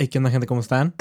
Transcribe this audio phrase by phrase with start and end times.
[0.00, 0.46] Hey, ¿qué onda, gente?
[0.46, 0.94] ¿Cómo están?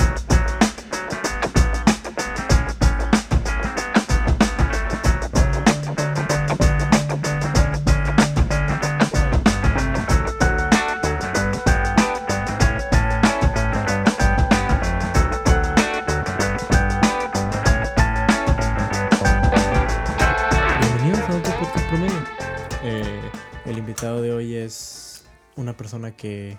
[25.77, 26.57] Persona que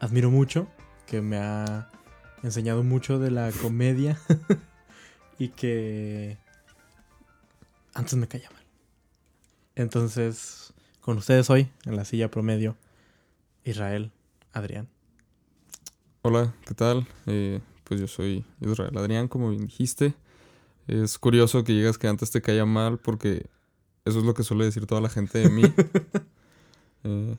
[0.00, 0.66] admiro mucho,
[1.08, 1.90] que me ha
[2.42, 4.18] enseñado mucho de la comedia
[5.38, 6.36] y que
[7.94, 8.62] antes me caía mal.
[9.74, 12.76] Entonces, con ustedes hoy, en la silla promedio,
[13.64, 14.12] Israel,
[14.52, 14.88] Adrián.
[16.22, 17.06] Hola, ¿qué tal?
[17.26, 20.14] Eh, pues yo soy Israel Adrián, como bien dijiste.
[20.86, 23.46] Es curioso que digas que antes te caía mal porque
[24.04, 25.62] eso es lo que suele decir toda la gente de mí.
[27.04, 27.36] Eh,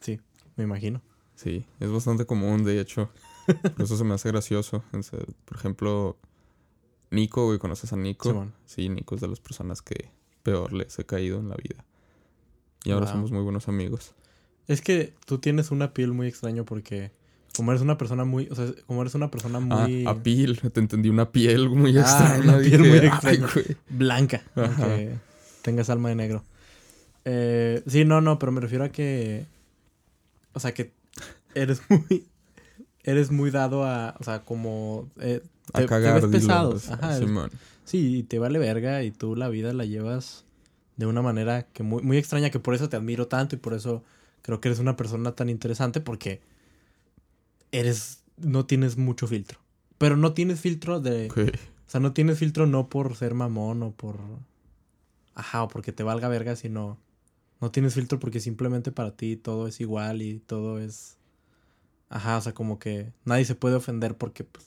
[0.00, 0.20] Sí,
[0.56, 1.00] me imagino.
[1.36, 3.10] Sí, es bastante común, de hecho.
[3.76, 4.82] Por eso se me hace gracioso.
[5.44, 6.16] Por ejemplo,
[7.10, 8.30] Nico, güey, ¿conoces a Nico?
[8.30, 8.52] Simón.
[8.66, 10.10] Sí, Nico es de las personas que
[10.42, 11.84] peor les he caído en la vida.
[12.84, 13.12] Y ahora Wow.
[13.14, 14.14] somos muy buenos amigos.
[14.66, 17.12] Es que tú tienes una piel muy extraña porque
[17.56, 20.60] como eres una persona muy, o sea, como eres una persona muy Ah, a piel,
[20.60, 22.38] te entendí una piel muy Ah, extraña.
[22.42, 23.46] una piel dije, muy "Ay, extraña".
[23.54, 23.76] güey".
[23.88, 25.16] blanca, aunque
[25.62, 26.44] tengas alma de negro.
[27.24, 29.46] Eh, sí, no, no, pero me refiero a que,
[30.52, 30.92] o sea, que
[31.56, 32.26] eres muy,
[33.02, 36.76] eres muy dado a, o sea, como eh, A te, te cagar, ves pesado.
[36.88, 37.50] Ajá, eres- Simón.
[37.84, 40.44] sí, y te vale verga y tú la vida la llevas
[40.96, 43.74] de una manera que muy, muy extraña, que por eso te admiro tanto y por
[43.74, 44.02] eso
[44.42, 46.40] creo que eres una persona tan interesante porque
[47.72, 49.58] eres, no tienes mucho filtro.
[49.98, 51.28] Pero no tienes filtro de...
[51.86, 54.16] O sea, no tienes filtro no por ser mamón o por.
[55.34, 56.98] Ajá, o porque te valga verga, sino.
[57.60, 61.16] No tienes filtro porque simplemente para ti todo es igual y todo es.
[62.08, 64.64] Ajá, o sea, como que nadie se puede ofender porque, pues.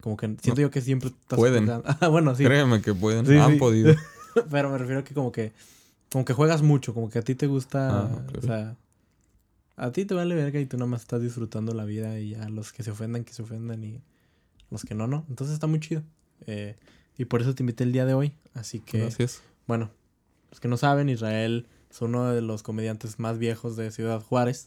[0.00, 1.36] Como que siento yo que siempre estás.
[1.38, 1.68] Pueden.
[2.00, 2.44] Ah, bueno, sí.
[2.44, 3.58] Créeme que pueden, Sí, han sí.
[3.58, 3.94] podido.
[4.50, 5.52] Pero me refiero a que como que.
[6.10, 8.04] Como que juegas mucho, como que a ti te gusta.
[8.04, 8.26] Ah.
[8.38, 8.76] O sea.
[9.76, 12.48] A ti te vale verga y tú nada más estás disfrutando la vida y a
[12.48, 14.00] los que se ofendan, que se ofendan y
[14.70, 15.24] los que no, no.
[15.28, 16.02] Entonces está muy chido.
[16.46, 16.76] Eh,
[17.16, 18.32] y por eso te invité el día de hoy.
[18.54, 19.40] Así que, Gracias.
[19.68, 19.90] bueno,
[20.50, 24.66] los que no saben, Israel es uno de los comediantes más viejos de Ciudad Juárez.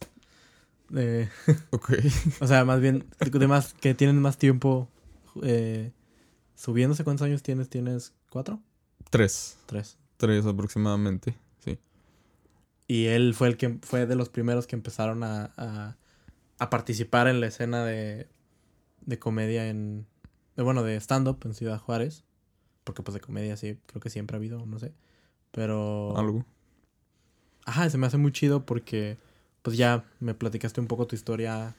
[0.94, 1.28] Eh,
[1.70, 1.92] Ok.
[2.40, 4.88] o sea, más bien, de más, que tienen más tiempo
[5.42, 5.92] eh,
[6.54, 7.04] subiéndose.
[7.04, 7.68] ¿Cuántos años tienes?
[7.68, 8.60] ¿Tienes cuatro?
[9.10, 9.58] Tres.
[9.66, 9.98] Tres.
[10.16, 11.34] Tres aproximadamente.
[11.58, 11.78] Sí.
[12.86, 15.96] Y él fue el que fue de los primeros que empezaron a, a,
[16.58, 18.28] a participar en la escena de,
[19.06, 20.06] de comedia en.
[20.56, 22.24] De, bueno, de stand-up en Ciudad Juárez.
[22.84, 24.92] Porque pues de comedia sí, creo que siempre ha habido, no sé.
[25.50, 26.16] Pero.
[26.16, 26.44] Algo.
[27.64, 29.18] Ajá, se me hace muy chido porque.
[29.62, 31.74] Pues ya me platicaste un poco tu historia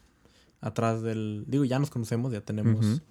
[0.61, 1.43] atrás del.
[1.47, 3.01] Digo, ya nos conocemos, ya tenemos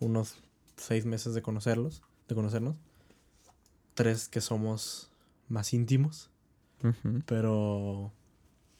[0.00, 0.36] unos
[0.76, 2.02] seis meses de conocerlos.
[2.28, 2.76] De conocernos.
[3.94, 5.10] Tres que somos
[5.48, 6.30] más íntimos.
[7.26, 8.12] Pero.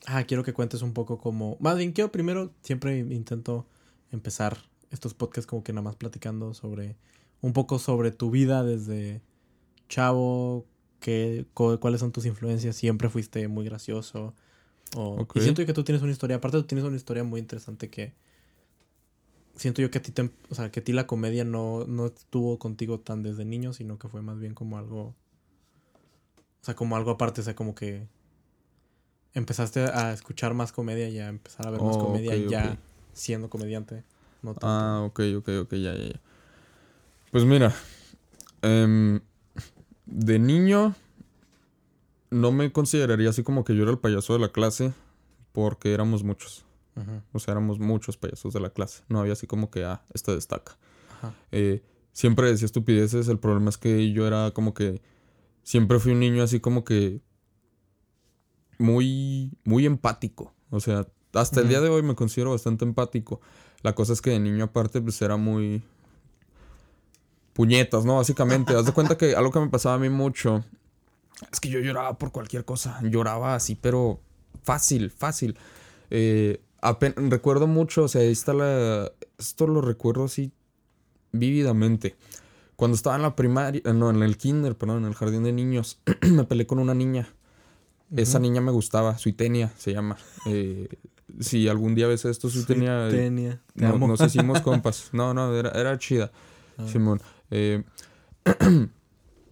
[0.07, 1.57] Ah, quiero que cuentes un poco como.
[1.61, 2.53] Más bien, quiero primero.
[2.63, 3.67] Siempre intento
[4.13, 4.59] empezar
[4.91, 6.97] estos podcasts como que nada más platicando sobre.
[7.41, 9.23] Un poco sobre tu vida desde
[9.89, 10.67] chavo.
[11.01, 12.77] Que, cu- ¿Cuáles son tus influencias?
[12.77, 14.35] Siempre fuiste muy gracioso.
[14.97, 15.37] O, Ok.
[15.37, 16.37] Y siento que tú tienes una historia.
[16.37, 18.12] Aparte, tú tienes una historia muy interesante que.
[19.56, 22.06] Siento yo que a ti, te- o sea, que a ti la comedia no, no
[22.06, 25.15] estuvo contigo tan desde niño, sino que fue más bien como algo.
[26.60, 28.06] O sea, como algo aparte, o sea, como que
[29.34, 32.70] empezaste a escuchar más comedia y a empezar a ver más Oh, comedia ok, ya
[32.70, 32.78] ok.
[33.12, 34.05] siendo comediante.
[34.43, 34.66] No tanto.
[34.66, 36.20] Ah, ok, ok, ok, ya, ya, ya.
[37.31, 37.75] Pues mira.
[38.62, 39.20] em,
[40.06, 40.94] de niño.
[42.31, 44.93] No me consideraría así como que yo era el payaso de la clase.
[45.53, 46.65] Porque éramos muchos.
[47.33, 49.03] O sea, éramos muchos payasos de la clase.
[49.09, 50.77] No había así como que, ah, este destaca.
[51.19, 51.33] ajá.
[51.53, 53.28] Eh, siempre decía estupideces.
[53.28, 55.00] El problema es que yo era como que.
[55.62, 57.21] Siempre fui un niño así como que.
[58.78, 59.53] Muy.
[59.65, 60.53] Muy empático.
[60.71, 63.41] O sea, hasta el día de hoy me considero bastante empático.
[63.83, 65.82] La cosa es que de niño, aparte, pues era muy.
[67.53, 68.17] Puñetas, ¿no?
[68.17, 68.75] Básicamente.
[68.75, 70.64] Haz de cuenta que algo que me pasaba a mí mucho.
[71.52, 72.99] Es que yo lloraba por cualquier cosa.
[73.02, 74.20] Lloraba así, pero.
[74.64, 75.56] Fácil, fácil.
[76.11, 76.61] Eh,
[77.17, 79.11] recuerdo mucho, o sea, ahí está la.
[79.38, 80.52] Esto lo recuerdo así
[81.32, 82.17] vívidamente.
[82.76, 86.00] Cuando estaba en la primaria, no, en el kinder, perdón, en el jardín de niños,
[86.23, 87.29] me peleé con una niña.
[88.17, 90.17] Esa niña me gustaba, Suitenia se llama.
[90.46, 90.88] Eh,
[91.41, 95.11] si algún día ves esto, Suitenia, eh, Tenia, te no- nos hicimos compas.
[95.12, 96.31] No, no, era, era chida,
[96.79, 96.87] Ah.
[96.91, 97.20] Simón.
[97.50, 97.82] Eh,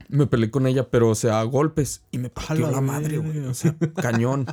[0.08, 2.02] me peleé con ella, pero o sea, a golpes.
[2.10, 3.38] Y me A partió la madre, güey.
[3.40, 4.46] O sea, cañón.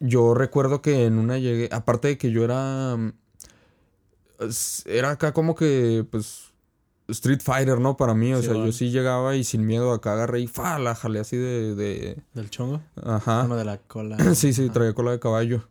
[0.00, 1.68] Yo recuerdo que en una llegué.
[1.72, 2.96] Aparte de que yo era.
[2.96, 3.12] mm,
[4.86, 6.52] era acá como que, pues,
[7.08, 7.96] Street Fighter, ¿no?
[7.96, 10.78] Para mí, o Sí, sea, yo sí llegaba y sin miedo acá agarré y fa,
[10.78, 12.22] la jalé así de, de...
[12.34, 12.80] ¿Del chongo?
[13.04, 13.42] Ajá.
[13.44, 14.16] Uno de la cola.
[14.18, 14.34] Ah.
[14.34, 14.72] Sí, sí, Ajá.
[14.72, 15.68] traía cola de caballo.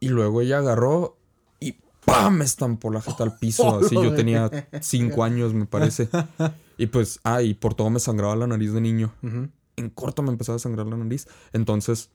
[0.00, 1.16] Y luego ella agarró
[1.60, 2.38] y ¡pam!
[2.38, 3.78] me estampó la jeta al piso.
[3.78, 4.50] Así yo tenía
[4.80, 6.08] cinco años, me parece.
[6.76, 9.12] Y pues, ah, y por todo me sangraba la nariz de niño.
[9.76, 11.26] En corto me empezaba a sangrar la nariz.
[11.52, 12.10] Entonces,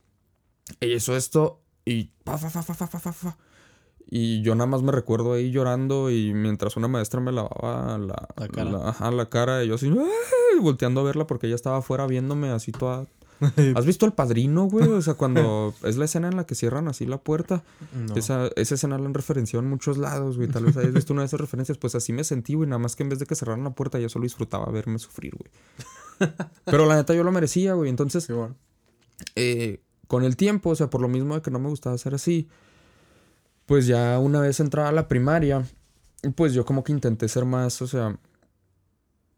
[0.80, 3.38] ella hizo esto y pa, fa, fa, fa.
[4.12, 8.28] Y yo nada más me recuerdo ahí llorando y mientras una maestra me lavaba la,
[8.36, 8.72] La cara.
[8.72, 10.60] la- ajá, la cara y yo así, ¡ay!
[10.60, 13.06] volteando a verla porque ella estaba afuera viéndome así toda...
[13.76, 14.88] ¿Has visto El Padrino, güey?
[14.88, 17.64] O sea, cuando es la escena en la que cierran así la puerta.
[17.96, 18.16] No.
[18.16, 20.50] Esa, esa escena la han referenciado en muchos lados, güey.
[20.50, 21.78] Tal vez hayas visto una de esas referencias.
[21.78, 22.68] Pues así me sentí, güey.
[22.70, 25.34] Nada más que en vez de que cerraran la puerta, yo solo disfrutaba verme sufrir,
[25.36, 25.52] güey.
[26.66, 27.90] Pero la neta yo lo merecía, güey.
[27.90, 28.56] Entonces, Sí, bueno.
[29.36, 32.16] eh, con el tiempo, o sea, por lo mismo de que no me gustaba hacer
[32.16, 32.50] así,
[33.68, 35.64] pues ya una vez entrada a la primaria,
[36.36, 38.18] pues yo como que intenté ser más, o sea,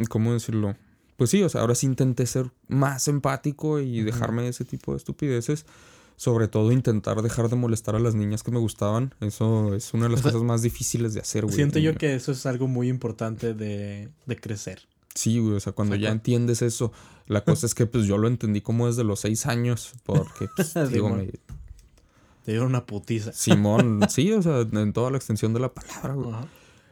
[0.09, 0.75] ¿cómo decirlo?
[1.21, 4.93] Pues sí, o sea, ahora sí intenté ser más empático y dejarme de ese tipo
[4.93, 5.67] de estupideces.
[6.15, 9.13] Sobre todo intentar dejar de molestar a las niñas que me gustaban.
[9.19, 11.55] Eso es una de las O sea, cosas más difíciles de hacer, güey.
[11.55, 14.87] Siento yo que eso es algo muy importante de, de crecer.
[15.13, 16.91] Sí, güey, o sea, cuando O sea, ya entiendes eso,
[17.27, 20.73] la cosa es que pues yo lo entendí como desde los seis años, porque, pues,
[20.91, 23.31] digo, me, Te dieron una putiza.
[23.31, 26.31] Simón, sí, o sea, en toda la extensión de la palabra, güey.
[26.31, 26.47] Ajá.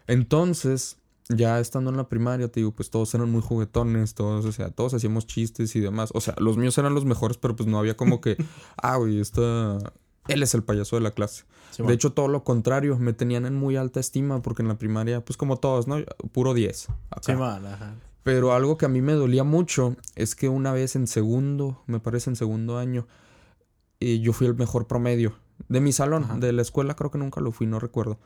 [0.05, 0.97] Entonces,
[1.29, 4.71] ya estando en la primaria, te digo, pues todos eran muy juguetones, todos, o sea,
[4.71, 6.09] todos hacíamos chistes y demás.
[6.13, 8.35] O sea, los míos eran los mejores, pero pues no había como que,
[8.77, 9.77] ah, güey, esta...
[10.27, 11.45] Él es el payaso de la clase.
[11.71, 14.77] Sí, De hecho, todo lo contrario, me tenían en muy alta estima porque en la
[14.77, 15.97] primaria, pues como todos, ¿no?
[16.31, 16.89] Puro 10.
[17.09, 17.21] acá.
[17.21, 17.95] Sí, man, ajá.
[18.21, 21.99] Pero algo que a mí me dolía mucho es que una vez en segundo, me
[21.99, 23.07] parece en segundo año,
[23.99, 25.33] eh, yo fui el mejor promedio
[25.67, 26.25] de mi salón.
[26.25, 26.37] Ajá.
[26.37, 28.19] De la escuela creo que nunca lo fui, no recuerdo.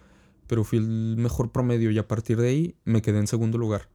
[0.47, 3.87] Pero fui el mejor promedio y a partir de ahí me quedé en segundo lugar.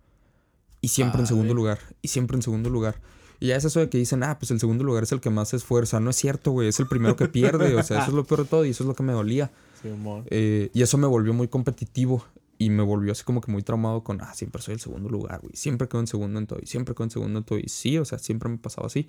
[0.81, 1.79] Y siempre en segundo lugar.
[2.03, 3.01] Y siempre en segundo lugar.
[3.41, 5.31] Y ya es eso de que dicen, ah, pues el segundo lugar es el que
[5.31, 6.01] más se esfuerza.
[6.01, 6.69] No es cierto, güey.
[6.69, 7.75] Es el primero que pierde.
[7.77, 9.51] O sea, eso es lo peor de todo y eso es lo que me dolía.
[9.83, 9.89] Sí.
[10.27, 12.25] Eh, y eso me volvió muy competitivo
[12.59, 15.41] y me volvió así como que muy traumado con, ah, siempre soy el segundo lugar,
[15.41, 15.55] güey.
[15.55, 17.59] Siempre quedo en segundo en todo y siempre quedo en segundo en todo.
[17.59, 19.09] Y sí, o sea, siempre me pasaba así.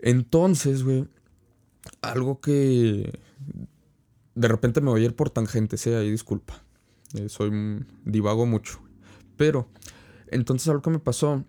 [0.00, 1.06] Entonces, güey,
[2.00, 3.20] algo que
[4.34, 6.62] de repente me voy a ir por tangente, sea ahí, disculpa.
[7.14, 8.80] Eh, soy un- divago mucho.
[9.36, 9.68] Pero,
[10.28, 11.44] entonces algo que me pasó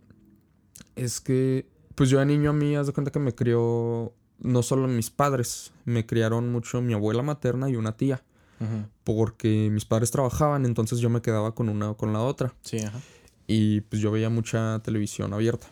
[0.96, 4.62] es que, pues yo de niño a mí, haz de cuenta que me crió no
[4.64, 8.24] solo mis padres, me criaron mucho mi abuela materna y una tía.
[8.60, 8.86] Ujú.
[9.04, 12.54] Porque mis padres trabajaban, entonces yo me quedaba con una o con la otra.
[12.62, 13.00] Sí, ajá.
[13.48, 15.68] Y pues yo veía mucha televisión abierta.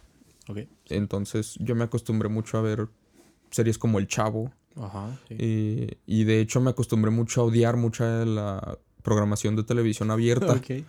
[0.48, 0.60] Ok.
[0.90, 2.88] Entonces yo me acostumbré mucho a ver
[3.50, 4.52] series como El Chavo.
[4.76, 5.18] Ajá.
[5.28, 5.36] Sí.
[5.38, 10.12] eh, y de hecho me acostumbré mucho a odiar mucha de la programación de televisión
[10.12, 10.54] abierta.
[10.54, 10.86] Ok.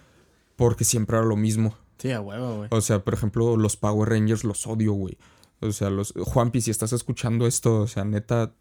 [0.57, 1.75] Porque siempre era lo mismo.
[1.99, 2.69] Sí, a huevo, güey.
[2.73, 5.17] O sea, por ejemplo, los Power Rangers los odio, güey.
[5.61, 6.13] O sea, los...
[6.17, 8.53] Juanpi, si estás escuchando esto, o sea, neta...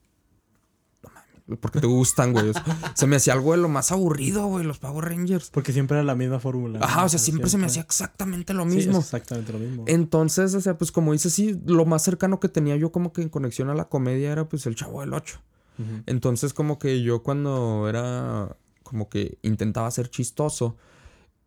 [1.51, 2.49] No mames, ¿por qué te gustan, güey?
[2.49, 2.63] O sea,
[2.95, 5.49] se me hacía algo de lo más aburrido, güey, los Power Rangers.
[5.49, 6.79] Porque siempre era la misma fórmula.
[6.79, 6.85] ¿no?
[6.85, 8.99] Ajá, o sea, siempre se me hacía exactamente lo mismo.
[8.99, 9.83] exactamente lo mismo.
[9.87, 13.21] Entonces, o sea, pues como dices, sí, lo más cercano que tenía yo como que
[13.21, 15.39] en conexión a la comedia era pues el Chavo del 8.
[15.79, 16.03] Ujú.
[16.05, 20.77] Entonces, como que yo cuando era como que intentaba ser chistoso,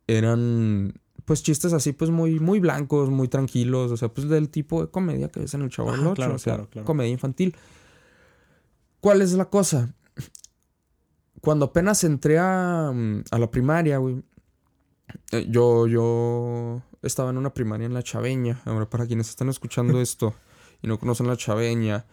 [0.06, 4.82] eran pues chistes así pues muy muy blancos, muy tranquilos, o sea, pues del tipo
[4.82, 6.84] de comedia que ves en el Chavo del Ajá, 8, claro, o sea, claro, claro.
[6.84, 7.56] comedia infantil.
[9.00, 9.94] ¿Cuál es la cosa?
[11.44, 14.22] Cuando apenas entré a, mm, a la primaria, güey,
[15.32, 18.60] eh, yo, yo estaba en una primaria en La Chaveña.
[18.64, 20.34] Ahora, para quienes están escuchando esto
[20.82, 22.06] y no conocen La Chaveña,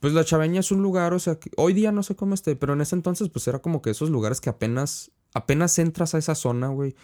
[0.00, 2.56] pues La Chaveña es un lugar, o sea, que hoy día no sé cómo esté,
[2.56, 6.18] pero en ese entonces, pues era como que esos lugares que apenas, apenas entras a
[6.18, 6.94] esa zona, güey,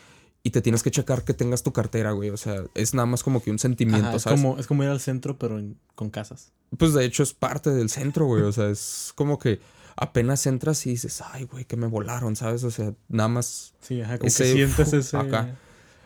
[0.43, 2.31] y te tienes que checar que tengas tu cartera, güey.
[2.31, 4.41] O sea, es nada más como que un sentimiento, Ajá, es, ¿sabes?
[4.41, 6.53] como, es como ir al centro, pero en- con casas.
[6.79, 8.43] Pues de hecho es parte del centro, güey.
[8.43, 9.61] O sea, es como que
[10.01, 12.65] apenas entras y dices, ay, güey, que me volaron, ¿sabes?
[12.65, 15.17] O sea, nada más Sí, ajá, como Ese, que sientes ese...
[15.17, 15.57] acá.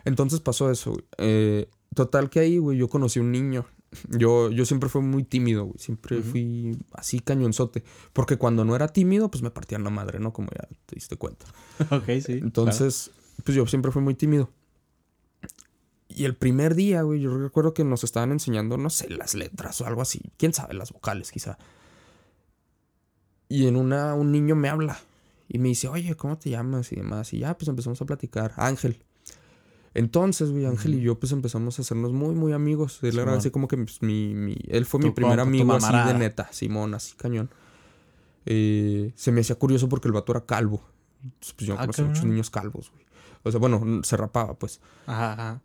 [0.03, 1.05] Entonces pasó eso, güey.
[1.17, 3.65] Eh, total que ahí, güey, yo conocí un niño.
[4.09, 5.77] Yo, yo siempre fui muy tímido, güey.
[5.79, 6.29] Siempre Ujú.
[6.29, 7.85] fui así cañonzote.
[8.11, 10.33] Porque cuando no era tímido, pues me partían la madre, ¿no?
[10.33, 11.45] Como ya te diste cuenta.
[11.89, 12.33] ok, sí.
[12.33, 13.11] Entonces,
[13.45, 14.51] pues yo siempre fui muy tímido.
[16.09, 19.79] Y el primer día, güey, yo recuerdo que nos estaban enseñando, no sé, las letras
[19.79, 20.21] o algo así.
[20.37, 20.73] ¿Quién sabe?
[20.73, 21.57] Las vocales, quizá.
[23.49, 24.97] Y en una, un niño me habla
[25.47, 26.91] y me dice, oye, ¿cómo te llamas?
[26.91, 27.33] Y demás.
[27.33, 28.53] Y ya, pues empezamos a platicar.
[28.57, 28.97] Ángel.
[29.93, 32.99] Entonces, güey, Ángel y yo, pues empezamos a hacernos muy, muy amigos.
[33.01, 36.13] Él era así como que pues, mi, mi- Él fue mi primer amigo así de
[36.19, 36.49] neta.
[36.51, 37.49] Simón, así cañón.
[38.45, 40.81] Eh, se me hacía curioso porque el vato era calvo.
[41.39, 43.05] Pues yo Ah, conocí muchos niños calvos, güey.
[43.43, 44.81] O sea, bueno, se rapaba, pues.
[45.07, 45.61] Ajá, ajá.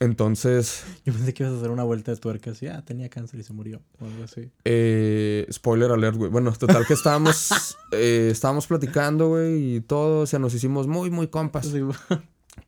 [0.00, 3.40] Entonces, Yo pensé que ibas a hacer una vuelta de tuerca así, ah, tenía cáncer
[3.40, 3.82] y se murió.
[4.00, 4.50] O algo así.
[4.64, 6.30] eh, spoiler alert, güey.
[6.30, 7.50] Bueno, total que estábamos,
[7.92, 10.20] eh, estábamos platicando, güey, y todo.
[10.22, 11.66] O sea, nos hicimos muy, muy compas.
[11.66, 11.80] Sí,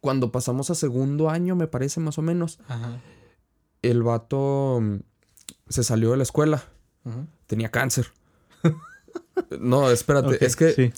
[0.00, 3.00] Cuando pasamos a segundo año, me parece, más o menos, Ajá.
[3.82, 4.96] el vato mm,
[5.68, 6.64] se salió de la escuela.
[7.04, 7.26] Ajá.
[7.46, 8.08] Tenía cáncer.
[9.60, 10.44] No, espérate.
[10.44, 10.92] Es que Sí.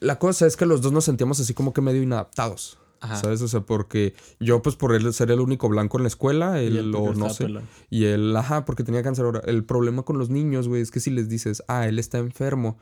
[0.00, 2.78] la cosa es que los dos nos sentíamos así como que medio inadaptados.
[3.04, 3.16] Ajá.
[3.16, 3.42] ¿Sabes?
[3.42, 6.78] O sea, porque yo, pues por él ser el único blanco en la escuela, él,
[6.78, 7.46] él o no sé.
[7.90, 9.42] Y él, ajá, porque tenía cáncer ahora.
[9.44, 12.78] El problema con los niños, güey, es que si les dices, ah, él está enfermo,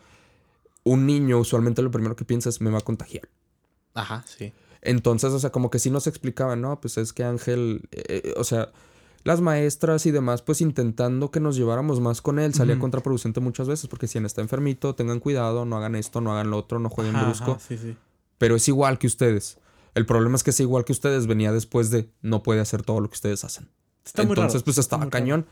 [0.84, 3.28] un niño usualmente lo primero que piensa es, me va a contagiar.
[3.94, 4.52] Ajá, sí.
[4.80, 8.34] Entonces, o sea, como que sí nos explicaban, no, pues es que Ángel, eh, eh,
[8.36, 8.70] o sea,
[9.24, 13.66] las maestras y demás, pues intentando que nos lleváramos más con él, salía contraproducente muchas
[13.66, 16.78] veces, porque si él está enfermito, tengan cuidado, no hagan esto, no hagan lo otro,
[16.78, 17.50] no jueguen Ajá, brusco.
[17.52, 17.96] ajá, sí, sí.
[18.38, 19.58] Pero es igual que ustedes.
[19.94, 23.00] El problema es que es igual que ustedes, venía después de no puede hacer todo
[23.00, 23.68] lo que ustedes hacen.
[24.04, 25.10] Está muy Entonces, raro, pues estaba raro.
[25.10, 25.46] cañón.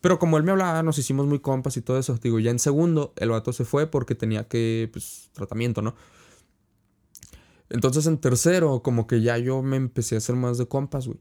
[0.00, 2.18] Pero como él me hablaba, nos hicimos muy compas y todo eso.
[2.20, 5.94] Digo, ya en segundo, el vato se fue porque tenía que, pues, tratamiento, ¿no?
[7.70, 11.20] Entonces en tercero, como que ya yo me empecé a hacer más de compas, güey.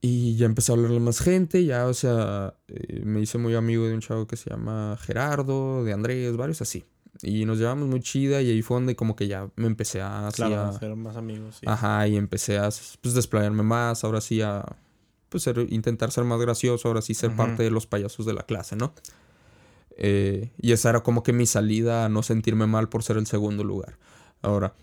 [0.00, 3.54] Y ya empecé a hablarle a más gente, ya, o sea, eh, me hice muy
[3.54, 6.84] amigo de un chavo que se llama Gerardo, de Andrés, varios así.
[7.22, 10.28] Y nos llevamos muy chida y ahí fue donde como que ya me empecé a...
[10.34, 11.66] Claro, a- ser más amigos, sí.
[11.68, 12.68] Ajá, y empecé a
[13.00, 14.64] pues, desplayarme más, ahora sí a
[15.28, 18.42] pues ser- intentar ser más gracioso, ahora sí ser parte de los payasos de la
[18.42, 18.92] clase, ¿no?
[19.98, 23.26] Eh, y esa era como que mi salida a no sentirme mal por ser el
[23.26, 23.98] segundo lugar.
[24.42, 24.74] Ahora,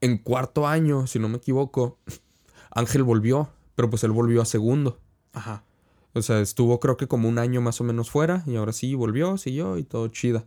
[0.00, 1.98] en cuarto año, si no me equivoco,
[2.70, 4.98] Ángel volvió, pero pues él volvió a segundo.
[5.32, 5.62] Ajá.
[6.12, 8.94] O sea, estuvo creo que como un año más o menos fuera y ahora sí
[8.96, 10.44] volvió, siguió y todo chida.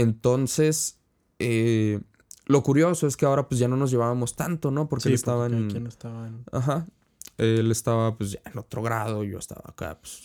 [0.00, 0.98] Entonces,
[1.38, 2.00] eh,
[2.46, 4.88] lo curioso es que ahora pues ya no nos llevábamos tanto, ¿no?
[4.88, 5.86] Porque Sí, él estaba porque en...
[5.86, 6.86] estaba Ajá.
[7.36, 10.22] Él estaba pues ya en otro grado, yo estaba acá, pues...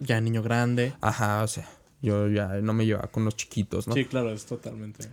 [0.00, 0.94] Ya niño grande.
[1.00, 1.68] Ajá, o sea,
[2.00, 3.94] yo ya no me llevaba con los chiquitos, ¿no?
[3.94, 5.08] Sí, claro, es totalmente.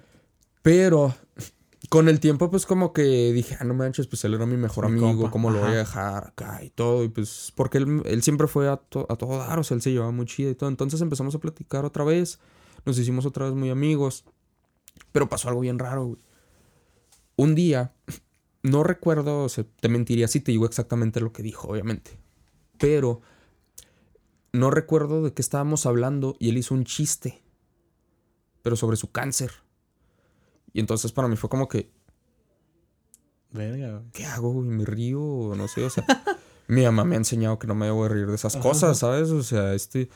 [0.62, 1.14] Pero
[1.90, 4.86] con el tiempo, pues como que dije, ah, no manches, pues él era mi mejor
[4.90, 7.04] Mi amigo, compa, ¿cómo lo voy a dejar acá y todo?
[7.04, 9.82] Y pues, porque él, él siempre fue a, to- a todo dar, o sea, él
[9.82, 10.70] se llevaba muy chido y todo.
[10.70, 12.40] Entonces empezamos a platicar otra vez,
[12.86, 14.26] nos hicimos otra vez muy amigos.
[15.12, 16.20] Pero pasó algo bien raro, güey.
[17.36, 17.94] Un día,
[18.64, 22.20] no recuerdo, o sea, te mentiría si te digo exactamente lo que dijo, obviamente.
[22.78, 23.22] Pero
[24.54, 27.42] no recuerdo de qué estábamos hablando y él hizo un chiste,
[28.62, 29.52] pero sobre su cáncer.
[30.74, 31.92] Y entonces para mí fue como que,
[33.52, 34.04] Verga.
[34.12, 34.52] ¿qué hago?
[34.52, 34.68] güey?
[34.68, 35.54] ¿Me río?
[35.56, 36.06] No sé, o sea,
[36.68, 39.30] mi mamá me ha enseñado que no me debo de reír de esas cosas, ¿sabes?
[39.30, 40.10] O sea, este...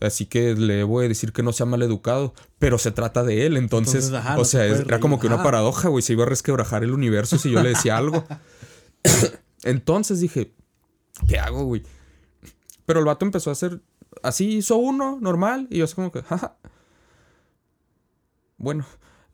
[0.00, 3.44] Así que le debo de decir que no sea mal educado, pero se trata de
[3.46, 6.24] él, entonces, Entonces, ajá, o no sea, era como que una paradoja, güey, se iba
[6.24, 8.24] a resquebrajar el universo si yo le decía algo.
[9.62, 10.54] entonces dije,
[11.28, 11.82] ¿qué hago, güey?
[12.86, 13.82] Pero el vato empezó a hacer,
[14.22, 16.56] así hizo uno, normal, y yo así como que, jaja.
[18.56, 18.86] Bueno,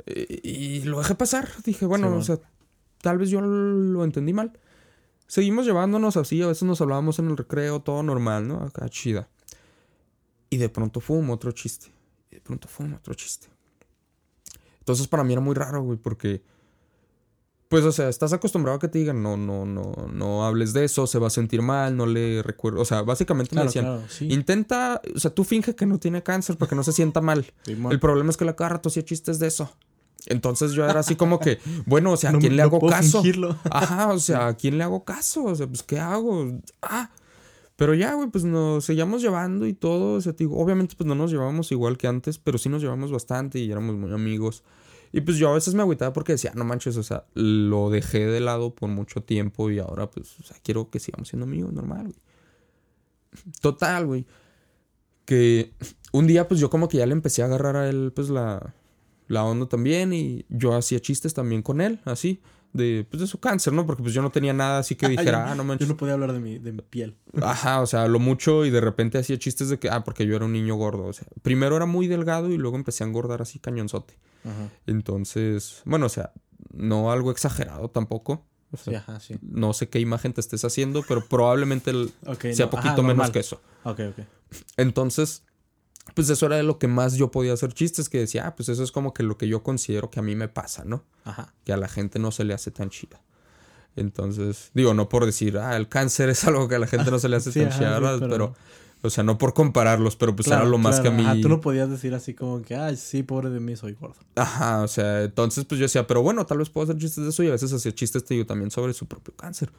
[0.04, 2.38] y lo dejé pasar, dije, bueno, o sea,
[3.02, 4.58] tal vez yo lo entendí mal.
[5.28, 8.62] Seguimos llevándonos así, a veces nos hablábamos en el recreo, todo normal, ¿no?
[8.62, 9.28] Acá chida.
[10.56, 11.92] Y de pronto fum, otro chiste.
[12.30, 13.48] Y de pronto fum, otro chiste.
[14.78, 16.42] Entonces para mí era muy raro, güey, porque...
[17.68, 20.84] Pues, o sea, estás acostumbrado a que te digan, no, no, no, no hables de
[20.84, 22.80] eso, se va a sentir mal, no le recuerdo.
[22.80, 24.28] O sea, básicamente me decían, claro, sí.
[24.32, 27.44] intenta, o sea, tú finge que no tiene cáncer para que no se sienta mal.
[27.64, 27.90] Simón.
[27.90, 29.70] El problema es que la cada rato hacía chistes de eso.
[30.26, 32.78] Entonces yo era así como que, bueno, o sea, ¿a No- quién le no hago
[32.78, 33.18] puedo caso?
[33.20, 33.58] fingirlo.
[33.68, 35.42] Ajá, o sea, ¿a quién le hago caso?
[35.44, 36.46] O sea, pues, ¿qué hago?
[36.82, 37.10] Ah,
[37.76, 40.14] pero ya, güey, pues nos seguíamos llevando y todo.
[40.14, 43.12] O sea, digo, obviamente, pues no nos llevábamos igual que antes, pero sí nos llevamos
[43.12, 44.64] bastante y éramos muy amigos.
[45.12, 48.26] Y pues yo a veces me agüitaba porque decía, no manches, o sea, lo dejé
[48.26, 52.18] de lado por mucho tiempo y ahora, pues, quiero que sigamos siendo amigos, normal, güey.
[53.60, 54.26] Total, güey.
[55.26, 55.72] Que
[56.12, 58.74] un día, pues yo como que ya le empecé a agarrar a él, pues la,
[59.28, 62.40] la onda también y yo hacía chistes también con él, así,
[62.72, 63.86] de, pues, de su cáncer, ¿no?
[63.86, 65.88] Porque pues yo no tenía nada así que dijera, yo, ah, no yo manches.
[65.88, 67.16] no podía hablar de mi, de mi piel.
[67.42, 70.36] Ajá, o sea, lo mucho y de repente hacía chistes de que, ah, porque yo
[70.36, 73.40] era un niño gordo, o sea, primero era muy delgado y luego empecé a engordar
[73.42, 74.18] así cañonzote.
[74.44, 74.68] Ajá.
[74.86, 76.32] Entonces, bueno, o sea,
[76.72, 78.44] no algo exagerado tampoco.
[78.72, 79.36] O Sí, sea, ajá, sí.
[79.42, 82.10] no sé qué imagen te estés haciendo, pero probablemente el-
[82.52, 83.60] sea no, poquito ajá, menos que eso.
[83.84, 84.24] Ok, ok.
[84.76, 85.44] Entonces,
[86.14, 88.68] pues eso era de lo que más yo podía hacer chistes, que decía, ah, pues
[88.68, 91.04] eso es como que lo que yo considero que a mí me pasa, ¿no?
[91.24, 91.52] Ajá.
[91.64, 93.20] Que a la gente no se le hace tan chida.
[93.96, 97.18] Entonces, digo, no por decir, ah, el cáncer es algo que a la gente no
[97.18, 98.54] se le hace Sí, tan ajá, chida, pero- pero...
[99.02, 101.22] O sea, no por compararlos, pero pues era lo más que a mí.
[101.22, 104.16] Ajá, tú no podías decir así como que, ay, sí, pobre de mí, soy gordo.
[104.34, 107.30] Ajá, o sea, entonces pues yo decía, pero bueno, tal vez puedo hacer chistes de
[107.30, 109.70] eso y a veces hacía chistes te digo, también sobre su propio cáncer.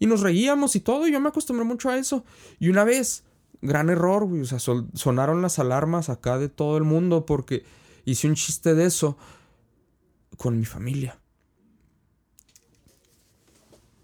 [0.00, 2.24] Y nos reíamos y todo, y yo me acostumbré mucho a eso.
[2.58, 3.22] Y una vez,
[3.62, 7.64] gran error, güey, o sea, sonaron las alarmas acá de todo el mundo porque
[8.04, 9.16] hice un chiste de eso
[10.36, 11.18] con mi familia.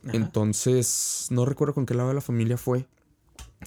[0.04, 0.16] Ajá.
[0.16, 2.86] Entonces, no recuerdo con qué lado de la familia fue.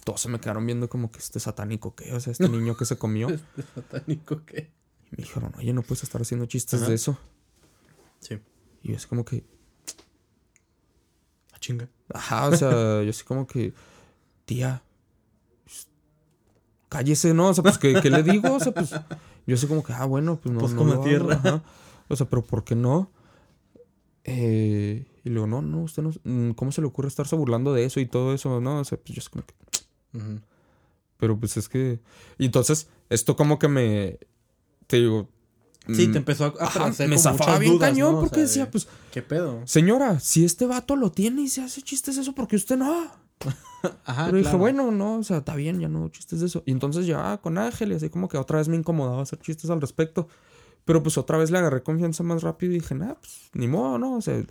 [0.06, 2.86] Todos se me quedaron viendo como que este satánico que, o sea, este niño que
[2.86, 3.30] se comió.
[3.30, 4.72] Y Este satánico que.
[5.12, 6.90] me dijeron, oye, no puedes estar haciendo chistes Ajá.
[6.90, 7.18] de eso.
[8.20, 8.40] Sí.
[8.84, 9.44] Y yo así como que,
[11.52, 11.90] La chinga.
[12.14, 13.74] ajá, o sea, yo así como que,
[14.46, 14.84] tía,
[16.90, 17.50] cállese, ¿no?
[17.50, 18.54] O sea, pues, ¿qué, qué le digo?
[18.54, 18.92] O sea, pues,
[19.48, 20.60] yo así como que, ah, bueno, pues no.
[20.60, 21.36] Pues no hago, tierra.
[21.36, 21.64] ajá.
[22.10, 23.12] O sea, pero ¿por qué no?
[24.24, 27.86] Eh, y luego, no, no, usted no, mm, ¿cómo se le ocurre estarse burlando de
[27.86, 28.60] eso y todo eso?
[28.60, 29.54] No, o sea, pues yo así como que,
[30.18, 30.42] Ujú.
[31.18, 32.00] pero pues es que,
[32.38, 34.20] y entonces, esto como que me,
[34.88, 35.30] te digo,
[35.88, 38.18] Sí, mm, te empezó a, ajá, me como zafaba bien dudas, cañón ¿no?
[38.18, 39.62] O porque sea, decía, de, pues, ¿Qué pedo?
[39.66, 43.10] señora, si este vato lo tiene y se hace chistes eso, porque usted no?
[44.06, 44.58] Ajá, Pero dije, claro.
[44.60, 46.64] bueno, no, o sea, está bien, ya no chistes de eso.
[46.66, 49.70] Y entonces ya con Ángel, y así como que otra vez me incomodaba hacer chistes
[49.70, 50.28] al respecto.
[50.86, 53.98] Pero pues otra vez le agarré confianza más rápido y dije, nah, pues ni modo,
[53.98, 54.16] ¿no?
[54.16, 54.44] O sea,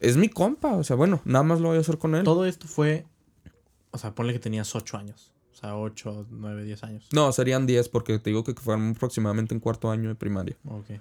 [0.00, 2.22] es mi compa, o sea, bueno, nada más lo voy a hacer con él.
[2.22, 3.06] Todo esto fue.
[3.90, 5.32] O sea, ponle que tenías 8 años.
[5.52, 7.08] O sea, 8, 9, 10 años.
[7.12, 10.56] No, serían 10 porque te digo que fueron aproximadamente en cuarto año de primaria.
[10.68, 11.00] Ok.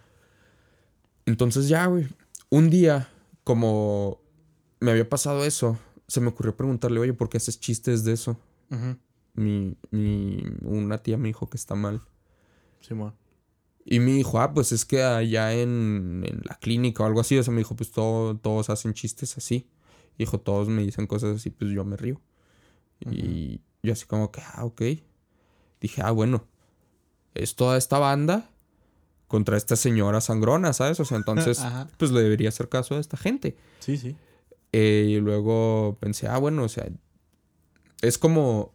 [1.28, 2.08] Entonces ya, güey,
[2.50, 3.10] un día,
[3.44, 4.20] como
[4.80, 8.40] me había pasado eso, se me ocurrió preguntarle, oye, ¿por qué haces chistes de eso?
[9.34, 12.02] Mi, mi, una tía me dijo que está mal.
[12.82, 13.14] Simón.
[13.86, 17.38] Y me dijo, ah, pues es que allá en, en la clínica o algo así,
[17.38, 19.68] o sea, me dijo, pues todo, todos hacen chistes así.
[20.18, 22.20] Y dijo, todos me dicen cosas así, pues yo me río.
[23.00, 24.82] Y yo así como que, ah, ok.
[25.80, 26.48] Dije, ah, bueno,
[27.34, 28.50] es toda esta banda
[29.28, 31.00] contra esta señora sangrona, ¿sabes?
[31.00, 31.62] O sea, entonces,
[31.98, 33.56] pues le debería hacer caso a esta gente.
[33.80, 34.16] Sí, sí.
[34.72, 36.88] Eh, y luego pensé, ah, bueno, o sea,
[38.02, 38.74] es como...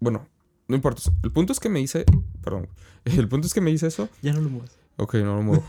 [0.00, 0.28] Bueno,
[0.68, 1.02] no importa.
[1.22, 2.04] El punto es que me hice...
[2.42, 2.68] Perdón.
[3.04, 4.08] El punto es que me hice eso.
[4.22, 4.76] Ya no lo muevas.
[4.96, 5.64] Ok, no lo muevo.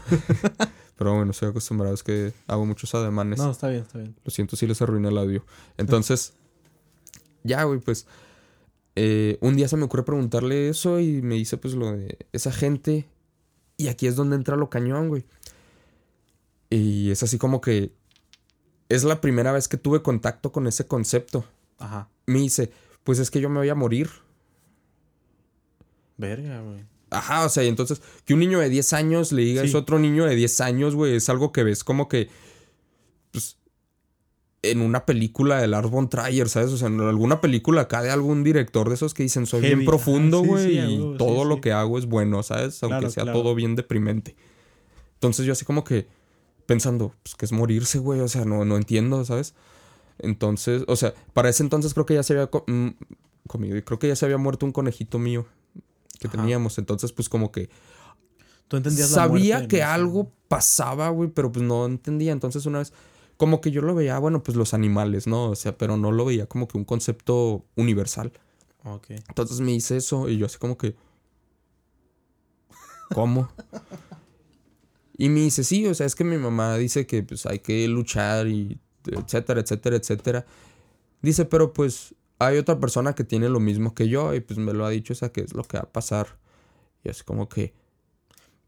[0.98, 1.94] Pero bueno, estoy acostumbrado.
[1.94, 3.40] Es que hago muchos ademanes.
[3.40, 4.16] No, está bien, está bien.
[4.24, 5.46] Lo siento si les arruiné el audio.
[5.78, 6.34] Entonces,
[7.44, 8.08] ya, güey, pues...
[8.96, 12.52] eh, un día se me ocurre preguntarle eso y me dice, pues, lo de esa
[12.52, 13.06] gente.
[13.78, 15.26] Y aquí es donde entra lo cañón, güey.
[16.70, 17.92] Y es así como que...
[18.89, 21.45] Es la primera vez que tuve contacto con ese concepto.
[21.78, 22.10] Ajá.
[22.26, 22.71] Me dice,
[23.04, 24.10] pues es que yo me voy a morir.
[26.17, 26.84] Verga, güey.
[27.10, 29.69] Ajá, o sea, y entonces que un niño de 10 años le diga Sí.
[29.69, 32.30] eso a otro niño de 10 años, güey, es algo que ves como que,
[33.32, 33.58] pues,
[34.62, 36.71] en una película de Lars von Trier, ¿sabes?
[36.71, 39.76] O sea, en alguna película acá de algún director de esos que dicen, soy Heavy,
[39.76, 42.82] bien profundo, sí, güey, sí, y todo lo que hago es bueno, ¿sabes?
[42.84, 43.39] Aunque Claro, sea claro.
[43.41, 44.36] todo bien deprimente.
[45.13, 46.08] Entonces yo así como que
[46.67, 49.56] pensando, pues, que es morirse, güey, o sea, no, no entiendo, ¿sabes?
[50.19, 52.89] Entonces, o sea, para ese entonces creo que ya se había co- mm,
[53.47, 55.47] comido, y creo que ya se había muerto un conejito mío
[56.19, 56.38] que Ajá.
[56.38, 57.69] teníamos, entonces pues como que
[58.67, 59.88] Tú entendías la sabía muerte, que ¿no?
[59.88, 62.34] algo pasaba, güey, pero pues no entendía.
[62.34, 62.91] Entonces una vez,
[63.38, 65.51] como que yo lo veía, bueno, pues los animales, ¿no?
[65.51, 68.34] O sea, pero no lo veía como que un concepto universal.
[68.84, 69.12] Ok.
[69.30, 70.95] Entonces me hice eso y yo así como que...
[73.13, 73.49] ¿Cómo?
[75.17, 77.88] Y me dice, sí, o sea, es que mi mamá dice que pues hay que
[77.88, 80.45] luchar y etcétera, etcétera, etcétera.
[81.21, 84.73] Dice, pero pues hay otra persona que tiene lo mismo que yo y pues me
[84.73, 86.38] lo ha dicho, o sea, que es lo que va a pasar.
[87.03, 87.73] Y así como que...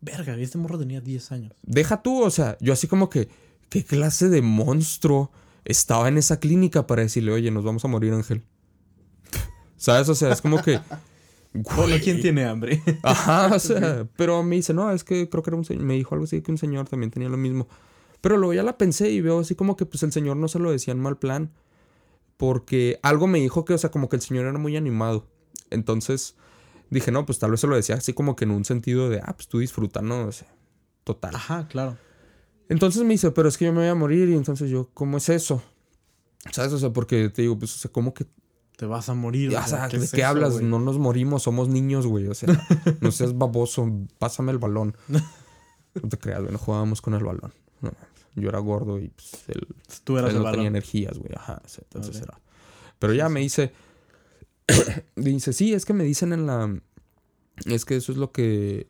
[0.02, 1.54] Verga, este morro tenía 10 años.
[1.62, 3.30] Deja tú, o sea, yo así como que,
[3.70, 5.32] ¿qué clase de monstruo
[5.66, 8.44] estaba en esa clínica para decirle, oye, nos vamos a morir, Ángel?
[9.78, 10.10] ¿Sabes?
[10.10, 10.80] O sea, es como que...
[11.54, 11.96] Bueno.
[12.04, 12.82] ¿quién tiene hambre?
[13.04, 15.96] Ajá, o sea, pero me dice, no, es que creo que era un señor, me
[15.96, 17.68] dijo algo así que un señor también tenía lo mismo.
[18.22, 20.60] Pero luego ya la pensé y veo así como que pues el señor no se
[20.60, 21.52] lo decía en mal plan.
[22.38, 25.28] Porque algo me dijo que, o sea, como que el señor era muy animado.
[25.70, 26.36] Entonces
[26.90, 29.20] dije, no, pues tal vez se lo decía así como que en un sentido de,
[29.24, 30.28] ah, pues tú disfruta, ¿no?
[30.28, 30.48] O sea,
[31.04, 31.36] total.
[31.36, 31.98] Ajá, claro.
[32.70, 35.18] Entonces me dice, pero es que yo me voy a morir y entonces yo, ¿cómo
[35.18, 35.62] es eso?
[36.52, 36.72] ¿Sabes?
[36.72, 38.26] O sea, porque te digo, pues, o sea, ¿cómo que
[38.80, 39.54] Te vas a morir.
[39.54, 40.62] o sea, ¿de qué hablas?
[40.62, 42.28] No nos morimos, somos niños, güey.
[42.28, 42.48] O sea,
[43.02, 44.96] no seas baboso, pásame el balón.
[45.10, 47.54] No te creas, güey, no jugábamos con el balón.
[47.82, 47.92] No,
[48.36, 49.68] yo era gordo y pues, él,
[50.06, 50.66] Tú eras él el no tenía balón.
[50.68, 51.34] energías, güey.
[51.36, 52.40] Ajá, entonces era.
[53.00, 53.74] Pero ya me dice,
[55.18, 56.74] dice, sí, es que me dicen en la...
[57.66, 58.88] Es que eso es lo que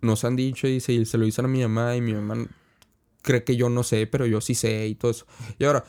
[0.00, 2.46] nos han dicho, dice, y se lo dicen a mi mamá y mi mamá
[3.20, 5.26] cree que yo no sé, pero yo sí sé y todo eso.
[5.58, 5.84] Y ahora,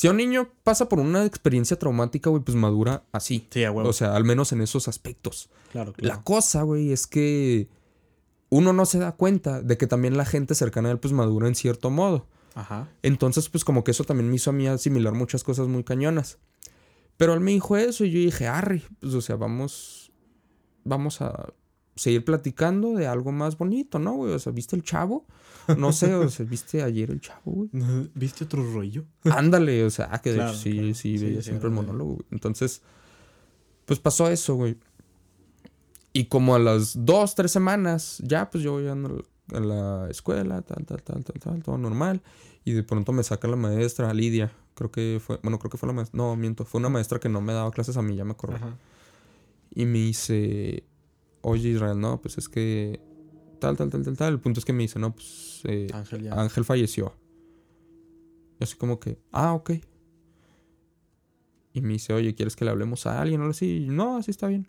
[0.00, 3.46] Si un niño pasa por una experiencia traumática, güey, pues madura así.
[3.50, 3.86] Sí, a huevo.
[3.86, 5.50] O sea, al menos en esos aspectos.
[5.72, 6.14] claro, claro.
[6.14, 7.68] La cosa, güey, es que
[8.48, 11.48] uno no se da cuenta de que también la gente cercana a él, pues madura
[11.48, 12.24] en cierto modo.
[12.54, 12.88] Ajá.
[13.02, 16.38] Entonces, pues como que eso también me hizo a mí asimilar muchas cosas muy cañonas.
[17.18, 20.12] Pero él me dijo eso y yo dije, arre, pues o sea, vamos,
[20.82, 21.52] vamos a
[22.00, 24.32] seguir platicando de algo más bonito, ¿no, güey?
[24.32, 25.26] O sea, ¿viste el chavo?
[25.76, 27.68] No sé, o sea, ¿viste ayer el chavo, güey?
[28.14, 29.04] ¿Viste otro rollo?
[29.24, 30.94] Ándale, o sea, que de Claro, hecho sí, claro.
[30.94, 32.26] sí, Sí, veía sí, siempre el monólogo, güey.
[32.30, 32.80] Entonces,
[33.84, 34.78] pues pasó eso, güey.
[36.12, 38.92] Y como a las dos, tres semanas, ya, pues yo voy a
[39.56, 42.22] a la escuela, tal, tal, tal, tal, tal, todo normal.
[42.64, 44.50] Y de pronto me saca la maestra, Lidia.
[44.74, 47.28] Creo que fue, bueno, creo que fue la maestra, no, miento, fue una maestra que
[47.28, 48.56] no me daba clases a mí, ya me acuerdo.
[48.56, 48.76] Ajá.
[49.74, 50.84] Y me dice,
[51.42, 53.00] oye Israel, no, pues es que
[53.58, 54.32] tal, tal, tal, tal, tal.
[54.34, 56.34] El punto es que me dice, no, pues eh, Ángel ya.
[56.34, 57.14] Ángel falleció.
[58.58, 59.72] Y así como que, ah, ok.
[61.72, 63.84] Y me dice, oye, ¿quieres que le hablemos a alguien o algo así?
[63.84, 64.66] Y, no, así está bien.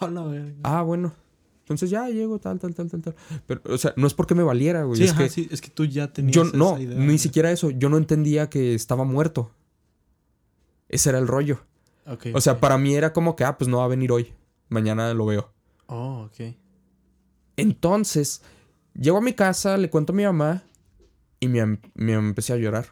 [0.62, 1.12] Ah, bueno.
[1.60, 3.14] Entonces ya llego, tal, tal, tal, tal, tal.
[3.46, 4.98] Pero, o sea, no es porque me valiera, güey.
[4.98, 7.16] sí, es ajá, que sí, es que tú ya tenías yo esa no, idea ni
[7.18, 7.70] siquiera eso.
[7.70, 9.52] Yo no entendía que estaba muerto.
[10.88, 11.60] Ese era el rollo.
[12.34, 14.34] O sea, para mí era como que, ah, pues no va a venir hoy.
[14.68, 15.52] Mañana lo veo.
[15.92, 16.54] Oh, ok.
[17.56, 18.42] Entonces,
[18.94, 20.62] llego a mi casa, le cuento a mi mamá
[21.40, 22.86] y me, me empecé a llorar.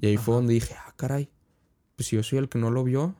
[0.00, 1.28] Y ahí fue donde dije, ah, caray,
[1.96, 3.14] pues si yo soy el que no lo vio,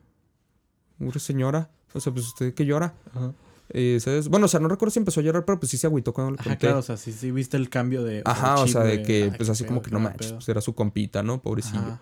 [0.98, 2.94] una señora, o sea, pues usted que llora.
[3.12, 3.32] Ajá.
[3.70, 4.28] Eh, ¿sabes?
[4.28, 6.32] Bueno, o sea, no recuerdo si empezó a llorar, pero pues sí se agüitó cuando
[6.32, 6.58] le Ajá, conté.
[6.66, 8.22] claro, o sea, sí, sí viste el cambio de.
[8.24, 11.22] Ajá, o sea, de que, pues así como que no manches, pues era su compita,
[11.22, 11.40] ¿no?
[11.40, 11.80] Pobrecillo.
[11.80, 12.00] Ajá.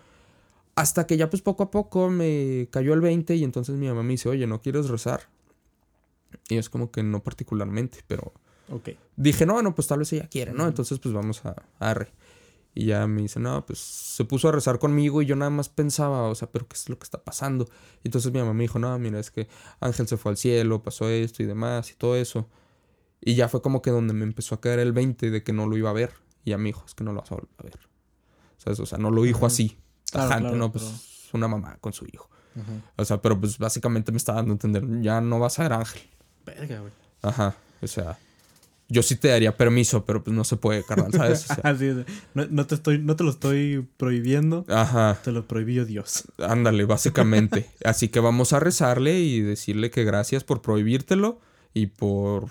[0.75, 4.03] Hasta que ya pues poco a poco me cayó el 20 y entonces mi mamá
[4.03, 5.29] me dice, oye, ¿no quieres rezar?
[6.49, 8.33] Y es como que no particularmente, pero
[8.71, 8.91] Ok.
[9.17, 10.67] dije, no, bueno, pues tal vez ella quiere, ¿no?
[10.67, 12.13] Entonces, pues vamos a, a arre.
[12.75, 15.69] Y ya me dice, no, pues se puso a rezar conmigo y yo nada más
[15.69, 17.67] pensaba, o sea, pero ¿qué es lo que está pasando?
[18.03, 19.47] Y entonces mi mamá me dijo, no, mira, es que
[19.81, 22.49] Ángel se fue al cielo, pasó esto y demás y todo eso.
[23.21, 25.67] Y ya fue como que donde me empezó a caer el 20 de que no
[25.67, 26.13] lo iba a ver.
[26.45, 27.79] Y ya me dijo, es que no lo vas a volver a ver.
[28.57, 28.81] ¿Sabes?
[28.81, 29.77] O sea, no lo dijo así,
[30.11, 32.31] Claro, tajante, claro, no, pues pero- una mamá con su hijo.
[32.55, 32.93] Ajá.
[32.97, 35.73] O sea, pero pues básicamente me estaba dando a entender, ya no vas a ver
[35.75, 36.03] Ángel.
[36.47, 36.93] Verga, güey.
[37.23, 38.19] Ajá, o sea,
[38.89, 41.45] yo sí te daría permiso, pero pues no se puede, carnal, ¿sabes?
[41.51, 41.97] O sea, Así es.
[42.35, 46.25] No, no te estoy, no te lo estoy prohibiendo, ajá, te lo prohibió Dios.
[46.39, 47.71] ándale, básicamente.
[47.85, 51.41] Así que vamos a rezarle y decirle que gracias por prohibírtelo
[51.75, 52.49] y por,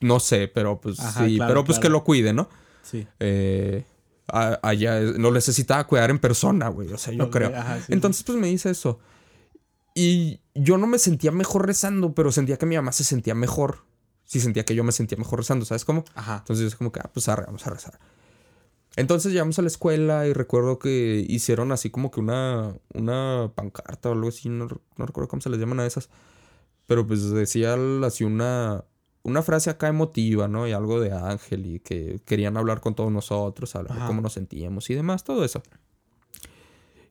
[0.00, 2.48] no sé, pero pues Ajá, sí, claro, pero pues que lo cuide, ¿no?
[2.82, 3.06] Sí.
[3.20, 3.84] Eh,
[4.26, 7.54] a- allá lo necesitaba cuidar en persona, güey, o sea, yo creo.
[7.54, 8.98] ajá, sí, Entonces, pues me dice eso.
[9.94, 13.84] Y yo no me sentía mejor rezando, pero sentía que mi mamá se sentía mejor.
[14.24, 16.04] Sí sentía que yo me sentía mejor rezando, ¿sabes cómo?
[16.14, 16.38] Ajá.
[16.38, 17.98] Entonces es como que, ah, pues arre, vamos a rezar.
[18.96, 24.08] Entonces llegamos a la escuela y recuerdo que hicieron así como que una, una pancarta
[24.08, 26.08] o algo así, no, no recuerdo cómo se les llaman a esas.
[26.86, 28.84] Pero pues decía así una,
[29.24, 30.68] una frase acá emotiva, ¿no?
[30.68, 34.34] Y algo de ángel y que querían hablar con todos nosotros, hablar de cómo nos
[34.34, 35.62] sentíamos y demás, todo eso.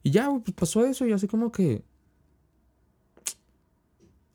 [0.03, 1.83] Y ya, pues pasó eso y así como que...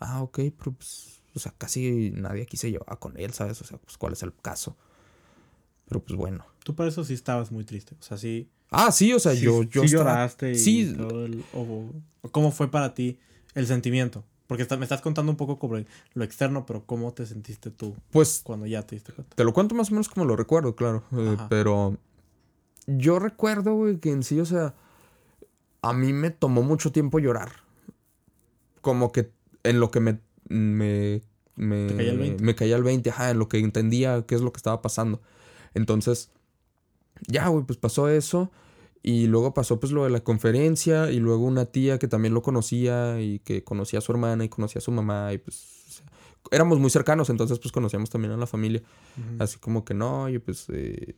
[0.00, 1.20] Ah, ok, pero pues...
[1.34, 3.60] O sea, casi nadie aquí se llevaba con él, ¿sabes?
[3.60, 4.76] O sea, pues cuál es el caso.
[5.88, 6.44] Pero pues bueno.
[6.64, 7.94] Tú para eso sí estabas muy triste.
[8.00, 8.48] O sea, sí.
[8.70, 10.94] Ah, sí, o sea, sí- yo, yo sí estaba- lloraste y sí.
[10.96, 11.92] todo el- o,
[12.32, 13.18] cómo fue para ti
[13.54, 14.24] el sentimiento.
[14.48, 17.94] Porque está- me estás contando un poco sobre lo externo, pero cómo te sentiste tú
[18.10, 19.36] Pues cuando ya te diste cuenta.
[19.36, 21.04] te lo cuento más o menos como lo recuerdo, claro.
[21.12, 21.98] eh, pero
[22.86, 24.74] yo recuerdo, güey, que en sí, o sea,
[25.82, 27.52] a mí me tomó mucho tiempo llorar.
[28.80, 29.30] Como que
[29.68, 30.20] en lo que me...
[30.48, 31.22] me
[31.58, 32.44] me, ¿Te caía el 20?
[32.44, 35.20] me caía el 20, ajá, en lo que entendía qué es lo que estaba pasando.
[35.74, 36.30] Entonces,
[37.26, 38.52] ya, güey, pues pasó eso.
[39.02, 42.42] Y luego pasó pues lo de la conferencia y luego una tía que también lo
[42.42, 45.92] conocía y que conocía a su hermana y conocía a su mamá y pues o
[45.92, 46.06] sea,
[46.50, 48.82] éramos muy cercanos, entonces pues conocíamos también a la familia.
[49.38, 51.16] Así como que no, oye, pues, eh,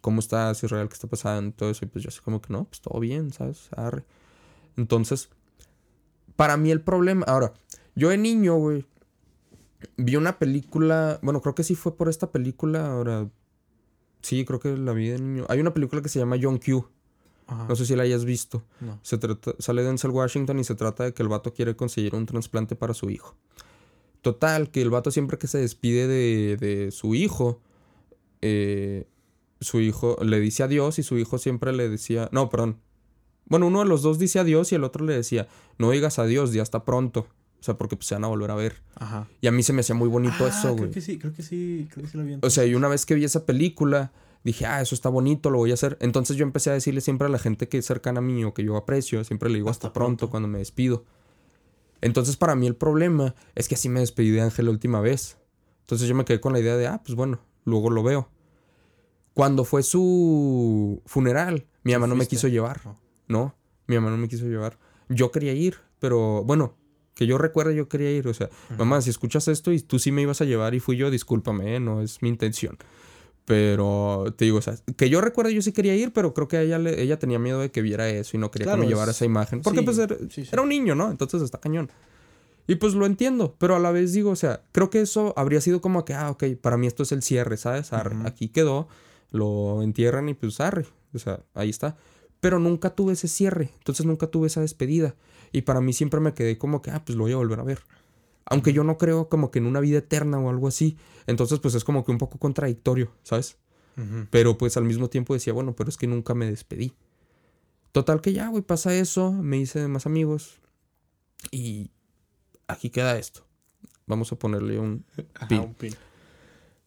[0.00, 0.88] ¿cómo estás, Israel?
[0.88, 1.54] ¿Qué está pasando?
[1.56, 1.84] Todo eso.
[1.84, 3.68] Y pues yo así como que no, pues todo bien, ¿sabes?
[3.76, 4.04] Arre.
[4.76, 5.30] Entonces,
[6.36, 7.24] para mí el problema.
[7.26, 7.52] Ahora,
[7.94, 8.86] yo de niño, güey,
[9.96, 11.18] vi una película.
[11.22, 12.92] Bueno, creo que sí fue por esta película.
[12.92, 13.28] Ahora,
[14.22, 15.46] sí, creo que la vi de niño.
[15.48, 16.88] Hay una película que se llama John Q.
[17.46, 17.66] Ajá.
[17.68, 18.62] No sé si la hayas visto.
[18.80, 18.98] No.
[19.02, 22.26] Se trata, sale Denzel Washington y se trata de que el vato quiere conseguir un
[22.26, 23.36] trasplante para su hijo.
[24.22, 27.60] Total, que el vato siempre que se despide de, de su hijo,
[28.40, 29.06] eh,
[29.60, 32.80] su hijo le dice adiós y su hijo siempre le decía, no, perdón.
[33.46, 36.52] Bueno, uno de los dos dice adiós y el otro le decía, no digas adiós,
[36.52, 37.26] ya está pronto.
[37.60, 38.82] O sea, porque pues, se van a volver a ver.
[38.96, 39.26] Ajá.
[39.40, 40.90] Y a mí se me hacía muy bonito Ah, eso, creo güey.
[40.90, 42.36] que sí, creo que sí, creo que sí lo vi.
[42.42, 44.12] O sea, y una vez que vi esa película,
[44.44, 45.96] dije, ah, eso está bonito, lo voy a hacer.
[46.00, 48.52] Entonces yo empecé a decirle siempre a la gente que es cercana a mí o
[48.52, 51.04] que yo aprecio, siempre le digo hasta, pronto, cuando me despido.
[52.02, 55.38] Entonces para mí el problema es que así me despedí de Ángel la última vez.
[55.80, 58.28] Entonces yo me quedé con la idea de, ah, pues bueno, luego lo veo.
[59.32, 62.80] Cuando fue su funeral, mi mamá no me quiso llevar.
[63.28, 63.54] No,
[63.86, 64.78] mi mamá no me quiso llevar.
[65.08, 66.76] Yo quería ir, pero bueno,
[67.14, 68.26] que yo recuerde yo quería ir.
[68.28, 70.96] O sea, mamá, si escuchas esto y tú sí me ibas a llevar y fui
[70.96, 71.80] yo, discúlpame, ¿eh?
[71.80, 72.76] no es mi intención.
[73.44, 76.60] Pero te digo, o sea, que yo recuerdo yo sí quería ir, pero creo que
[76.62, 79.26] ella, ella tenía miedo de que viera eso y no quería que me llevara esa
[79.26, 79.60] imagen.
[79.60, 81.10] Porque pues era, un niño, ¿no?
[81.10, 81.90] Entonces está cañón.
[82.66, 85.60] Y pues lo entiendo, pero a la vez digo, o sea, creo que eso habría
[85.60, 87.92] sido como que, ah, ok, para mí esto es el cierre, ¿sabes?
[87.92, 88.88] Aquí quedó,
[89.30, 91.98] lo entierran y pues arre, o sea, ahí está.
[92.44, 95.14] Pero nunca tuve ese cierre, entonces nunca tuve esa despedida.
[95.50, 97.62] Y para mí siempre me quedé como que, ah, pues lo voy a volver a
[97.62, 97.80] ver.
[98.44, 100.98] Aunque yo no creo como que en una vida eterna o algo así.
[101.26, 103.56] Entonces, pues es como que un poco contradictorio, ¿sabes?
[104.28, 106.92] Pero pues al mismo tiempo decía, bueno, pero es que nunca me despedí.
[107.92, 110.60] Total que ya, güey, pasa eso, me hice más amigos.
[111.50, 111.92] Y
[112.68, 113.46] aquí queda esto.
[114.06, 115.02] Vamos a ponerle un
[115.48, 115.94] pin.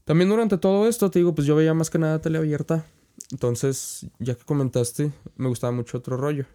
[0.06, 2.86] También durante todo esto, te digo, pues yo veía más que nada tele abierta.
[3.32, 6.46] Entonces, ya que comentaste, me gustaba mucho otro rollo.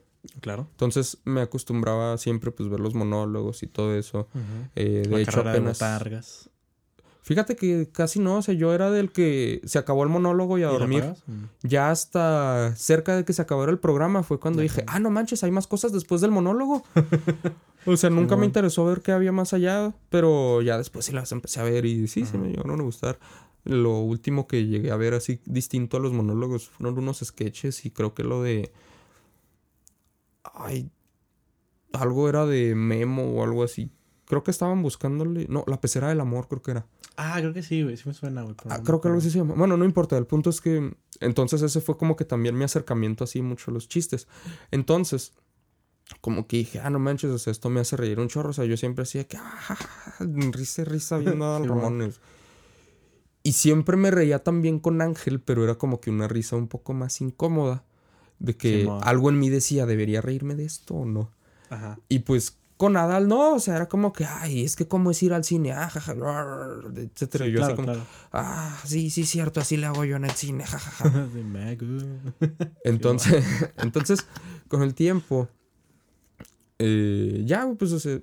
[0.40, 0.68] Claro.
[0.70, 4.28] Entonces me acostumbraba siempre pues ver los monólogos y todo eso.
[4.76, 6.48] Eh, de hecho, apenas.
[7.24, 10.64] Fíjate que casi no, o sea, yo era del que se acabó el monólogo y
[10.64, 11.04] a dormir.
[11.26, 11.44] Mm.
[11.62, 15.44] Ya hasta cerca de que se acabara el programa fue cuando dije, ah, no manches,
[15.44, 16.82] hay más cosas después del monólogo.
[17.86, 21.30] o sea, nunca me interesó ver qué había más allá, pero ya después sí las
[21.30, 23.20] empecé a ver y sí, se me llegaron a gustar.
[23.64, 27.90] Lo último que llegué a ver así distinto a los monólogos fueron unos sketches y
[27.90, 28.72] creo que lo de
[30.54, 30.90] Ay,
[31.92, 33.90] algo era de Memo o algo así.
[34.26, 35.46] Creo que estaban buscándole.
[35.48, 36.86] No, la pecera del amor, creo que era.
[37.16, 37.96] Ah, creo que sí, güey.
[37.96, 38.54] Sí me suena, güey.
[38.68, 39.54] Ah, creo que algo así se llama.
[39.54, 40.16] Bueno, no importa.
[40.16, 40.96] El punto es que.
[41.20, 44.26] Entonces, ese fue como que también mi acercamiento así mucho a los chistes.
[44.70, 45.32] Entonces,
[46.20, 48.50] como que dije, ah, no manches, o sea, esto me hace reír un chorro.
[48.50, 49.36] O sea, yo siempre hacía que.
[49.36, 49.76] Ah,
[50.52, 52.20] risa, risa viendo a Ramones.
[53.42, 56.94] Y siempre me reía también con Ángel, pero era como que una risa un poco
[56.94, 57.84] más incómoda
[58.38, 61.30] de que algo en mí decía, ¿debería reírme de esto o no?
[61.70, 61.98] Ajá.
[62.08, 65.22] Y pues con Adal no, o sea, era como que, ay, es que cómo es
[65.22, 66.16] ir al cine, ah, jaja,
[66.96, 67.46] etcétera.
[67.46, 67.92] y yo así como,
[68.32, 71.28] ah, sí, sí, cierto, así le hago yo en el cine, jajaja.
[72.84, 73.44] entonces,
[73.76, 74.26] entonces,
[74.66, 75.48] con el tiempo,
[76.80, 78.18] eh, ya, pues, o sea,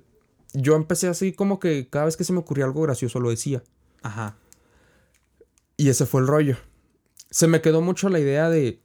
[0.52, 3.62] yo empecé así como que cada vez que se me ocurría algo gracioso lo decía.
[4.02, 4.36] Ajá.
[5.80, 6.58] Y ese fue el rollo.
[7.30, 8.82] Se me quedó mucho la idea de,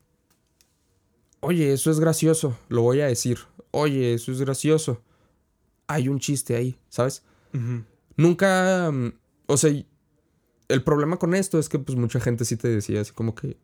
[1.42, 3.40] oye, eso es gracioso, lo voy a decir,
[3.72, 5.02] oye, eso es gracioso.
[5.88, 7.24] Hay un chiste ahí, ¿sabes?
[8.16, 9.12] Nunca, mm,
[9.48, 9.74] o sea,
[10.70, 13.58] el problema con esto es que pues mucha gente sí te decía así como que,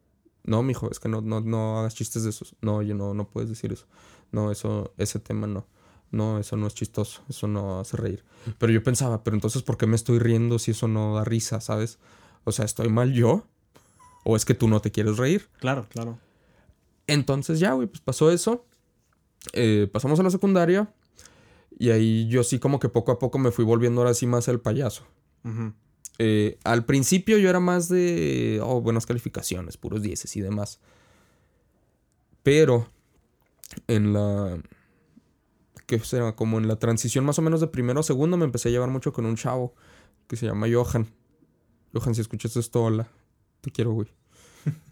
[0.43, 2.57] no, mijo, es que no, no, no hagas chistes de esos.
[2.61, 3.85] No, oye, no, no puedes decir eso.
[4.33, 5.65] No, eso, ese tema no.
[6.11, 8.25] No, eso no es chistoso, eso no hace reír.
[8.57, 11.61] Pero yo pensaba, pero entonces, ¿por qué me estoy riendo si eso no da risa,
[11.61, 11.97] sabes?
[12.43, 13.45] O sea, ¿estoy mal yo?
[14.23, 15.49] ¿O es que tú no te quieres reír?
[15.59, 16.19] Claro, claro.
[17.07, 18.65] Entonces ya, güey, pues pasó eso.
[19.53, 20.93] Eh, pasamos a la secundaria.
[21.77, 24.47] Y ahí yo sí como que poco a poco me fui volviendo ahora sí más
[24.47, 25.05] el payaso.
[26.19, 30.79] Eh, al principio yo era más de, oh, buenas calificaciones, puros dieces y demás.
[32.43, 32.87] Pero
[33.87, 34.61] en la...
[35.87, 36.35] ¿Qué será?
[36.35, 38.89] Como en la transición más o menos de primero a segundo me empecé a llevar
[38.89, 39.73] mucho con un chavo
[40.27, 41.11] que se llama Johan.
[41.93, 43.09] Johan, si escuchas esto, hola.
[43.61, 44.07] Te quiero, güey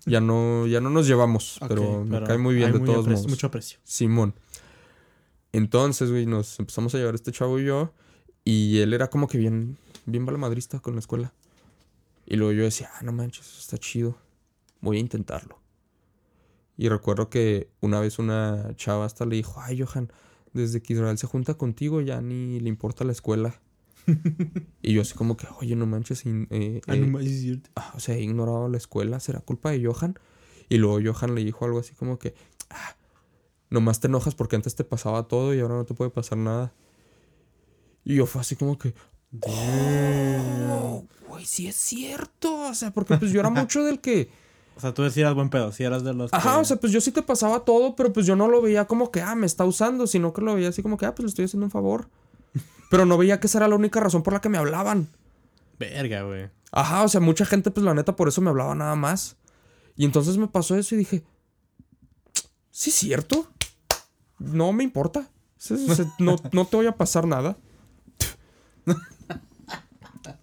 [0.05, 3.27] ya no, ya no nos llevamos, pero me cae muy bien de todos modos.
[3.27, 3.79] Mucho aprecio.
[3.83, 4.33] Simón.
[5.51, 7.93] Entonces, güey, nos empezamos a llevar este chavo y yo.
[8.43, 11.33] Y él era como que bien, bien balamadrista con la escuela.
[12.25, 14.17] Y luego yo decía, ah, no manches, está chido.
[14.81, 15.59] Voy a intentarlo.
[16.77, 20.11] Y recuerdo que una vez una chava hasta le dijo, ay, Johan,
[20.53, 23.59] desde que Israel se junta contigo ya ni le importa la escuela.
[24.81, 26.25] y yo así como que, oye, no manches.
[26.25, 30.19] Eh, ah, eh, ah, o sea, he ignorado la escuela, ¿será culpa de Johan?
[30.69, 32.35] Y luego Johan le dijo algo así como que,
[32.69, 32.95] ah,
[33.69, 36.73] nomás te enojas porque antes te pasaba todo y ahora no te puede pasar nada.
[38.03, 38.93] Y yo fue así como que,
[39.41, 42.69] oh, güey, sí es cierto.
[42.69, 44.29] O sea, porque pues yo era mucho del que...
[44.75, 46.33] O sea, tú decías buen pedo, si eras de los.
[46.33, 48.87] Ajá, o sea, pues yo sí te pasaba todo, pero pues yo no lo veía
[48.87, 51.25] como que, ah, me está usando, sino que lo veía así como que, ah, pues
[51.25, 52.07] le estoy haciendo un favor.
[52.89, 55.07] Pero no veía que esa era la única razón por la que me hablaban.
[55.77, 56.49] Verga, güey.
[56.71, 59.37] Ajá, o sea, mucha gente, pues la neta, por eso me hablaba nada más.
[59.95, 61.23] Y entonces me pasó eso y dije,
[62.71, 63.47] sí, es cierto.
[64.39, 65.29] No me importa.
[66.19, 67.57] No, no te voy a pasar nada.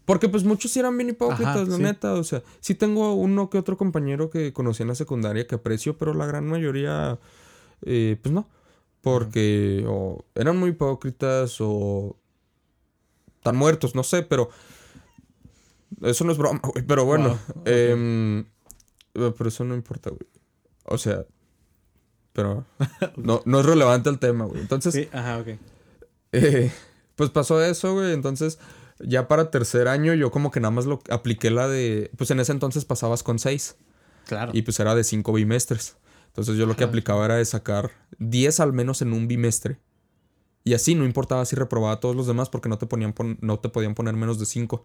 [0.04, 1.82] Porque pues muchos sí eran bien hipócritas, Ajá, la sí.
[1.82, 2.12] neta.
[2.14, 5.98] O sea, sí tengo uno que otro compañero que conocí en la secundaria que aprecio,
[5.98, 7.18] pero la gran mayoría,
[7.82, 8.48] eh, pues no.
[9.00, 12.16] Porque o eran muy hipócritas o
[13.46, 14.50] están muertos, no sé, pero
[16.02, 16.84] eso no es broma, güey.
[16.84, 20.26] Pero bueno, Wow, em, eh, pero eso no importa, güey.
[20.84, 21.24] O sea,
[22.32, 22.66] pero
[23.16, 24.60] no, no es relevante el tema, güey.
[24.60, 25.48] Entonces, Sí, ajá, ok.
[26.32, 26.72] eh,
[27.14, 28.12] pues pasó eso, güey.
[28.12, 28.58] Entonces,
[28.98, 32.10] ya para tercer año, yo como que nada más lo apliqué la de.
[32.16, 33.76] Pues en ese entonces pasabas con seis.
[34.26, 34.50] Claro.
[34.54, 35.96] Y pues era de cinco bimestres.
[36.28, 39.78] Entonces yo lo que aplicaba era de sacar 10 al menos en un bimestre.
[40.66, 43.38] Y así no importaba si reprobaba a todos los demás porque no te, ponían pon-
[43.40, 44.84] no te podían poner menos de 5.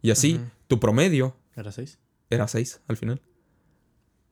[0.00, 1.98] Y así tu promedio ¿Era seis?
[2.30, 3.20] era 6 al final.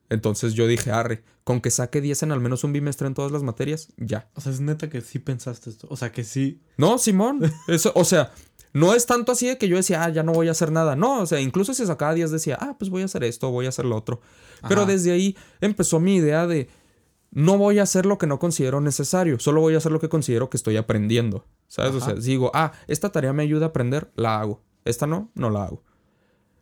[0.09, 3.33] Entonces yo dije, arre, con que saque 10 en al menos un bimestre en todas
[3.33, 4.31] las materias, ya.
[4.35, 5.89] O sea, es neta que sí pensaste esto.
[5.91, 6.61] O sea, que sí.
[6.77, 7.41] No, Simón.
[7.67, 8.33] Eso, o sea,
[8.73, 10.95] no es tanto así de que yo decía, ah, ya no voy a hacer nada.
[10.95, 13.67] No, o sea, incluso si sacaba 10 decía, ah, pues voy a hacer esto, voy
[13.67, 14.21] a hacer lo otro.
[14.69, 16.69] Pero desde ahí empezó mi idea de,
[17.37, 20.09] no voy a hacer lo que no considero necesario, solo voy a hacer lo que
[20.09, 21.45] considero que estoy aprendiendo.
[21.69, 21.93] ¿Sabes?
[21.93, 24.63] O sea, si digo, ah, esta tarea me ayuda a aprender, la hago.
[24.87, 25.83] Esta no, no la hago.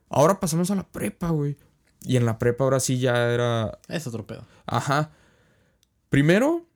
[0.09, 1.57] Ahora pasamos a la prepa, güey.
[2.03, 4.43] Y en la prepa ahora sí ya era Es otro pedo.
[4.67, 5.13] Ajá.
[6.11, 6.67] Primero,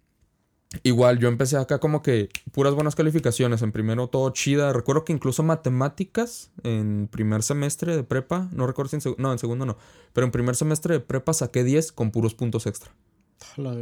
[0.84, 3.62] igual yo empecé acá como que puras buenas calificaciones.
[3.62, 4.72] En primero todo chida.
[4.72, 9.32] Recuerdo que incluso matemáticas en primer semestre de prepa, no recuerdo si en segundo, no,
[9.32, 9.76] en segundo no,
[10.12, 12.92] pero en primer semestre de prepa saqué 10 con puros puntos extra.
[13.56, 13.74] La.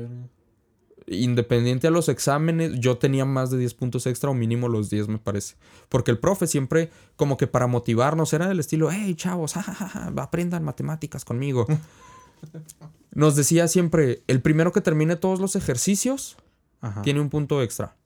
[1.08, 5.06] Independiente a los exámenes, yo tenía más de 10 puntos extra o mínimo los 10
[5.06, 5.54] me parece.
[5.88, 9.72] Porque el profe siempre como que para motivarnos era del estilo, hey chavos, ja, ja,
[9.72, 11.66] ja, ja, aprendan matemáticas conmigo.
[13.12, 16.36] Nos decía siempre, el primero que termine todos los ejercicios
[16.80, 17.02] Ajá.
[17.02, 17.96] tiene un punto extra.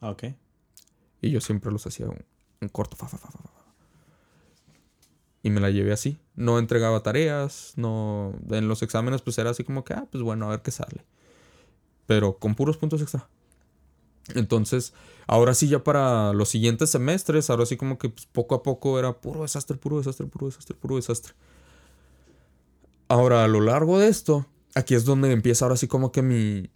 [0.00, 0.24] Ah, ok.
[1.20, 2.24] Y yo siempre los hacía un,
[2.60, 2.96] un corto.
[2.96, 3.63] Fa, fa, fa, fa, fa.
[5.44, 6.18] Y me la llevé así.
[6.34, 8.32] No entregaba tareas, no...
[8.50, 11.04] En los exámenes pues era así como que, ah, pues bueno, a ver qué sale.
[12.06, 13.28] Pero con puros puntos extra.
[14.34, 14.94] Entonces,
[15.26, 18.98] ahora sí ya para los siguientes semestres, ahora sí como que pues, poco a poco
[18.98, 21.34] era puro desastre, puro desastre, puro desastre, puro desastre.
[23.08, 26.70] Ahora, a lo largo de esto, aquí es donde empieza ahora sí como que mi...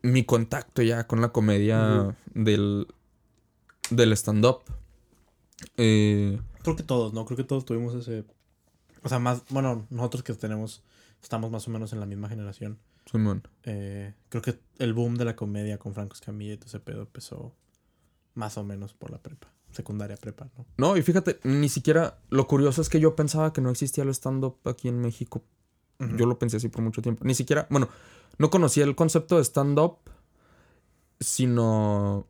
[0.00, 2.86] Mi contacto ya con la comedia del,
[3.90, 4.60] del stand-up.
[5.76, 7.24] Eh, Creo que todos, ¿no?
[7.24, 8.24] Creo que todos tuvimos ese.
[9.02, 9.42] O sea, más.
[9.50, 10.82] Bueno, nosotros que tenemos.
[11.22, 12.78] Estamos más o menos en la misma generación.
[13.10, 13.46] Simón.
[13.62, 17.02] eh, creo que el boom de la comedia con Franco Escamilla y todo ese pedo
[17.02, 17.54] empezó
[18.34, 19.46] más o menos por la prepa.
[19.70, 20.66] Secundaria prepa, ¿no?
[20.76, 22.18] No, y fíjate, ni siquiera.
[22.30, 25.44] Lo curioso es que yo pensaba que no existía el stand-up aquí en México.
[25.98, 27.24] Yo lo pensé así por mucho tiempo.
[27.24, 27.66] Ni siquiera.
[27.70, 27.88] Bueno,
[28.38, 29.98] no conocía el concepto de stand-up,
[31.20, 32.26] sino.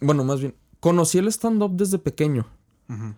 [0.00, 0.54] Bueno, más bien.
[0.80, 2.46] Conocí el stand-up desde pequeño.
[2.88, 3.14] Ujú.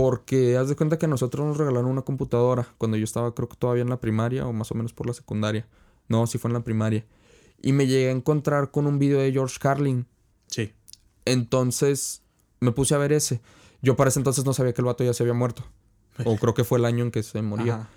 [0.00, 3.48] Porque haz de cuenta que a nosotros nos regalaron una computadora cuando yo estaba, creo
[3.48, 5.66] que todavía en la primaria o más o menos por la secundaria.
[6.08, 7.04] No, sí fue en la primaria.
[7.60, 10.06] Y me llegué a encontrar con un video de George Carlin.
[10.46, 10.72] Sí.
[11.24, 12.22] Entonces
[12.60, 13.40] me puse a ver ese.
[13.82, 15.64] Yo para ese entonces no sabía que el vato ya se había muerto.
[16.24, 17.74] O creo que fue el año en que se moría.
[17.74, 17.88] Ajá.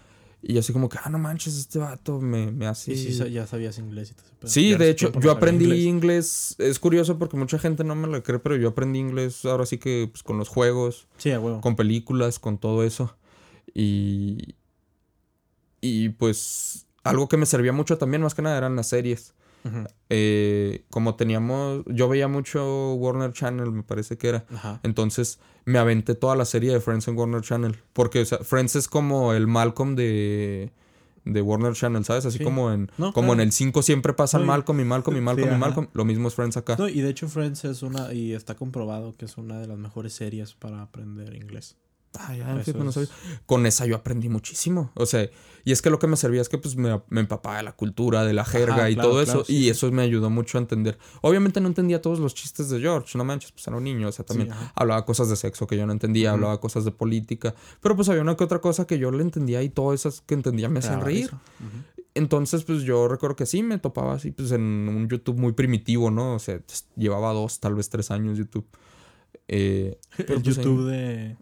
[0.43, 2.93] Y así como que, ah, no manches, este vato me, me hace...
[2.93, 4.49] Y sí, sa- ya sabías inglés y todo pedo.
[4.51, 5.85] Sí, de hecho, yo aprendí inglés.
[5.85, 6.55] inglés.
[6.57, 9.77] Es curioso porque mucha gente no me lo cree, pero yo aprendí inglés ahora sí
[9.77, 11.61] que pues, con los juegos, Sí, a huevo.
[11.61, 13.15] con películas, con todo eso.
[13.73, 14.55] Y.
[15.79, 16.85] Y pues.
[17.03, 19.33] Algo que me servía mucho también, más que nada, eran las series.
[20.09, 21.83] Eh, como teníamos.
[21.87, 24.45] Yo veía mucho Warner Channel, me parece que era.
[24.53, 24.79] Ajá.
[24.83, 27.77] Entonces me aventé toda la serie de Friends en Warner Channel.
[27.93, 30.71] Porque o sea, Friends es como el Malcolm de,
[31.25, 32.25] de Warner Channel, ¿sabes?
[32.25, 32.43] Así Sí.
[32.43, 33.33] como en No, como claro.
[33.41, 35.57] en el 5 siempre pasan No, y- Malcolm y Malcolm y Malcolm y ajá.
[35.59, 35.87] Malcolm.
[35.93, 36.75] Lo mismo es Friends acá.
[36.77, 39.77] No, y de hecho Friends es una, y está comprobado que es una de las
[39.77, 41.77] mejores series para aprender inglés.
[42.19, 43.09] Ay, ya, Eso fíjate, no es- sabía.
[43.45, 44.91] Con esa yo aprendí muchísimo.
[44.95, 45.29] O sea,
[45.63, 47.71] y es que lo que me servía es que pues me, me empapaba de la
[47.73, 49.45] cultura, de la jerga Ajá, y claro, todo claro, eso.
[49.47, 49.69] sí, y sí.
[49.69, 50.97] eso me ayudó mucho a entender.
[51.21, 54.07] Obviamente no entendía todos los chistes de George, no manches, pues era un niño.
[54.09, 56.91] O sea, también Sí, hablaba cosas de sexo que yo no entendía, hablaba cosas de
[56.91, 57.55] política.
[57.79, 60.33] Pero pues había una que otra cosa que yo le entendía y todas esas que
[60.33, 61.31] entendía me hacían reír.
[62.13, 66.11] Entonces, pues yo recuerdo que sí, me topaba así, pues en un YouTube muy primitivo,
[66.11, 66.35] ¿no?
[66.35, 68.67] O sea, pues, llevaba dos, tal vez tres años YouTube.
[69.47, 71.37] Eh, pero, El pues, YouTube de,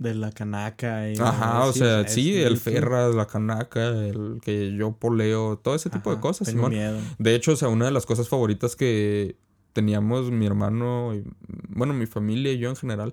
[0.00, 2.56] de la canaca y Ajá, o sea, sí, el.
[2.56, 6.72] Ferras, la canaca, el que yo poleo, todo ese tipo de cosas, Tengo Simón.
[6.72, 6.98] miedo.
[7.18, 9.36] De hecho, o sea, una de las cosas favoritas que
[9.74, 11.22] teníamos mi hermano, y,
[11.68, 13.12] bueno, mi familia y yo en general,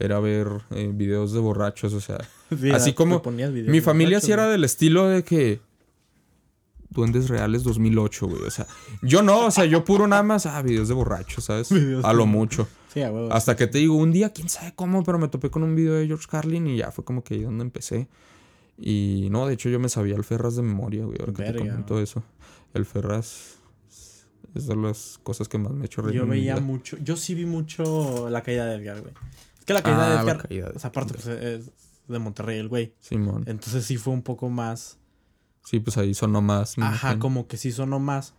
[0.00, 2.18] era ver eh, videos de borrachos, o sea,
[2.60, 5.60] Sí, Así ah, como mi familia borrachos, sí era del estilo de que
[6.90, 8.42] Duendes Reales 2008, güey.
[8.42, 8.66] O sea,
[9.02, 11.70] yo no, o sea, yo puro nada más, ah, videos de borracho, ¿sabes?
[11.72, 12.66] Videos A lo mucho.
[12.94, 13.32] Sí, a huevo.
[13.32, 15.94] Hasta que te digo, un día, quién sabe cómo, pero me topé con un video
[15.94, 18.08] de George Carlin y ya fue como que ahí donde empecé.
[18.78, 21.58] Y no, de hecho yo me sabía el Ferraz de memoria, güey, ahora que te
[21.58, 22.22] comento eso.
[22.72, 23.56] El Ferraz
[24.54, 26.16] es de las cosas que más me ha hecho reír.
[26.20, 29.12] Yo veía mucho, yo sí vi mucho la caída de Edgar, güey.
[29.58, 31.70] Es que la caída de Ah, Edgar, caída de o sea, aparte pues es
[32.08, 32.94] de Monterrey el güey.
[33.00, 33.44] Simón.
[33.46, 34.98] Entonces sí fue un poco más,
[35.64, 36.76] Sí, pues ahí sonó más.
[36.78, 38.34] ajá, como que sí sonó más.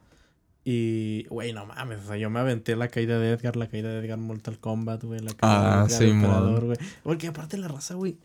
[0.68, 3.90] Y, güey, no mames, o sea, yo me aventé la caída de Edgar, la caída
[3.90, 6.16] de Edgar Mortal Kombat, güey, la caída Ah, de Edgar Simón.
[6.24, 6.78] Emperador, güey.
[7.04, 8.18] Porque aparte la raza, güey,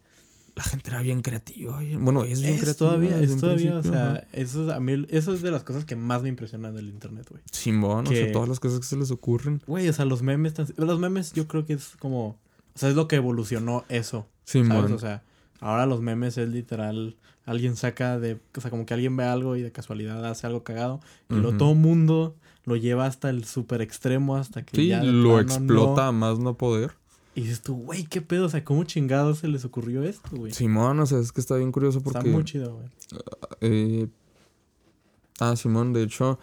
[0.57, 1.81] La gente era bien creativa.
[1.99, 2.75] Bueno, es bien es creativa.
[2.89, 4.25] todavía, es todavía, o sea, ajá.
[4.33, 7.27] eso es, a mí, eso es de las cosas que más me impresionan del internet,
[7.31, 7.43] güey.
[7.53, 9.63] Simón, o que- sea, todas las cosas que se les ocurren.
[9.67, 12.39] Güey, o sea, los memes, tan- los memes yo creo que es como, o
[12.75, 14.27] sea, es lo que evolucionó eso.
[14.45, 14.79] Simón.
[14.79, 14.93] ¿Sabes?
[14.93, 15.23] O sea,
[15.61, 17.17] ahora los memes es literal.
[17.51, 18.39] Alguien saca de.
[18.57, 21.01] O sea, como que alguien ve algo y de casualidad hace algo cagado.
[21.29, 21.57] Y Ujú.
[21.59, 25.03] todo mundo lo lleva hasta el super extremo, hasta que sí, ya.
[25.03, 26.09] lo plano explota no.
[26.09, 26.93] a más no poder.
[27.35, 28.47] Y dices tú, güey, qué pedo.
[28.47, 30.53] O sea, ¿cómo chingados se les ocurrió esto, güey?
[30.53, 32.31] Simón, o sea, es que está bien curioso Está porque.
[32.31, 32.89] muy chido, güey.
[33.61, 34.07] eh,
[35.41, 36.39] Ah, Simón, de hecho,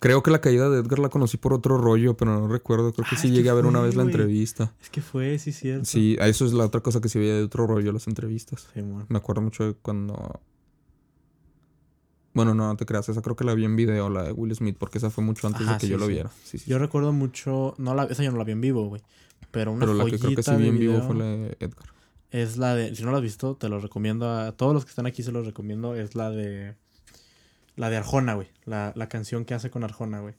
[0.00, 2.92] creo que la caída de Edgar la conocí por otro rollo, pero no recuerdo.
[2.92, 4.72] Creo que Ah, sí que llegué a ver una vez la entrevista.
[4.82, 5.84] Es que fue, sí, cierto.
[5.84, 8.66] Sí, eso es la otra cosa que se veía de otro rollo, las entrevistas.
[8.74, 9.06] Simón.
[9.08, 10.40] Me acuerdo mucho de cuando.
[12.32, 14.54] Bueno, no, no te creas, esa creo que la vi en video, la de Will
[14.54, 16.12] Smith, porque esa fue mucho antes Ajá, de que sí, yo lo sí.
[16.12, 16.30] viera.
[16.44, 16.80] Sí, sí, Yo sí.
[16.80, 17.74] recuerdo mucho.
[17.78, 19.02] No la, esa yo no la vi en vivo, güey.
[19.50, 21.86] Pero una Pero la que creo que sí vi en vivo fue la de Edgar.
[22.30, 22.94] es la de.
[22.94, 25.32] Si no la has visto, te lo recomiendo a todos los que están aquí, se
[25.32, 25.96] los recomiendo.
[25.96, 26.76] Es la de.
[27.80, 28.48] La de Arjona, güey.
[28.64, 30.34] La, la canción que hace con Arjona, güey.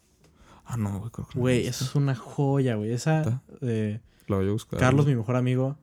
[0.65, 1.83] Ah, no, güey, creo que no Güey, visto.
[1.85, 2.91] es una joya, güey.
[2.93, 3.41] Esa.
[3.61, 4.79] Eh, La voy a buscar.
[4.79, 5.15] Carlos, güey.
[5.15, 5.77] mi mejor amigo.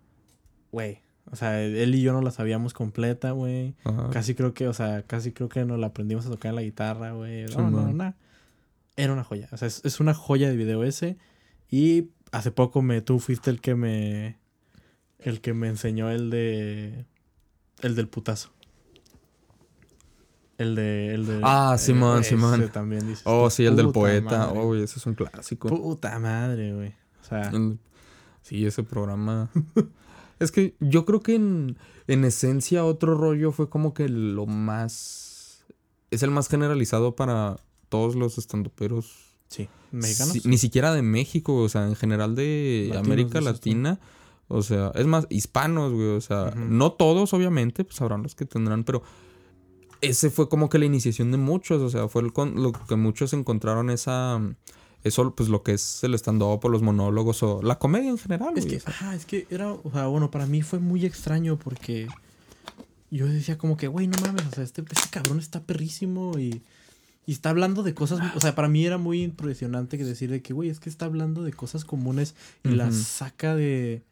[0.73, 1.01] Güey.
[1.31, 3.75] O sea, él y yo no la sabíamos completa, güey.
[3.85, 4.09] Ajá.
[4.11, 6.63] Casi creo que, o sea, casi creo que nos la aprendimos a tocar en la
[6.63, 7.43] guitarra, güey.
[7.43, 7.97] No, Sí, no, man.
[7.97, 8.15] no.
[8.97, 9.49] Era una joya.
[9.53, 11.19] O sea, es, es una joya de video ese.
[11.71, 14.39] Y hace poco me, tú fuiste el que me.
[15.19, 17.05] El que me enseñó el de.
[17.83, 18.53] El del putazo.
[20.59, 21.15] El de.
[21.15, 22.69] El de Ah, Simón, ese Simón.
[22.73, 24.39] también dices Oh, sí, el del poeta.
[24.49, 24.59] madre.
[24.59, 25.69] Oh, güey, ese es un clásico.
[25.69, 26.89] Puta madre, güey.
[27.23, 27.51] O sea,
[28.43, 29.51] Sí, ese programa.
[30.39, 35.65] es que yo creo que en, en esencia otro rollo fue como que lo más...
[36.11, 37.57] Es el más generalizado para
[37.91, 39.37] todos los estandoperos.
[39.49, 39.69] sí.
[39.91, 40.33] ¿Mexicanos?
[40.35, 43.41] Sí, ni siquiera de México, o sea, en general de Latinos, América.
[43.41, 44.01] Latina.
[44.49, 46.09] O sea, es más, hispanos, güey.
[46.09, 49.03] O sea, no todos, obviamente, pues habrán los que tendrán, pero
[50.01, 51.83] ese fue como que la iniciación de muchos.
[51.83, 54.41] O sea, fue el con- lo que muchos encontraron esa.
[55.05, 58.55] Eso, pues lo que es el stand-up o los monólogos o la comedia en general,
[58.57, 58.91] Es güey, que, o sea.
[58.91, 62.09] ajá, es que era, o sea, bueno, para mí fue muy extraño porque
[63.11, 66.63] yo decía como que, güey, no mames, o sea, este, este cabrón está perrísimo y,
[67.27, 70.43] y está hablando de cosas, o sea, para mí era muy impresionante que decir de
[70.43, 72.35] que, güey, es que está hablando de cosas comunes
[72.65, 74.03] y las saca de,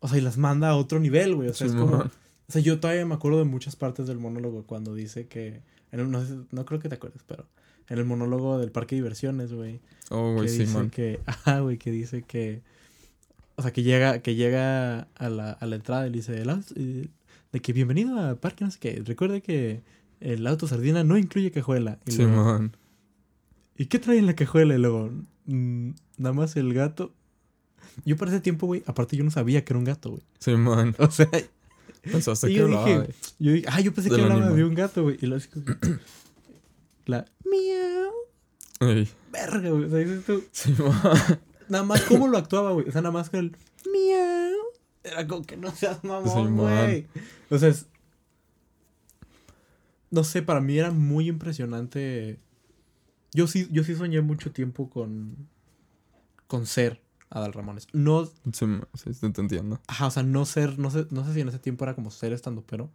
[0.00, 2.10] o sea, y las manda a otro nivel, güey, o sea, es como.
[2.48, 5.60] O sea, yo todavía me acuerdo de muchas partes del monólogo cuando dice que,
[5.92, 7.46] en el- no, sé- no creo que te acuerdes, pero
[7.88, 9.80] en el monólogo del parque de diversiones, güey,
[10.10, 10.90] Oh, que güey, dice Simón.
[10.90, 12.62] que, ajá, güey, que dice que,
[13.56, 17.10] o sea, que llega, que llega a la, a la entrada y le dice, el
[17.52, 19.82] de que bienvenido a parque, no sé qué, recuerde que
[20.20, 21.98] el auto sardina no incluye cajuela.
[22.06, 22.76] Y, luego, Simón.
[23.76, 24.74] ¿Y qué trae en la cajuela?
[24.74, 25.10] Y luego,
[25.46, 27.12] "Mm, nada más el gato.
[28.04, 30.22] Yo para ese tiempo, güey, aparte yo no sabía que era un gato, güey.
[30.40, 30.94] Simón.
[30.98, 31.28] O sea,
[32.10, 34.56] Pensaste Y que yo hablaba dije, de- yo dije, ah, yo pensé que hablaba animal.
[34.56, 35.16] de un gato, güey.
[35.20, 35.64] Y luego así como-
[37.06, 38.12] la miau,
[38.80, 39.84] Ey, verga, güey.
[39.84, 40.42] O sea, dices tú.
[41.68, 42.88] Nada más cómo lo actuaba, güey.
[42.88, 43.56] O sea, nada más con el
[43.90, 44.56] miau.
[45.02, 46.54] Era como que no seas mamón, Simón.
[46.56, 47.06] güey.
[47.50, 47.86] O sea, es...
[50.10, 52.38] No sé, para mí era muy impresionante.
[53.32, 55.48] Yo sí, yo sí soñé mucho tiempo con.
[56.46, 57.00] con ser
[57.34, 57.88] Adal Ramones.
[57.92, 58.24] No.
[58.52, 58.66] Sí,
[59.12, 59.80] sí, te entiendo.
[59.88, 60.78] Ajá, o sea, no ser.
[60.78, 62.90] No sé, no sé si en ese tiempo era como ser estando, pero.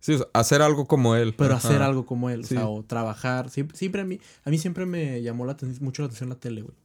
[0.00, 1.34] Sí, o sea, hacer algo como él.
[1.36, 1.68] Pero Ajá.
[1.68, 2.40] hacer algo como él.
[2.40, 3.50] O sea, o trabajar.
[3.50, 4.20] Siempre, siempre a mí.
[4.44, 6.76] A mí siempre me llamó la mucho la atención la tele, güey.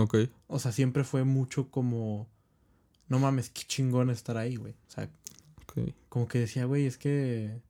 [0.00, 0.30] Ok.
[0.46, 2.28] O sea, siempre fue mucho como.
[3.08, 4.72] No mames, qué chingón estar ahí, güey.
[4.88, 5.10] O sea,
[5.62, 5.92] Ok.
[6.08, 7.60] como que decía, güey, es que.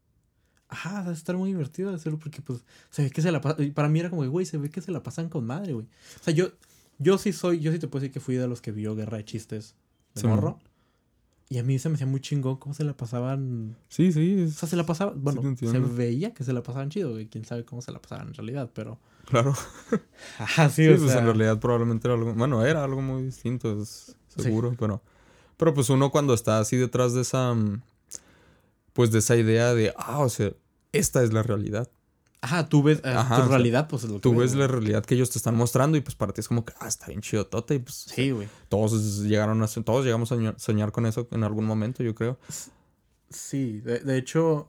[0.68, 3.62] Ajá, va a estar muy divertido hacerlo porque, pues, se ve que se la pasa.
[3.62, 5.72] y Para mí era como, que, güey, se ve que se la pasan con madre,
[5.72, 5.87] güey.
[6.20, 6.49] O sea, yo.
[6.99, 7.61] Yo sí soy.
[7.61, 9.74] Yo sí te puedo decir que fui de los que vio Guerra de Chistes
[10.14, 10.59] de Sí, morro.
[11.49, 13.76] Y a mí se me hacía muy chingón cómo se la pasaban.
[13.88, 15.22] Sí, sí, O es- sea, se la pasaban.
[15.22, 17.26] Bueno, se veía que se la pasaban chido, güey.
[17.28, 18.99] Quién sabe cómo se la pasaban en realidad, pero.
[19.26, 19.55] claro.
[20.38, 21.20] Ajá, sí, Sí, o pues sea.
[21.20, 25.03] en realidad probablemente era algo, bueno, era algo muy distinto, es seguro, pero,
[25.57, 27.80] pero pues uno cuando está así detrás de esa, mm,
[28.92, 30.53] pues de esa idea de, ah, o sea,
[30.92, 31.88] esta es la realidad.
[32.43, 34.55] Ajá, tú ves, eh, Ajá, tu sea, realidad, pues es lo que Tú ves, ves
[34.55, 36.87] la realidad que ellos te están mostrando y pues para ti es como que, ah,
[36.87, 38.49] está bien chido Tota y pues Sí, güey.
[38.68, 42.39] todos llegaron a, todos llegamos a soñar, con eso en algún momento, yo creo.
[43.30, 44.68] Sí, de, de hecho,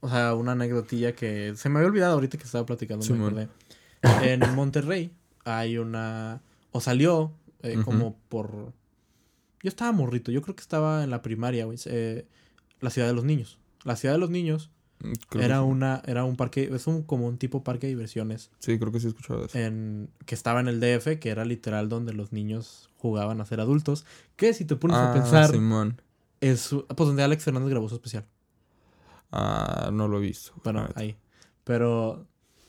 [0.00, 3.26] o sea, una anécdotilla que se me había olvidado ahorita que estaba platicando, me Simón.
[3.28, 3.48] acordé.
[4.32, 5.10] En Monterrey
[5.44, 8.72] hay una, o salió eh, como por...
[9.62, 11.78] Yo estaba morrito, yo creo que estaba en la primaria, güey.
[11.86, 12.26] eh,
[12.80, 13.58] la ciudad de los niños.
[13.84, 14.70] La ciudad de los niños
[15.28, 18.78] Creo era una, era un parque, es un como un tipo parque de diversiones Sí,
[18.78, 19.58] creo que sí he escuchado eso.
[19.58, 23.60] en, que estaba en el DF, que era literal donde los niños jugaban a ser
[23.60, 24.04] adultos.
[24.36, 26.00] Que si te pones a Ah, pensar, Simón.
[26.40, 28.24] es pues donde Alex Fernández grabó su especial.
[29.32, 30.52] Ah, no lo he visto.
[30.64, 31.16] Bueno, ahí.
[31.64, 32.26] Pero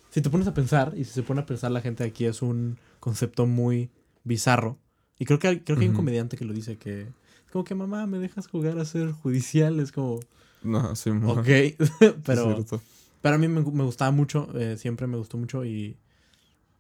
[0.10, 2.42] si te pones a pensar, y si se pone a pensar la gente aquí, es
[2.42, 3.90] un concepto muy
[4.24, 4.78] bizarro.
[5.20, 7.64] Y creo que, hay- creo que hay un comediante que lo dice que es como
[7.64, 9.80] que mamá, me dejas jugar a ser judicial.
[9.80, 10.20] Es como,
[10.64, 11.40] No, Simón.
[11.40, 11.48] ok.
[11.48, 11.76] Es
[12.26, 12.82] pero, cierto.
[13.22, 15.66] pero a mí me, me gustaba mucho, eh, siempre me gustó mucho.
[15.66, 15.98] Y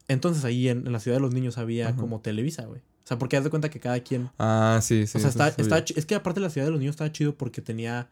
[0.08, 1.98] entonces ahí en, en la ciudad de los niños había Ajá.
[1.98, 2.82] como Televisa, güey.
[2.82, 4.30] O sea, porque haz de cuenta que cada quien.
[4.38, 5.18] Ah, sí, sí.
[5.18, 7.36] o sea, está, sí está es que aparte la ciudad de los niños estaba chido
[7.36, 8.10] porque tenía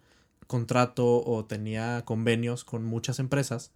[0.47, 3.72] contrato o tenía convenios con muchas empresas.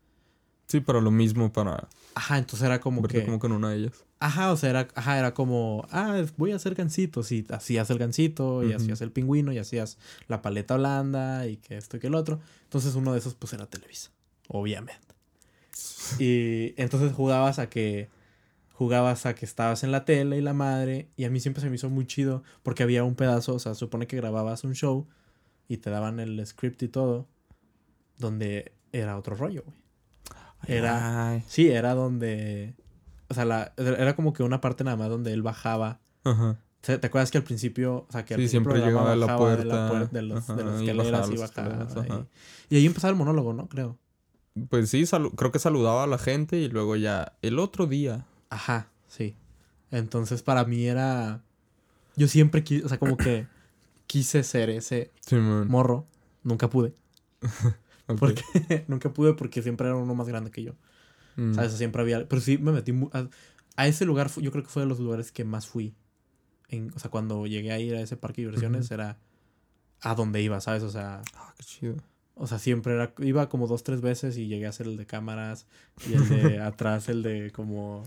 [0.68, 3.26] Sí, para lo mismo, para Ajá, entonces era como que.
[3.26, 4.06] como con una de ellas.
[4.22, 7.32] Ajá, o sea, era, ajá, era como, ah, voy a hacer gancitos.
[7.32, 9.98] Y hacías el gancito, y hacías el pingüino, y hacías
[10.28, 12.40] la paleta blanda, y que esto y que el otro.
[12.64, 14.12] Entonces uno de esos, pues era Televisa,
[14.50, 15.08] obviamente.
[16.20, 18.10] Y entonces jugabas a que.
[18.74, 21.10] Jugabas a que estabas en la tele y la madre.
[21.18, 22.44] Y a mí siempre se me hizo muy chido.
[22.64, 25.06] Porque había un pedazo, o sea, supone que grababas un show.
[25.68, 27.28] Y te daban el script y todo.
[28.18, 29.78] Donde era otro rollo, güey.
[30.68, 31.44] Era- Ay.
[31.48, 32.74] Sí, era donde.
[33.30, 36.00] O sea, la, era como que una parte nada más donde él bajaba.
[36.24, 36.58] Ajá.
[36.82, 39.38] ¿Te acuerdas que al principio, o sea, que al Sí, siempre llegaba a la de
[39.38, 41.84] puerta, puer- de, los, de ajá, las y escaleras y las bajaba.
[41.84, 42.26] escaleras, ajá.
[42.70, 43.68] y, y ahí empezaba el monólogo, ¿no?
[43.68, 43.98] Creo.
[44.70, 45.06] Pues sí,
[45.36, 48.26] creo que saludaba a la gente y luego ya el otro día.
[48.50, 49.36] Ajá, sí.
[49.92, 51.42] Entonces para mí era.
[52.16, 53.46] Yo siempre quise, o sea, como que
[54.08, 55.12] quise ser ese
[55.68, 56.08] morro.
[56.44, 56.94] Nunca pude.
[58.20, 58.44] Porque
[58.88, 60.74] nunca pude porque siempre era uno más grande que yo.
[61.40, 61.54] Mm.
[61.56, 61.74] ¿Sabes?
[61.74, 62.28] Siempre había.
[62.28, 62.92] Pero sí me metí.
[63.14, 63.28] A,
[63.76, 65.94] a ese lugar, yo creo que fue de los lugares que más fui.
[66.68, 69.18] En, o sea, cuando llegué a ir a ese parque de diversiones, era
[70.02, 70.84] a donde iba, ¿sabes?
[70.84, 71.96] O sea, Ah, qué chido.
[72.36, 73.14] o sea, siempre era.
[73.20, 75.66] Iba como dos, tres veces y llegué a hacer el de cámaras
[76.10, 78.04] y el de atrás, el de como.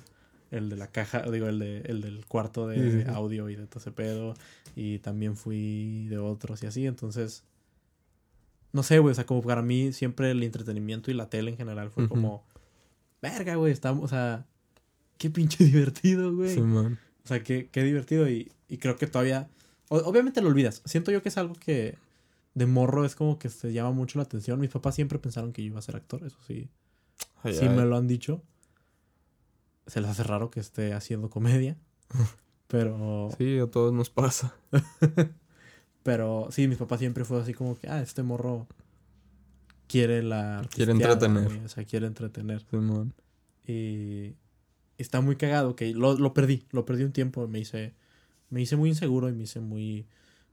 [0.51, 3.09] El de la caja, digo, el, de, el del cuarto de Sí, sí, sí.
[3.11, 4.35] audio y de todo ese pedo.
[4.77, 6.87] Y también fui de otros y así.
[6.87, 7.43] Entonces,
[8.73, 9.13] no sé, güey.
[9.13, 12.45] O sea, como para mí siempre el entretenimiento y la tele en general fue como.
[13.23, 13.73] Verga, güey.
[13.73, 14.45] Estamos, o sea,
[15.19, 16.53] qué pinche divertido, güey.
[16.55, 16.99] Simón.
[17.25, 18.29] O sea, qué, qué divertido.
[18.29, 19.49] Y, y creo que todavía.
[19.89, 20.83] o- obviamente lo olvidas.
[20.85, 21.97] Siento yo que es algo que
[22.55, 24.61] de morro es como que se llama mucho la atención.
[24.61, 26.69] Mis papás siempre pensaron que yo iba a ser actor, eso sí.
[27.43, 27.75] Ay, sí ay.
[27.77, 28.43] me lo han dicho.
[29.87, 31.77] Se les hace raro que esté haciendo comedia.
[32.69, 33.29] Pero.
[33.39, 34.55] Sí, a todos nos pasa.
[36.03, 38.67] Pero sí, mis papás siempre fue así como que, ah, este morro
[39.93, 40.67] quiere la.
[40.75, 41.45] Quiere entretener.
[41.45, 42.65] güey, O sea, quiere entretener.
[42.71, 43.13] Simón.
[43.67, 44.35] Y
[44.97, 47.95] está muy cagado que lo, lo perdí, lo perdí un tiempo, me hice,
[48.49, 50.07] me hice muy inseguro y me hice muy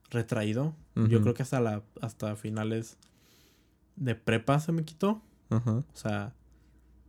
[0.09, 0.75] retraído.
[0.95, 2.97] Yo creo que hasta la, hasta finales
[3.95, 5.21] de prepa se me quitó.
[5.49, 5.71] Ajá.
[5.77, 6.33] O sea,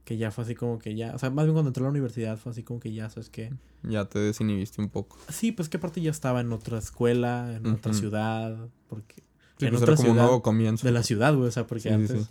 [0.04, 1.90] que ya fue así como que ya, o sea, más bien cuando entré a la
[1.90, 3.52] universidad fue así como que ya, ¿sabes qué?
[3.82, 5.18] Ya te desinhibiste un poco.
[5.28, 9.24] Sí, pues que aparte ya estaba en otra escuela, en otra ciudad, porque...
[9.60, 10.86] Sí, en pues otra era como un ciudad nuevo comienzo.
[10.86, 12.22] de la ciudad, güey, o sea, porque Sí, antes...
[12.22, 12.28] sí.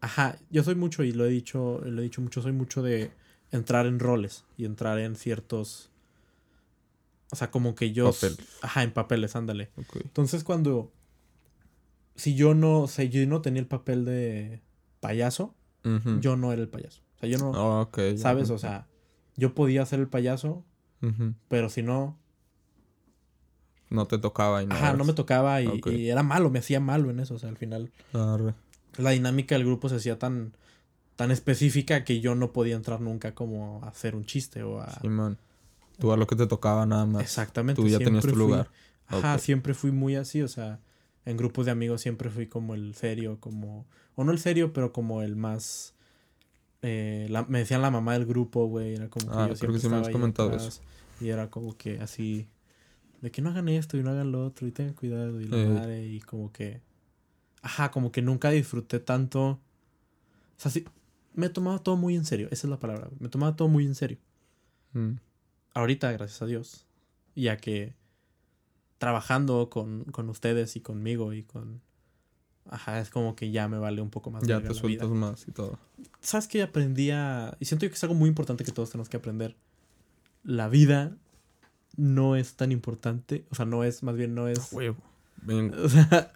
[0.00, 3.10] Ajá, yo soy mucho y lo he dicho, lo he dicho mucho, soy mucho de
[3.50, 5.90] entrar en roles y entrar en ciertos...
[7.30, 8.12] O sea, como que yo...
[8.12, 8.38] Papeles.
[8.62, 9.70] Ajá, en papeles, ándale.
[9.94, 10.92] Entonces cuando...
[12.16, 14.60] Si yo no, o sea, yo no tenía el papel de
[15.00, 15.54] payaso,
[16.20, 17.00] yo no era el payaso.
[17.16, 17.52] O sea, yo no...
[17.54, 17.88] Ah.
[18.16, 18.50] ¿Sabes?
[18.50, 18.86] O sea,
[19.36, 20.64] yo podía ser el payaso,
[21.48, 22.18] pero si no...
[23.90, 24.74] No te tocaba y no.
[24.74, 27.34] Ajá, no me tocaba y, y era malo, me hacía malo en eso.
[27.34, 28.54] O sea, al final Arre.
[28.98, 30.52] la dinámica del grupo se hacía tan,
[31.16, 34.90] tan específica que yo no podía entrar nunca como a hacer un chiste o a...
[35.00, 35.38] Simón.
[35.98, 37.22] Tú a lo que te tocaba nada más.
[37.22, 37.80] Exactamente.
[37.80, 38.68] Tú ya tenías tu fui- lugar.
[39.06, 40.80] Ajá, siempre fui muy así, o sea,
[41.24, 43.86] en grupos de amigos siempre fui como el serio, como...
[44.16, 45.94] O no el serio, pero como el más...
[46.82, 49.56] eh, la- me decían la mamá del grupo, güey, era como que Ah, yo creo
[49.56, 50.80] siempre que sí me ahí comentado atrás,
[51.20, 52.48] Y era como que así...
[53.24, 55.66] De que no hagan esto y no hagan lo otro y tengan cuidado y Ey.
[55.68, 56.82] madre y como que...
[57.62, 59.42] Ajá, como que nunca disfruté tanto...
[59.48, 59.60] O
[60.58, 60.84] sea, sí,
[61.32, 63.94] me tomaba todo muy en serio, esa es la palabra, me tomaba todo muy en
[63.94, 64.18] serio
[64.92, 65.14] Mm.
[65.72, 66.86] ahorita, gracias a Dios,
[67.34, 67.94] ya que
[68.98, 71.80] trabajando con, con ustedes y conmigo y con
[72.68, 74.46] Ajá, es como que ya me vale un poco más.
[74.46, 75.18] Ya te sueltas vida.
[75.18, 75.78] más y todo.
[76.20, 77.56] ¿Sabes qué aprendí a...
[77.58, 79.56] Y siento yo que es algo muy importante que todos tenemos que aprender.
[80.42, 81.16] La vida
[81.96, 83.44] no es tan importante.
[83.50, 84.72] O sea, no es, más bien no es...
[84.72, 84.96] Huevo.
[85.82, 86.32] O sea,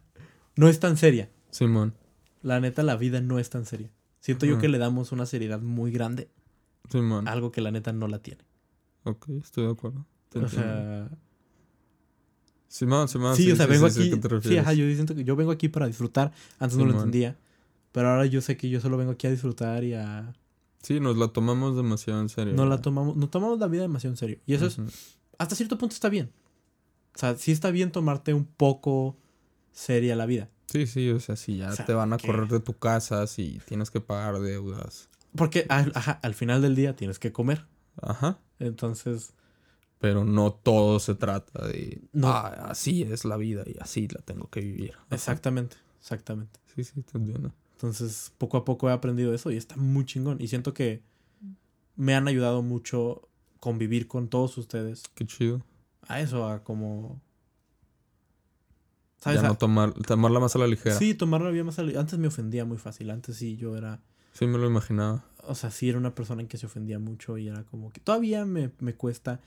[0.57, 1.31] no es tan seria.
[1.51, 1.95] Simón.
[2.43, 3.91] La neta, la vida no es tan seria.
[4.21, 6.29] Siento yo que le damos una seriedad muy grande
[6.91, 7.27] Simón.
[7.27, 8.43] algo que la neta no la tiene.
[9.05, 10.05] Ok, estoy de acuerdo.
[10.29, 10.69] Te O entiendo.
[10.69, 11.09] sea,
[12.69, 13.35] Simón, Simón.
[13.35, 14.21] sí, o sea, vengo sé a aquí.
[14.21, 16.33] te Sí, ajá, yo siento que yo vengo aquí para disfrutar.
[16.59, 17.37] Antes no lo entendía.
[17.93, 20.35] Pero ahora yo sé que yo solo vengo aquí a disfrutar y a.
[20.83, 22.53] Sí, nos la tomamos demasiado en serio.
[22.55, 22.83] No la ¿verdad?
[22.83, 24.39] tomamos, no tomamos la vida demasiado en serio.
[24.47, 24.79] Y eso es.
[25.39, 26.31] Hasta cierto punto está bien.
[27.15, 29.17] O sea, sí está bien tomarte un poco
[29.73, 30.51] seria la vida.
[30.67, 32.75] Sí, sí, o sea, si ya O sea, te van a que- correr de tu
[32.75, 35.09] casa, si tienes que pagar deudas.
[35.35, 37.65] Porque al, ajá, al final del día tienes que comer.
[38.01, 38.39] Ajá.
[38.59, 39.33] Entonces,
[40.01, 42.01] Pero no todo se trata de.
[42.13, 42.29] No.
[42.29, 44.93] Ah, así es la vida y así la tengo que vivir.
[44.95, 45.07] Ajá.
[45.17, 46.61] exactamente, exactamente.
[46.77, 47.53] Sí, sí, te entiendo.
[47.73, 50.37] Entonces, poco a poco he aprendido eso y está muy chingón.
[50.41, 51.03] Y siento que
[51.97, 53.29] me han ayudado mucho
[53.61, 55.63] convivir con todos ustedes Qué chido.
[56.07, 57.21] a eso, a como...
[59.19, 59.41] ¿Sabes?
[59.41, 60.95] Ya A- no tomar, tomarla más a la ligera.
[60.97, 61.07] Sí.
[61.09, 61.79] sí, tomar la vida más...
[61.79, 63.11] al- Antes me ofendía muy fácil.
[63.11, 64.01] Antes sí yo era...
[64.41, 65.25] me lo imaginaba.
[65.45, 68.01] O sea, sí era una persona en que se ofendía mucho y era como que...
[68.01, 69.41] Todavía me, me cuesta...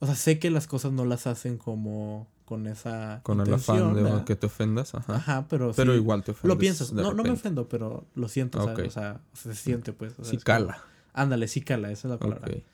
[0.00, 3.20] O sea, sé que las cosas no las hacen como con esa...
[3.22, 4.24] Con el afán de ¿verdad?
[4.24, 4.94] que te ofendas.
[4.96, 5.14] Ajá.
[5.16, 6.48] Ajá, pero Pero sí, igual te ofendes.
[6.48, 6.92] Lo piensas.
[6.92, 8.78] No, no me ofendo, pero lo siento, ¿sabes?
[8.80, 8.86] Ok.
[8.88, 10.12] O sea, se siente, pues.
[10.18, 10.82] o sea, Sí, como- cala.
[11.12, 12.48] Ándale, sí cala, esa es la palabra.
[12.52, 12.64] Ok.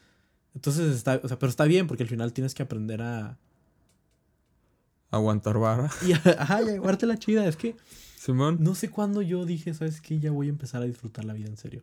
[0.54, 3.38] Entonces está, o sea, pero está bien porque al final tienes que aprender a...
[5.10, 5.90] Aguantar vara.
[6.06, 7.46] Y a, ajá, y a llevarte la chida.
[7.46, 7.76] Es que
[8.16, 8.58] Simón.
[8.60, 10.20] no sé cuándo yo dije, ¿sabes qué?
[10.20, 11.82] Ya voy a empezar a disfrutar la vida en serio.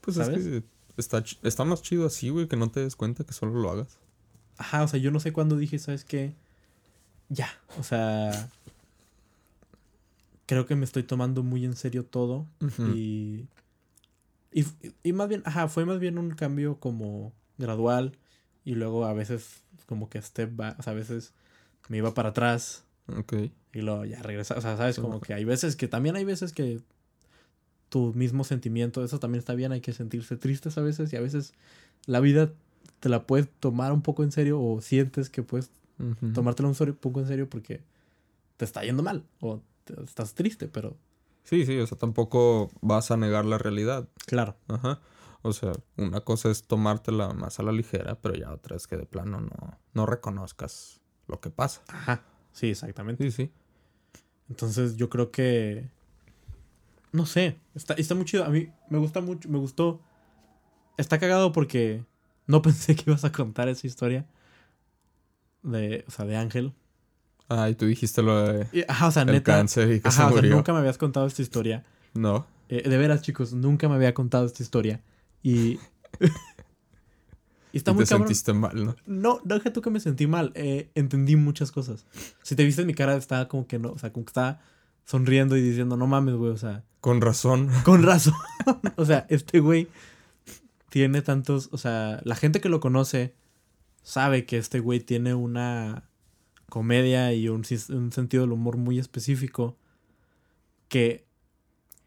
[0.00, 0.44] Pues ¿sabes?
[0.44, 3.60] es que está, está más chido así, güey, que no te des cuenta que solo
[3.60, 3.98] lo hagas.
[4.56, 6.34] Ajá, o sea, yo no sé cuándo dije, ¿sabes qué?
[7.28, 8.50] Ya, o sea...
[10.46, 12.46] Creo que me estoy tomando muy en serio todo
[12.94, 13.46] y,
[14.54, 14.64] y...
[15.02, 18.16] Y más bien, ajá, fue más bien un cambio como gradual
[18.64, 21.34] y luego a veces como que step back, o sea, a veces
[21.88, 23.34] me iba para atrás Ok.
[23.72, 24.56] Y luego ya regresa.
[24.56, 26.80] O sea, sabes, como que hay veces que también hay veces que
[27.88, 31.20] tu mismo sentimiento, eso también está bien, hay que sentirse tristes a veces y a
[31.20, 31.52] veces
[32.06, 32.52] la vida
[33.00, 36.32] te la puedes tomar un poco en serio o sientes que puedes Ujú.
[36.32, 37.80] tomártela un poco en serio porque
[38.56, 40.96] te está yendo mal o te- estás triste, pero
[41.44, 44.08] Sí, sí, o sea, tampoco vas a negar la realidad.
[44.26, 44.56] claro.
[44.68, 45.00] Ajá.
[45.46, 48.96] O sea, una cosa es tomártela más a la ligera, pero ya otra es que
[48.96, 51.82] de plano no, no reconozcas lo que pasa.
[51.88, 52.22] Ajá.
[52.52, 53.22] Sí, exactamente.
[53.24, 53.52] Sí, sí.
[54.48, 55.90] Entonces yo creo que
[57.14, 58.44] no sé, está, está muy chido.
[58.44, 60.00] A mí me gusta mucho, me gustó.
[60.96, 62.04] Está cagado porque
[62.48, 64.26] no pensé que ibas a contar esa historia
[65.62, 66.74] de, o sea, de Ángel.
[67.48, 69.52] Ah, y tú dijiste lo de Y, ajá, o sea, el neta.
[69.56, 70.56] cáncer y que Ajá, se o sea, murió.
[70.56, 71.84] nunca me habías contado esta historia.
[72.14, 72.46] No.
[72.68, 75.00] Eh, de veras, chicos, nunca me había contado esta historia.
[75.42, 75.78] Y.
[77.72, 78.28] y está y muy te cabrón.
[78.28, 78.96] sentiste mal, ¿no?
[79.06, 80.52] No, no deja tú que me sentí mal.
[80.54, 82.06] eh, entendí muchas cosas.
[82.42, 83.90] Si te viste en mi cara, estaba como que no.
[83.90, 84.60] O sea, como que estaba
[85.04, 86.50] sonriendo y diciendo, no mames, güey.
[86.52, 87.68] O sea, Con razón.
[87.84, 88.34] con razón.
[88.96, 89.88] o sea, este güey
[90.88, 91.68] tiene tantos.
[91.72, 93.34] O sea, la gente que lo conoce
[94.02, 96.04] sabe que este güey tiene una
[96.68, 99.76] comedia y un, un sentido del humor muy específico.
[100.88, 101.24] Que.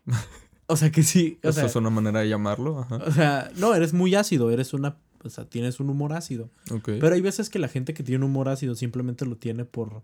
[0.70, 1.40] O sea, que sí.
[1.44, 2.80] O Eso sea, es una manera de llamarlo.
[2.82, 2.98] Ajá.
[2.98, 4.52] o sea, no, eres muy ácido.
[4.52, 4.98] Eres una.
[5.24, 6.50] O sea, tienes un humor ácido.
[6.84, 10.04] Pero hay veces que la gente que tiene un humor ácido simplemente lo tiene por.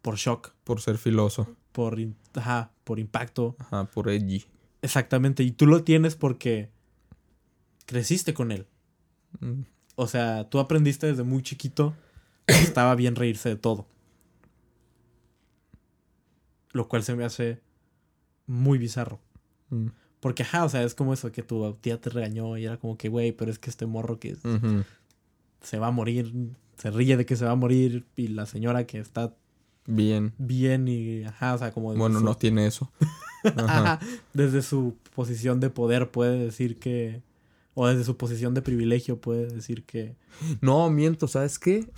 [0.00, 1.56] por shock, Por ser filoso.
[1.72, 1.98] por.
[2.34, 3.56] Ajá, por impacto.
[3.58, 4.44] Ajá, por edgy.
[4.80, 5.42] Exactamente.
[5.42, 6.70] Y tú lo tienes porque.
[7.84, 8.68] creciste con él.
[9.40, 9.62] Mm,
[9.96, 11.96] O sea, tú aprendiste desde muy chiquito
[12.48, 13.86] estaba bien reírse de todo.
[16.72, 17.60] Lo cual se me hace
[18.46, 19.20] muy bizarro.
[19.70, 19.86] mm,
[20.20, 22.96] Porque, ajá, o sea, es como eso que tu tía te regañó y era como
[22.98, 24.36] que, güey, pero es que este morro que
[25.62, 26.32] se va a morir,
[26.76, 29.34] se ríe de que se va a morir y la señora que está
[29.86, 30.34] Bien.
[30.38, 31.94] bien y, ajá, o sea, como...
[31.94, 32.90] Bueno, su- no tiene eso.
[33.44, 33.92] Ajá.
[33.94, 34.00] Ajá,
[34.34, 37.22] desde su posición de poder puede decir que...
[37.74, 40.16] O desde su posición de privilegio puede decir que...
[40.60, 41.88] No, miento, ¿sabes qué?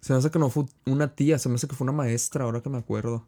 [0.00, 2.44] Se me hace que no fue una tía, se me hace que fue una maestra,
[2.44, 3.26] ahora que me acuerdo.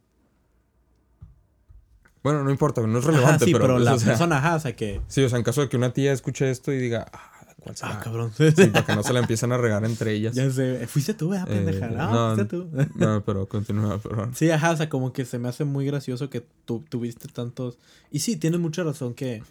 [2.22, 4.38] Bueno, no importa, no es Ajá, relevante, sí, pero, pero, pues, la o sea, persona,
[4.38, 5.00] ajá, o sea que...
[5.08, 7.76] Sí, o sea, en caso de que una tía escuche esto y diga, ah, ¿cuál
[7.76, 7.98] será?
[7.98, 8.30] Ah, cabrón.
[8.36, 10.34] Sí, para que no se la empiezan a regar entre ellas.
[10.34, 11.86] ya sé, fuiste tú, ¿verdad, pendeja?
[11.86, 12.68] Eh, no, no, fuiste tú.
[12.94, 14.34] No, pero continúa, perdón.
[14.34, 17.78] Sí, ajá, o sea, como que se me hace muy gracioso que tú tuviste tantos...
[18.10, 19.42] Y sí, tienes mucha razón que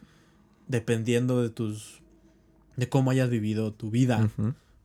[0.68, 2.02] dependiendo de tus...
[2.76, 4.30] de cómo hayas vivido tu vida.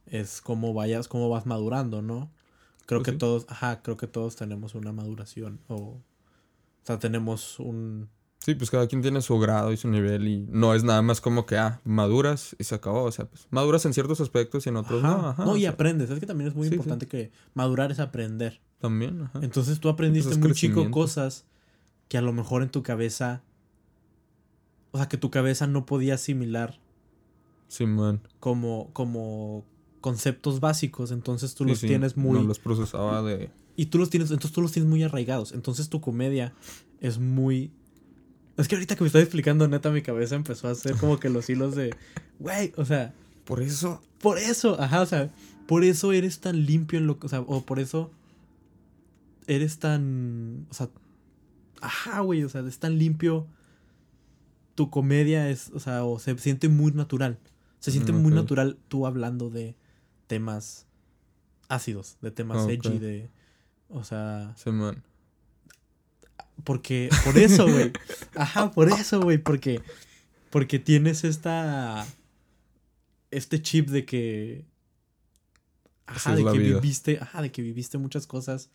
[0.06, 2.30] Es cómo vayas, cómo vas madurando, ¿no?
[2.86, 3.18] creo Pues que sí.
[3.18, 6.02] todos, ajá, creo que todos tenemos una maduración o, o
[6.82, 8.08] sea, tenemos un,
[8.40, 11.22] Sí, pues cada quien tiene su grado y su nivel y no es nada más
[11.22, 13.04] como que, ah, maduras y se acabó.
[13.04, 15.28] O sea, pues maduras en ciertos aspectos y en otros ajá, no.
[15.30, 16.74] Ajá, no, y sea, aprendes, es que también es muy Sí, sí.
[16.74, 18.60] importante que madurar es aprender.
[18.80, 19.38] También, ajá.
[19.40, 21.46] Entonces tú aprendiste muy chico cosas
[22.08, 23.42] que a lo mejor en tu cabeza,
[24.90, 26.78] o sea, que tu cabeza no podía asimilar
[27.68, 28.20] Sí, man.
[28.40, 29.64] como, como
[30.04, 32.38] conceptos básicos, entonces tú Sí, los sí, tienes muy...
[32.38, 33.48] No los procesaba de...
[33.74, 35.52] Y tú los tienes, entonces tú los tienes muy arraigados.
[35.52, 36.52] Entonces tu comedia
[37.00, 37.72] es muy.
[38.58, 41.30] Es que ahorita que me estás explicando, neta, mi cabeza empezó a hacer como que
[41.30, 41.96] los hilos de.
[42.38, 43.14] Güey, o sea,
[43.46, 44.02] Por eso...
[44.20, 45.30] por eso, ajá, o sea,
[45.66, 47.24] por eso eres tan limpio en lo que.
[47.24, 48.10] O sea, o por eso
[49.46, 50.66] eres tan.
[50.70, 50.90] O sea,
[51.80, 53.46] ajá, güey, o sea, es tan limpio.
[54.74, 57.38] Tu comedia es, o sea, o se siente muy natural.
[57.78, 59.76] Se siente Mm, muy natural tú hablando de
[60.26, 60.86] temas
[61.68, 62.70] ácidos, de temas Ok.
[62.70, 63.30] edgy, de.
[63.88, 65.02] O sea, Sí, man.
[66.64, 67.92] porque, por eso, güey.
[68.34, 69.80] Ajá, por eso, güey, porque,
[70.50, 72.06] porque tienes esta,
[73.30, 74.64] este chip de que,
[76.06, 76.74] ajá, de que vida.
[76.76, 78.70] viviste, ajá, de que viviste muchas cosas,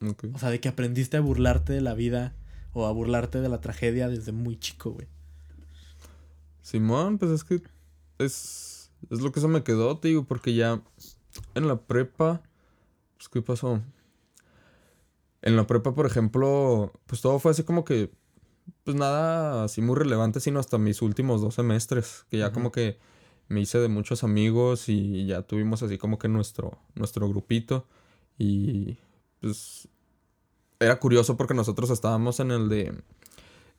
[0.00, 0.24] Ok.
[0.32, 2.34] o sea, de que aprendiste a burlarte de la vida
[2.72, 5.06] o a burlarte de la tragedia desde muy chico, güey.
[6.62, 7.62] Simón, pues es que
[8.18, 8.71] es,
[9.10, 10.82] es lo que se me quedó, te digo, porque ya
[11.54, 12.42] en la prepa,
[13.16, 13.80] pues ¿qué pasó?
[15.42, 18.10] En la prepa, por ejemplo, pues todo fue así como que,
[18.84, 22.98] pues nada así muy relevante, sino hasta mis últimos dos semestres, que ya como que
[23.48, 27.86] me hice de muchos amigos y ya tuvimos así como que nuestro, nuestro grupito
[28.38, 28.98] y
[29.40, 29.88] pues
[30.80, 32.94] era curioso porque nosotros estábamos en el de,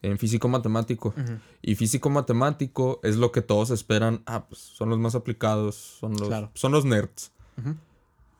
[0.03, 1.13] en físico matemático.
[1.61, 4.21] Y físico matemático es lo que todos esperan.
[4.27, 6.51] Ah, pues son los más aplicados, son los, Claro.
[6.53, 7.31] son los nerds.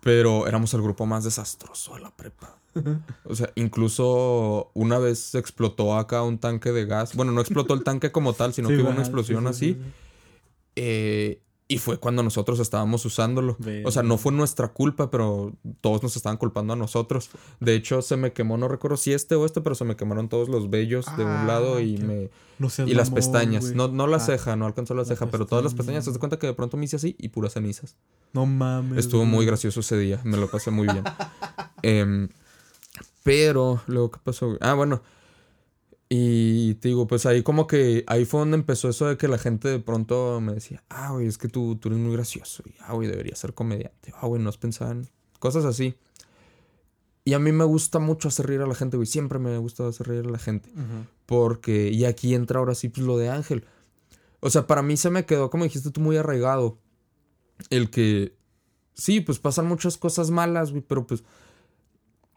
[0.02, 2.58] Pero éramos el grupo más desastroso de la prepa.
[3.26, 7.16] O sea, incluso una vez explotó acá un tanque de gas.
[7.16, 9.72] Bueno, no explotó el tanque como tal, sino Sí, que hubo una explosión sí, sí,
[9.72, 9.74] así.
[9.74, 9.92] sí, sí.
[10.76, 11.42] Eh,
[11.74, 13.56] y fue cuando nosotros estábamos usándolo.
[13.60, 17.30] Ve- O sea, no fue nuestra culpa, pero todos nos estaban culpando a nosotros.
[17.60, 20.30] De hecho, se me quemó, no recuerdo si este o este, pero se me quemaron
[20.30, 22.30] todos los vellos de un lado Ah, y qué- me...
[22.60, 23.64] No Y las pestañas.
[23.74, 26.02] No, no la Ah, ceja, no alcanzó la la ceja, pero todas las pestañas.
[26.06, 26.06] pestaña.
[26.06, 27.96] ¿Te das cuenta que de pronto me hice así y puras cenizas?
[28.32, 29.00] No mames.
[29.00, 30.22] Estuvo muy gracioso ese día.
[30.24, 31.04] Me lo pasé muy bien.
[31.82, 32.30] Em,
[33.24, 34.58] pero, luego, ¿qué pasó?
[34.62, 35.02] Ah, bueno.
[36.16, 39.40] Y te digo, pues ahí como que ahí fue donde empezó eso de que la
[39.40, 42.62] gente de pronto me decía, ah, güey, es que tú, tú eres muy gracioso.
[42.68, 44.14] Y, ah, güey, deberías ser comediante.
[44.22, 45.10] Ah, güey, no has pensado en
[45.40, 45.96] cosas así.
[47.26, 49.08] Y a mí me gusta mucho hacer reír a la gente, güey.
[49.08, 50.70] Siempre me ha gustado hacer reír a la gente.
[51.26, 53.66] Porque, y aquí entra ahora sí, pues lo de Ángel.
[54.40, 56.78] O sea, para mí se me quedó, como dijiste tú, muy arraigado.
[57.72, 58.36] El que,
[58.94, 61.24] sí, pues pasan muchas cosas malas, güey, pero pues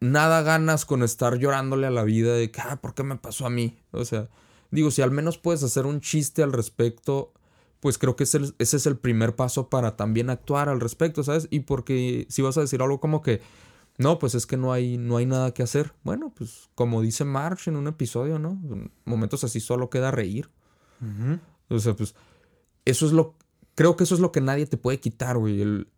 [0.01, 3.47] nada ganas con estar llorándole a la vida de que, ah, ¿por qué me pasó
[3.47, 3.79] a mí?
[3.93, 4.29] O sea,
[4.71, 7.33] digo, si al menos puedes hacer un chiste al respecto,
[7.81, 11.23] pues creo que ese, es- ese es el primer paso para también actuar al respecto,
[11.23, 11.49] ¿sabes?
[11.51, 13.41] Y porque si vas a decir algo como que,
[13.99, 15.95] no, pues es que no hay, no hay nada que hacer.
[16.03, 18.51] Bueno, pues como dice March en un episodio, ¿no?
[18.71, 20.51] En momentos así solo queda reír.
[21.01, 21.39] Ujú.
[21.75, 22.15] O sea, pues
[22.85, 23.35] eso es lo...
[23.75, 25.61] Creo que eso es lo que nadie te puede quitar, güey.
[25.63, 25.89] El,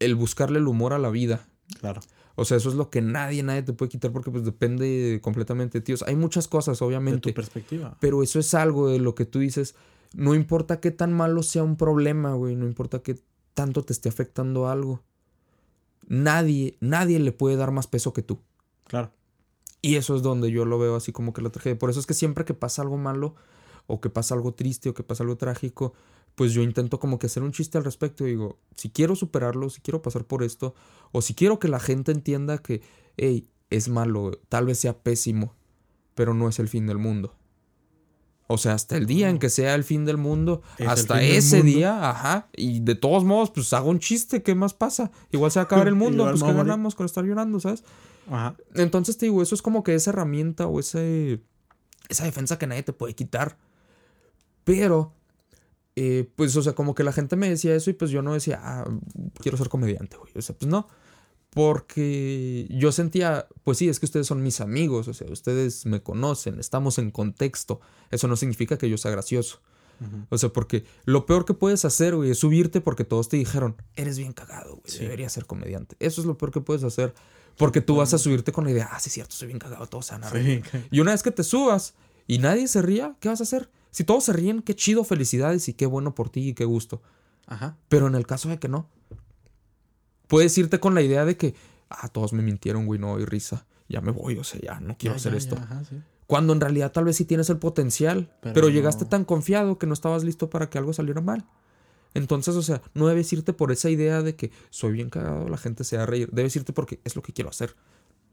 [0.00, 1.46] el buscarle el humor a la vida.
[1.80, 2.00] Claro.
[2.40, 5.78] O sea, eso es lo que nadie, nadie te puede quitar porque pues depende completamente
[5.78, 5.92] de ti.
[5.92, 7.30] O sea, hay muchas cosas, De obviamente.
[7.30, 7.96] tu perspectiva.
[7.98, 9.74] Pero eso es algo de lo que tú dices.
[10.14, 12.54] No importa qué tan malo sea un problema, güey.
[12.54, 13.18] No importa qué
[13.54, 15.02] tanto te esté afectando algo.
[16.06, 18.38] Nadie, nadie le puede dar más peso que tú.
[18.86, 19.10] Claro.
[19.82, 21.76] Y eso es donde yo lo veo así como que la tragedia.
[21.76, 23.34] Por eso es que siempre que pasa algo malo,
[23.88, 25.92] o que pasa algo triste, o que pasa algo trágico,
[26.38, 28.22] pues yo intento como que hacer un chiste al respecto.
[28.24, 30.72] Digo, si quiero superarlo, si quiero pasar por esto,
[31.10, 32.80] o si quiero que la gente entienda que,
[33.16, 35.56] hey, es malo, tal vez sea pésimo,
[36.14, 37.34] pero no es el fin del mundo.
[38.46, 41.56] O sea, hasta el día en que sea el fin del mundo, Es hasta ese
[41.58, 41.72] mundo.
[41.72, 42.48] día, ajá.
[42.56, 45.10] Y de todos modos, pues hago un chiste, ¿qué más pasa?
[45.32, 46.68] Igual se va a acabar el mundo, pues me ¿qué voy a morir.
[46.70, 47.82] ganamos con estar llorando, sabes?
[48.30, 48.56] Ajá.
[48.76, 51.42] Entonces te digo, eso es como que esa herramienta o ese,
[52.08, 53.58] esa defensa que nadie te puede quitar.
[54.64, 55.12] Pero,
[56.00, 58.32] eh, pues, o sea, como que la gente me decía eso y pues yo no
[58.34, 58.84] decía, ah,
[59.40, 60.32] quiero ser comediante, güey.
[60.36, 60.86] O sea, pues no.
[61.50, 66.02] Porque yo sentía, pues sí, es que ustedes son mis amigos, o sea, ustedes me
[66.02, 67.80] conocen, estamos en contexto.
[68.10, 69.60] Eso no significa que yo sea gracioso.
[70.00, 70.26] Ujú.
[70.28, 73.74] O sea, porque lo peor que puedes hacer, güey, es subirte porque todos te dijeron,
[73.96, 75.00] eres bien cagado, güey, Sí.
[75.00, 75.96] deberías ser comediante.
[75.98, 77.12] Eso es lo peor que puedes hacer.
[77.56, 79.84] Porque tú vas a subirte con la idea, ah, sí, es cierto, soy bien cagado,
[79.88, 80.62] todos se van a reír".
[80.70, 80.78] Sí.
[80.92, 81.94] Y una vez que te subas
[82.28, 83.68] y nadie se ría, ¿qué vas a hacer?
[83.90, 87.02] Si todos se ríen, qué chido, felicidades y qué bueno por ti y qué gusto.
[87.46, 87.76] Ajá.
[87.88, 88.88] Pero en el caso de que no,
[90.26, 91.54] puedes irte con la idea de que,
[91.88, 93.66] ah, todos me mintieron, güey, no hay risa.
[93.88, 95.56] Ya me voy, o sea, ya no quiero Ya, hacer ya, esto.
[95.56, 95.96] ya, ajá, sí.
[96.26, 99.08] Cuando en realidad tal vez sí tienes el potencial, Pero pero, llegaste no.
[99.10, 101.46] tan confiado que no estabas listo para que algo saliera mal.
[102.12, 105.56] Entonces, o sea, no debes irte por esa idea de que soy bien cagado, la
[105.56, 106.28] gente se va a reír.
[106.32, 107.76] Debes irte porque es lo que quiero hacer.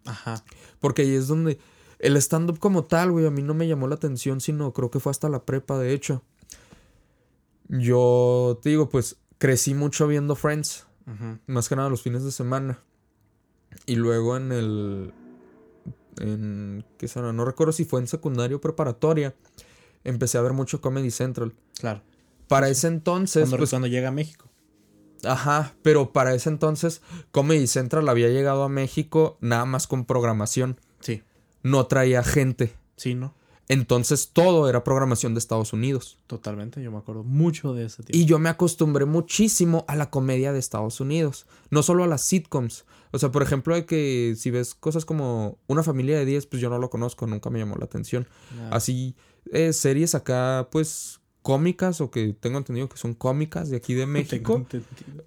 [0.04, 0.44] Ajá.
[0.80, 1.58] Porque ahí es donde
[2.06, 5.00] el stand-up como tal, güey, a mí no me llamó la atención, sino creo que
[5.00, 6.24] fue hasta la prepa, de hecho.
[7.68, 10.86] Yo te digo, pues crecí mucho viendo Friends,
[11.48, 12.80] más que nada los fines de semana.
[13.86, 15.14] Y luego en el.
[16.20, 16.86] En.
[16.98, 17.34] ¿Qué será?
[17.34, 19.36] No recuerdo si fue en secundario o preparatoria.
[20.04, 21.54] Empecé a ver mucho Comedy Central.
[21.80, 22.02] Claro.
[22.48, 24.46] Para ese entonces, Cuando, pues, cuando llega a México.
[25.24, 27.02] Ajá, pero para ese entonces
[27.32, 30.80] Comedy Central había llegado a México nada más con programación.
[31.00, 31.24] Sí.
[31.66, 32.76] No traía gente.
[32.96, 33.34] Sí, ¿no?
[33.68, 36.20] Entonces todo era programación de Estados Unidos.
[36.28, 36.84] Totalmente.
[36.84, 38.16] Yo me acuerdo mucho de ese tiempo.
[38.16, 41.48] Y yo me acostumbré muchísimo a la comedia de Estados Unidos.
[41.72, 42.86] No solo a las sitcoms.
[43.10, 46.62] O sea, por ejemplo, de que si ves cosas como Una familia de 10, pues
[46.62, 48.28] yo no lo conozco, nunca me llamó la atención.
[48.70, 49.16] Así,
[49.52, 54.06] eh, series acá, pues cómicas o que tengo entendido que son cómicas de aquí de
[54.18, 54.66] México.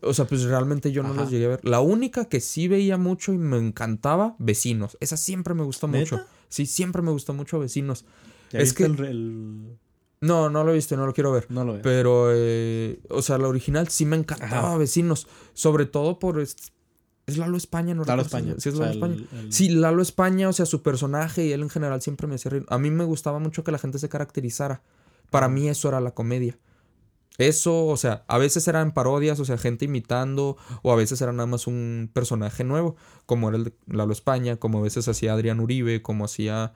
[0.03, 1.21] O sea, pues realmente yo no Ajá.
[1.23, 1.65] las llegué a ver.
[1.65, 4.97] La única que sí veía mucho y me encantaba, Vecinos.
[4.99, 6.21] Esa siempre me gustó mucho.
[6.49, 8.05] Sí, siempre me gustó mucho Vecinos.
[8.51, 9.79] ¿Ya es viste que- el, el-
[10.21, 11.47] No, no lo he visto, no lo quiero ver.
[11.51, 11.83] No lo veo.
[11.83, 14.77] Pero, eh, o sea, la original sí me encantaba, Ajá.
[14.77, 15.29] Vecinos.
[15.55, 16.41] Sobre todo por...
[16.41, 16.57] Es,
[17.27, 18.03] es Lalo España, ¿no?
[18.05, 18.55] Lalo España.
[18.59, 19.41] Sí, es O sea, Lalo el- España.
[19.45, 22.51] el- Sí, Lalo España, o sea, su personaje y él en general siempre me hacía
[22.51, 22.67] reír.
[22.69, 24.83] A mí me gustaba mucho que la gente se caracterizara.
[25.31, 26.59] Para mí eso era la comedia.
[27.39, 31.33] Eso, o sea, a veces eran parodias, o sea, gente imitando, o a veces era
[31.33, 35.35] nada más un personaje nuevo, como era el de Lalo España, como a veces hacía
[35.35, 36.75] Adrián Uribe, como hacía...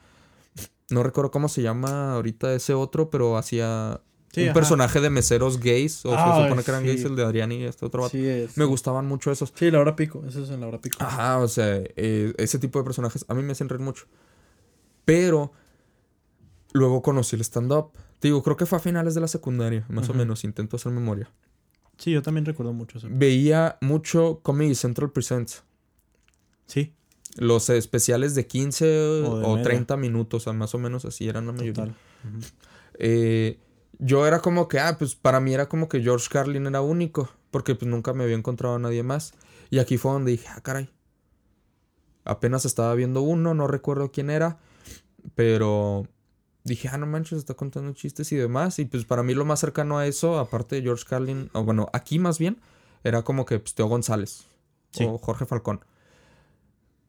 [0.91, 4.55] No recuerdo cómo se llama ahorita ese otro, pero hacía Sí, un ajá.
[4.55, 6.89] personaje de meseros gays, o Ah, se supone que eran sí.
[6.89, 8.13] gays, el de Adrián y este otro vato.
[8.13, 8.57] Sí, es.
[8.57, 9.53] Me gustaban mucho esos.
[9.57, 10.23] Sí, la hora pico.
[10.29, 10.97] Eso es en la hora pico.
[11.01, 14.07] Ajá, o sea, eh, ese tipo de personajes a mí me hacen reír mucho.
[15.05, 15.53] Pero
[16.73, 17.91] luego conocí el stand-up.
[18.23, 20.93] Te digo, creo que fue a finales de la secundaria, más o menos, intento hacer
[20.93, 21.29] memoria.
[21.99, 23.09] Sí, yo también recuerdo mucho eso.
[23.11, 25.65] Veía mucho Comedy Central Presents.
[26.67, 26.95] Sí,
[27.37, 29.65] Los especiales de 15 O de o media.
[29.65, 31.73] 30 minutos, o sea, más o menos así eran la mayoría.
[31.73, 31.97] total.
[32.95, 33.59] Eh,
[33.99, 37.29] yo era como que, ah, pues para mí era como que George Carlin era único,
[37.51, 39.35] porque pues nunca me había encontrado a nadie más.
[39.69, 40.89] Y aquí fue donde dije, ah, caray.
[42.25, 44.61] Apenas estaba viendo uno, no recuerdo quién era,
[45.35, 46.07] pero
[46.65, 48.79] dije, ah, no manches, está contando chistes y demás.
[48.79, 51.89] Y pues para mí lo más cercano a eso, aparte de George Carlin, o bueno,
[51.93, 52.61] aquí más bien,
[53.05, 54.45] era como que pues, Teo González
[54.93, 55.05] Sí.
[55.05, 55.81] o Jorge Falcón.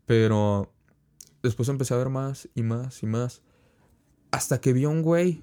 [0.05, 0.71] Pero
[1.41, 3.41] después empecé a ver más y más y más.
[4.31, 5.41] Hasta que vi a un güey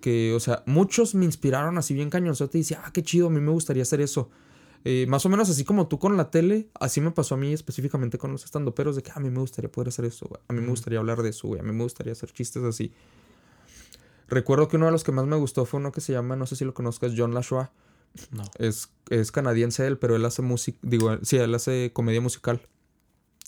[0.00, 3.30] que, o sea, muchos me inspiraron así bien cañonzote y decía, ah, qué chido, a
[3.30, 4.30] mí me gustaría hacer eso.
[4.84, 7.52] Eh, más o menos así como tú con la tele, así me pasó a mí
[7.52, 10.40] específicamente con los estandoperos de que "Ah, a mí me gustaría poder hacer eso, güey.
[10.46, 11.60] a mí me gustaría hablar de eso, güey.
[11.60, 12.92] a mí me gustaría hacer chistes así.
[14.28, 16.46] Recuerdo que uno de los que más me gustó fue uno que se llama, no
[16.46, 17.70] sé si lo conozcas, John Lashua.
[18.30, 18.44] No.
[18.58, 22.60] Es, es canadiense él, pero él hace música, digo, sí, él hace comedia musical.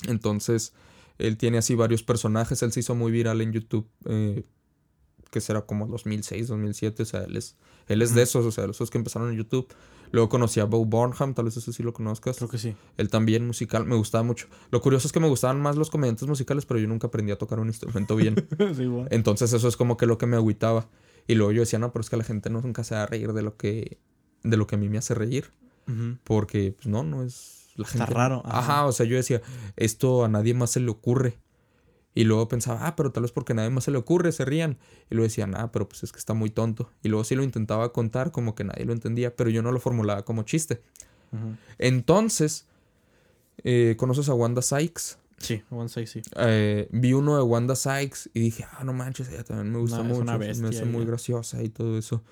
[0.07, 0.73] Entonces,
[1.19, 4.45] él tiene así varios personajes, él se hizo muy viral en YouTube, eh,
[5.31, 7.57] que será como 2006, 2007, o sea, él es,
[7.87, 9.69] él es de esos, o sea, de esos que empezaron en YouTube.
[10.11, 12.37] Luego conocí a Bo Burnham, tal vez ese sí lo conozcas.
[12.39, 12.75] Creo que sí.
[12.97, 14.47] Él también musical, me gustaba mucho.
[14.71, 17.37] Lo curioso es que me gustaban más los comediantes musicales, pero yo nunca aprendí a
[17.37, 18.35] tocar un instrumento bien.
[18.75, 19.07] sí, bueno.
[19.11, 20.89] Entonces eso es como que lo que me agüitaba.
[21.27, 23.07] Y luego yo decía, no, pero es que la gente no nunca se va a
[23.07, 23.99] reír de lo que,
[24.45, 25.51] de lo que a mí me hace reír.
[26.25, 27.69] Porque, pues no, no es.
[27.77, 28.15] La Está gente.
[28.15, 28.59] raro, Ajá.
[28.59, 28.87] ajá.
[28.87, 29.41] o sea, yo decía,
[29.77, 31.39] esto a nadie más se le ocurre.
[32.19, 34.45] Y luego pensaba, ah, pero tal vez porque a nadie más se le ocurre, se
[34.45, 34.77] rían.
[35.09, 36.91] Y luego decían, ah, pero pues es que está muy tonto.
[37.01, 39.79] Y luego sí lo intentaba contar como que nadie lo entendía, pero yo no lo
[39.79, 40.83] formulaba como chiste.
[41.79, 42.67] Entonces,
[43.63, 45.17] eh, ¿conoces a Wanda Sykes?
[45.37, 46.23] Sí, One Six, sí.
[46.35, 49.99] Eh, vi uno de Wanda Sykes y dije, ah, no manches, ella también me gusta
[49.99, 50.25] No, mucho.
[50.25, 52.25] me hace muy graciosa y todo eso.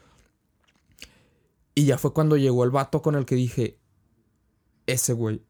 [1.76, 3.78] Y ya fue cuando llegó el vato con el que dije,
[4.87, 5.43] ese güey.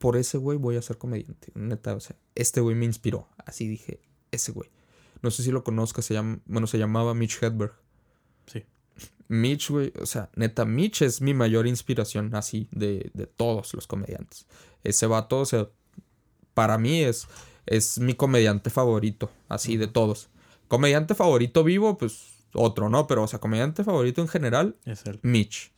[0.00, 1.52] Por ese güey voy a ser comediante.
[1.54, 3.28] Neta, o sea, este güey me inspiró.
[3.36, 4.70] Así dije, ese güey.
[5.20, 7.74] No sé si lo conozcas, se llama, bueno, se llamaba Mitch Hedberg.
[8.46, 8.64] Sí.
[9.28, 13.86] Mitch, güey, o sea, neta, Mitch es mi mayor inspiración así de, de todos los
[13.86, 14.46] comediantes.
[14.84, 15.68] Ese vato, o sea,
[16.54, 17.28] para mí es,
[17.66, 20.30] es mi comediante favorito, así de todos.
[20.66, 23.06] Comediante favorito vivo, pues otro, ¿no?
[23.06, 25.20] Pero, o sea, comediante favorito en general, Es él.
[25.20, 25.72] Mitch.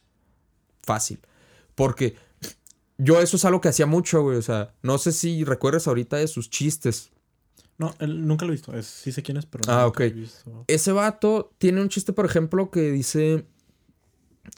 [0.84, 1.18] Fácil.
[1.74, 2.14] Porque
[3.02, 4.36] yo eso es algo que hacía mucho, güey.
[4.38, 7.10] O sea, no sé si recuerdas ahorita de sus chistes.
[7.78, 8.74] No, él nunca lo he visto.
[8.76, 9.98] Es, sí sé quién es, pero Ah, nunca ok.
[10.00, 10.64] lo he visto.
[10.68, 13.46] Ese vato tiene un chiste, por ejemplo, que dice.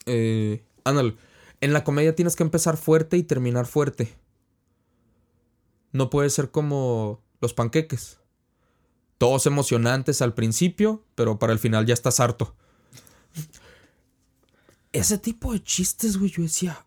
[0.06, 1.16] Eh, ándale.
[1.60, 4.14] En la comedia tienes que empezar fuerte y terminar fuerte.
[5.92, 8.18] No puede ser como los panqueques.
[9.16, 12.54] Todos emocionantes al principio, pero para el final ya estás harto.
[14.92, 16.84] Ese tipo de chistes, güey, yo decía.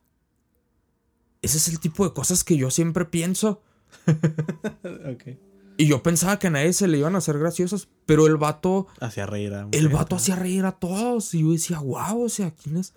[1.48, 3.62] Ese es el tipo de cosas que yo siempre pienso.
[4.06, 5.38] ok.
[5.78, 8.88] Y yo pensaba que a nadie se le iban a hacer graciosas, pero el vato.
[9.00, 11.34] Hacía reír a El vato hacía reír a todos.
[11.34, 12.96] Y yo decía, wow, o sea, ¿quién es?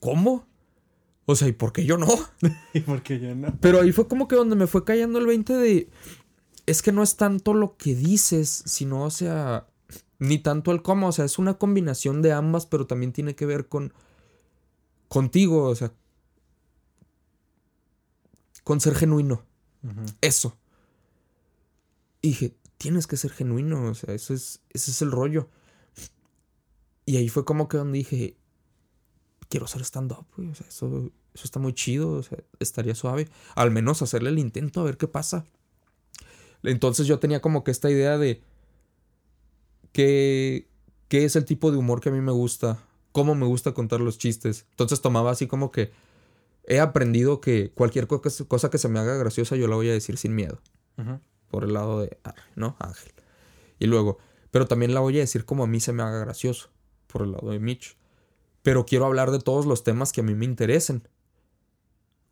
[0.00, 0.48] ¿Cómo?
[1.26, 2.08] O sea, ¿y por qué yo no?
[2.74, 3.56] ¿Y por qué yo no?
[3.60, 5.88] Pero ahí fue como que donde me fue cayendo el 20 de.
[6.66, 9.68] Es que no es tanto lo que dices, sino, o sea.
[10.18, 11.06] Ni tanto el cómo.
[11.06, 13.94] O sea, es una combinación de ambas, pero también tiene que ver con.
[15.06, 15.92] Contigo, o sea.
[18.66, 19.44] Con ser genuino.
[20.20, 20.58] Eso.
[22.20, 23.90] Y dije, tienes que ser genuino.
[23.90, 25.48] O sea, eso es, ese es el rollo.
[27.04, 28.36] Y ahí fue como que donde dije,
[29.48, 32.10] quiero hacer stand-up, O sea, eso, eso está muy chido.
[32.10, 33.28] O sea, estaría suave.
[33.54, 35.46] Al menos hacerle el intento a ver qué pasa.
[36.64, 38.42] Entonces yo tenía como que esta idea de
[39.92, 40.68] qué,
[41.06, 44.00] qué es el tipo de humor que a mí me gusta, cómo me gusta contar
[44.00, 44.66] los chistes.
[44.70, 45.92] Entonces tomaba así como que
[46.66, 50.18] he aprendido que cualquier cosa que se me haga graciosa yo la voy a decir
[50.18, 50.60] sin miedo.
[51.48, 52.18] Por el lado de,
[52.54, 52.76] ¿no?
[52.80, 53.12] Ángel.
[53.78, 54.18] Y luego,
[54.50, 56.70] pero también la voy a decir como a mí se me haga gracioso.
[57.06, 57.96] Por el lado de Mitch.
[58.62, 61.08] Pero quiero hablar de todos los temas que a mí me interesen.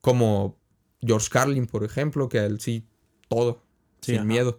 [0.00, 0.58] Como
[1.00, 2.88] George Carlin, por ejemplo, que a él sí,
[3.28, 3.62] todo
[4.00, 4.58] sin miedo.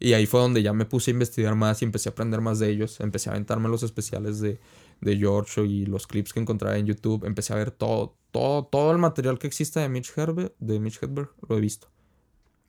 [0.00, 2.58] Y ahí fue donde ya me puse a investigar más y empecé a aprender más
[2.58, 3.00] de ellos.
[3.00, 4.60] Empecé a aventarme los especiales de,
[5.00, 7.24] de George y los clips que encontraba en YouTube.
[7.24, 11.02] Empecé a ver todo, todo, todo el material que exista de Mitch Herbert, de Mitch
[11.02, 11.88] Hedberg, lo he visto.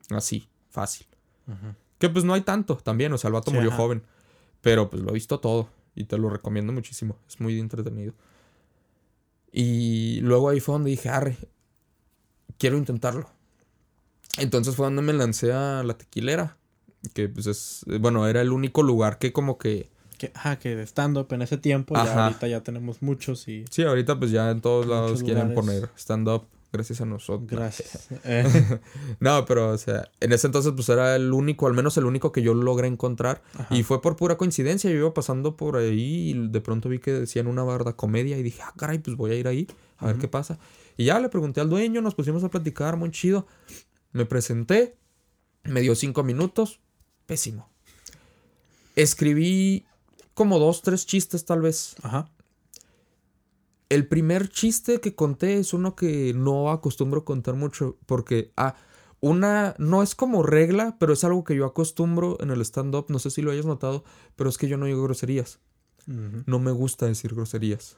[0.10, 1.06] Así, fácil.
[2.00, 4.04] Que pues no hay tanto también, o sea, el vato murió joven.
[4.62, 7.18] Pero pues lo he visto todo y te lo recomiendo muchísimo.
[7.28, 8.14] Es muy entretenido.
[9.52, 11.38] Y luego ahí fue donde dije, arre,
[12.58, 13.30] quiero intentarlo.
[14.38, 16.58] Entonces fue donde me lancé a la tequilera.
[17.14, 19.89] Que pues es, bueno, era el único lugar que como que...
[20.18, 23.64] Que, ajá, que de stand-up en ese tiempo, ya ahorita ya tenemos muchos y...
[23.70, 27.50] Sí, ahorita pues ya en todos lados quieren poner stand-up gracias a nosotros.
[27.50, 28.10] Gracias.
[29.20, 32.32] no, pero o sea, en ese entonces pues era el único, al menos el único
[32.32, 33.41] que yo logré encontrar.
[33.70, 37.12] Y fue por pura coincidencia, yo iba pasando por ahí y de pronto vi que
[37.12, 40.18] decían una barda comedia y dije, ah, caray, pues voy a ir ahí a ver
[40.18, 40.60] qué pasa.
[40.97, 43.47] Y ya le pregunté al dueño, nos pusimos a platicar, muy chido.
[44.12, 44.95] Me presenté,
[45.64, 46.80] me dio cinco minutos,
[47.30, 47.70] pésimo.
[48.96, 49.86] Escribí
[50.34, 51.96] como dos, tres chistes tal vez.
[52.02, 52.28] Ajá.
[53.88, 58.76] El primer chiste que conté es uno que no acostumbro contar mucho porque, ah,
[59.20, 63.20] una, no es como regla, pero es algo que yo acostumbro en el stand-up, no
[63.20, 64.04] sé si lo hayas notado,
[64.36, 65.60] pero es que yo no digo groserías.
[66.08, 67.98] No me gusta decir groserías.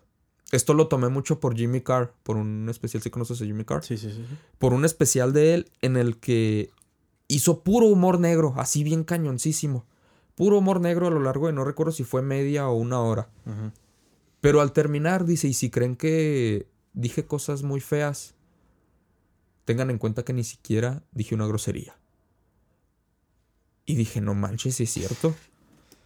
[0.52, 3.86] Esto lo tomé mucho por Jimmy Carr, por un especial, ¿sí conoces a Jimmy Carr?
[3.86, 4.26] Sí, sí, sí.
[4.60, 6.72] Por un especial de él en el que
[7.32, 9.86] hizo puro humor negro, así bien cañoncísimo.
[10.36, 13.30] Puro humor negro a lo largo de no recuerdo si fue media o una hora.
[14.42, 18.34] Pero al terminar dice, y si creen que dije cosas muy feas,
[19.66, 21.96] tengan en cuenta que ni siquiera dije una grosería.
[23.86, 25.36] Y dije, no manches, si es cierto.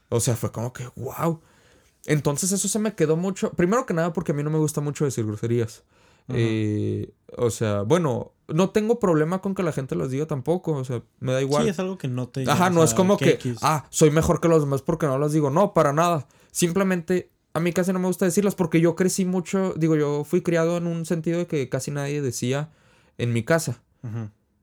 [0.10, 1.42] O sea, fue como que, wow.
[2.06, 3.52] Entonces eso se me quedó mucho.
[3.54, 5.84] Primero que nada porque a mí no me gusta mucho decir groserías.
[6.30, 10.74] Eh, o sea, bueno, no tengo problema con que la gente las diga tampoco.
[10.74, 11.64] O sea, me da igual.
[11.64, 12.50] Sí, es algo que no te.
[12.50, 15.50] Ajá, no es como que, ah, soy mejor que los demás porque no las digo.
[15.50, 16.28] No, para nada.
[16.52, 19.74] Simplemente a mí casi no me gusta decirlas porque yo crecí mucho.
[19.76, 22.70] Digo, yo fui criado en un sentido de que casi nadie decía
[23.18, 23.82] en mi casa.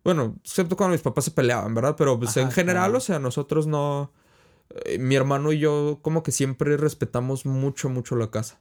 [0.05, 1.97] Bueno, excepto cuando mis papás se peleaban, ¿verdad?
[1.97, 4.13] Pero pues en general, o sea, nosotros no.
[4.85, 8.61] Eh, mi hermano y yo como que siempre respetamos mucho, mucho la casa.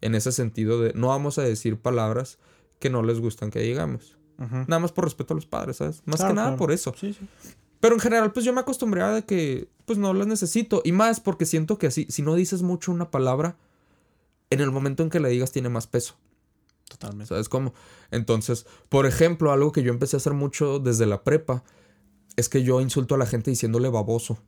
[0.00, 2.38] En ese sentido de no vamos a decir palabras
[2.78, 4.16] que no les gustan que digamos.
[4.40, 6.02] Nada más por respeto a los padres, ¿sabes?
[6.06, 6.94] Más que nada por eso.
[6.98, 7.28] Sí, sí.
[7.80, 10.82] Pero en general, pues yo me acostumbré a que pues no las necesito.
[10.84, 13.56] Y más porque siento que así, si no dices mucho una palabra,
[14.50, 16.16] en el momento en que la digas tiene más peso.
[16.88, 17.26] Totalmente.
[17.26, 17.72] ¿Sabes cómo?
[18.10, 21.62] Entonces, por ejemplo, algo que yo empecé a hacer mucho desde la prepa
[22.36, 24.38] es que yo insulto a la gente diciéndole baboso.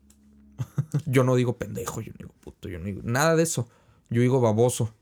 [1.06, 3.68] yo no digo pendejo, yo no digo puto, yo no digo nada de eso.
[4.10, 4.92] Yo digo baboso.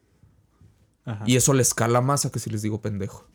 [1.26, 3.26] Y eso le escala más a que si les digo pendejo.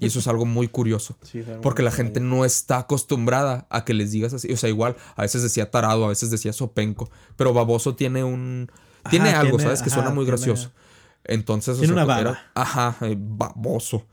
[0.00, 1.16] Y eso es algo muy curioso.
[1.62, 4.52] porque la gente no está acostumbrada a que les digas así.
[4.52, 7.10] O sea, igual, a veces decía tarado, a veces decía sopenco.
[7.36, 8.70] Pero baboso tiene un.
[9.10, 9.82] Tiene algo, ¿sabes?
[9.82, 10.72] Que suena muy gracioso.
[11.24, 11.78] Entonces.
[11.78, 12.50] Tiene una vara.
[12.54, 14.06] ajá, eh, baboso.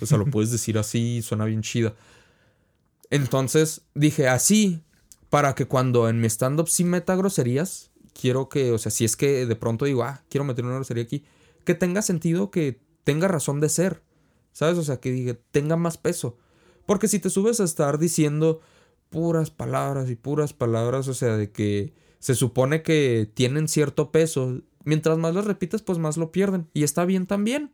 [0.00, 1.94] O sea, lo puedes decir así, suena bien chida.
[3.10, 4.82] Entonces dije así,
[5.30, 9.16] para que cuando en mi stand-up sí meta groserías, quiero que, o sea, si es
[9.16, 11.24] que de pronto digo, ah, quiero meter una grosería aquí,
[11.64, 14.02] que tenga sentido, que tenga razón de ser.
[14.58, 14.76] ¿Sabes?
[14.76, 16.36] O sea, que diga, tenga más peso.
[16.84, 18.60] Porque si te subes a estar diciendo
[19.08, 24.62] puras palabras y puras palabras, o sea, de que se supone que tienen cierto peso,
[24.82, 26.68] mientras más las repites, pues más lo pierden.
[26.74, 27.70] Y está bien también.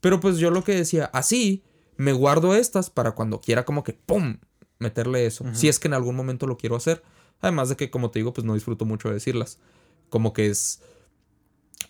[0.00, 1.62] Pero pues yo lo que decía, así
[1.96, 4.38] me guardo estas para cuando quiera como que, ¡pum!,
[4.80, 5.44] meterle eso.
[5.52, 7.04] Si es que en algún momento lo quiero hacer.
[7.40, 9.60] Además de que, como te digo, pues no disfruto mucho de decirlas.
[10.08, 10.82] Como que es...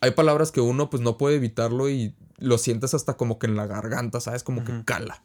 [0.03, 3.57] Hay palabras que uno pues no puede evitarlo y lo sientes hasta como que en
[3.57, 4.43] la garganta, ¿sabes?
[4.43, 5.23] Como que cala.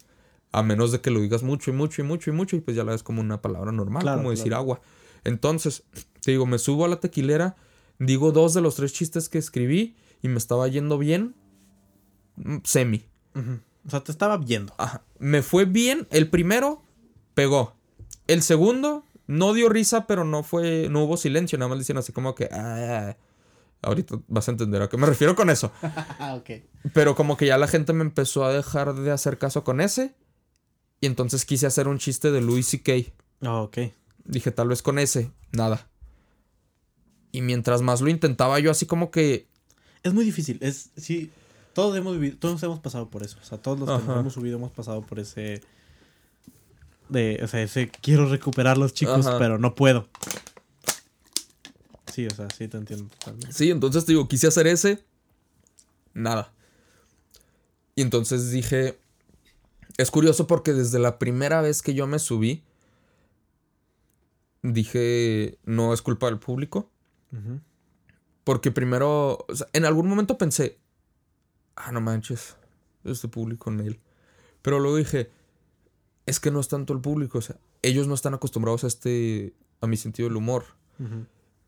[0.51, 2.78] A menos de que lo digas mucho y mucho y mucho y mucho y pues
[2.78, 4.82] ya la ves como una palabra normal, como decir agua.
[5.24, 5.84] Entonces,
[6.22, 7.55] te digo, me subo a la tequilera,
[7.99, 11.36] digo dos de los tres chistes que escribí y me estaba yendo bien,
[12.38, 13.05] mm, semi.
[13.86, 14.74] O sea, te estaba viendo.
[14.78, 15.03] Ajá.
[15.20, 16.07] Me fue bien.
[16.09, 16.84] El primero
[17.34, 17.76] pegó.
[18.28, 21.57] El segundo no dio risa, pero no fue, no hubo silencio.
[21.57, 23.16] Nada más dicen así como que, ah,
[23.82, 25.71] ahorita vas a entender a qué me refiero con eso.
[26.93, 30.15] Pero como que ya la gente me empezó a dejar de hacer caso con ese.
[31.01, 33.11] Y entonces quise hacer un chiste de Louis C.K.
[33.41, 33.78] Ah, ok.
[34.23, 35.88] Dije, tal vez con ese, nada.
[37.32, 39.47] Y mientras más lo intentaba, yo así como que.
[40.03, 40.57] Es muy difícil.
[40.61, 41.32] Es, sí,
[41.73, 43.38] todos hemos vivido, todos hemos pasado por eso.
[43.41, 45.61] O sea, todos los que nos hemos subido hemos pasado por ese.
[47.09, 50.07] De, o sea, ese quiero recuperar los chicos, pero no puedo.
[52.16, 53.51] Sí, o sea, sí te entiendo totalmente.
[53.51, 55.03] Sí, entonces te digo, quise hacer ese.
[56.13, 56.53] Nada.
[57.93, 58.97] Y entonces dije.
[59.97, 62.63] Es curioso porque desde la primera vez que yo me subí,
[64.61, 66.89] dije, no es culpa del público.
[68.45, 70.78] Porque primero, en algún momento pensé,
[71.76, 72.55] ah, no manches,
[73.03, 73.99] este público en él.
[74.61, 75.32] Pero luego dije,
[76.26, 79.53] es que no es tanto el público, o sea, ellos no están acostumbrados a este,
[79.82, 80.66] a mi sentido del humor.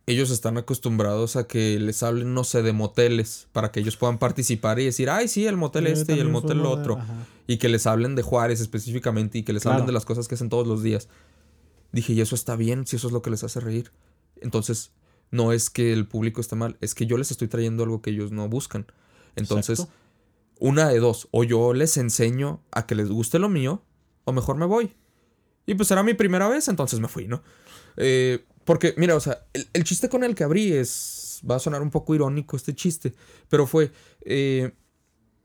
[0.08, 4.18] Ellos están acostumbrados a que les hablen, no sé, de moteles, para que ellos puedan
[4.18, 6.98] participar y decir, ay, sí, el motel este y el motel otro.
[7.46, 10.36] Y que les hablen de Juárez específicamente y que les hablen de las cosas que
[10.36, 11.10] hacen todos los días.
[11.92, 13.92] Dije, y eso está bien, si eso es lo que les hace reír.
[14.42, 14.92] Entonces,
[15.30, 18.12] no es que el público esté mal, es que yo les estoy trayendo algo que
[18.12, 18.86] ellos no buscan.
[19.36, 19.88] Entonces,
[20.60, 23.84] una de dos, o yo les enseño a que les guste lo mío,
[24.24, 24.96] o mejor me voy.
[25.66, 27.44] Y pues era mi primera vez, entonces me fui, ¿no?
[27.98, 31.42] Eh, porque, mira, o sea, el, chiste con el que abrí es.
[31.50, 33.14] Va a sonar un poco irónico este chiste,
[33.48, 33.94] pero fue.
[34.22, 34.74] Eh,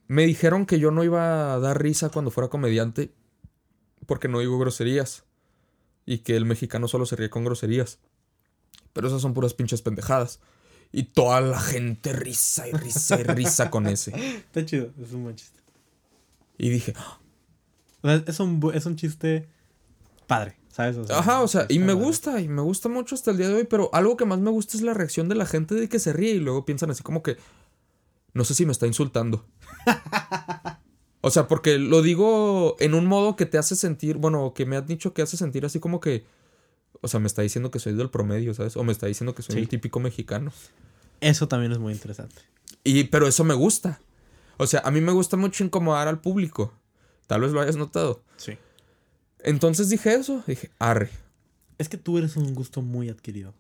[0.09, 3.13] me dijeron que yo no iba a dar risa cuando fuera comediante
[4.07, 5.23] porque no digo groserías.
[6.05, 8.01] Y que el mexicano solo se ríe con groserías.
[8.93, 10.41] Pero esas son puras pinches pendejadas.
[10.91, 14.11] Y toda la gente risa y risa y risa con ese.
[14.37, 15.61] Está chido, es un buen chiste.
[16.59, 16.93] Y dije,
[18.27, 19.49] es un, es un chiste
[20.27, 20.99] padre, ¿sabes?
[21.11, 23.65] Ajá, o sea, y me gusta, y me gusta mucho hasta el día de hoy,
[23.65, 26.13] pero algo que más me gusta es la reacción de la gente de que se
[26.13, 27.37] ríe y luego piensan así como que,
[28.35, 29.47] no sé si me está insultando.
[31.21, 34.77] o sea, porque lo digo en un modo que te hace sentir, bueno, que me
[34.77, 36.25] han dicho que hace sentir así como que
[37.03, 38.77] o sea, me está diciendo que soy del promedio, ¿sabes?
[38.77, 40.53] O me está diciendo que soy el típico mexicano.
[41.21, 42.37] Eso también es muy interesante.
[42.85, 44.01] Y, pero eso me gusta.
[44.57, 46.73] O sea, a mí me gusta mucho incomodar al público.
[47.27, 48.23] Tal vez lo hayas notado.
[48.37, 48.57] Sí.
[49.43, 50.43] Entonces dije eso.
[50.47, 51.11] Dije, arre.
[51.79, 53.55] Es que tú eres un gusto muy adquirido.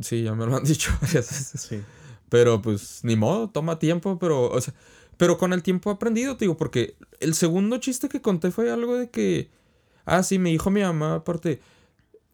[0.00, 1.60] Sí, ya me lo han dicho varias veces.
[1.60, 1.80] Sí.
[2.28, 4.74] Pero pues, ni modo, toma tiempo, pero, o sea,
[5.16, 8.70] pero con el tiempo he aprendido, te digo, porque el segundo chiste que conté fue
[8.70, 9.50] algo de que,
[10.04, 11.60] ah, sí, me dijo mi mamá, aparte,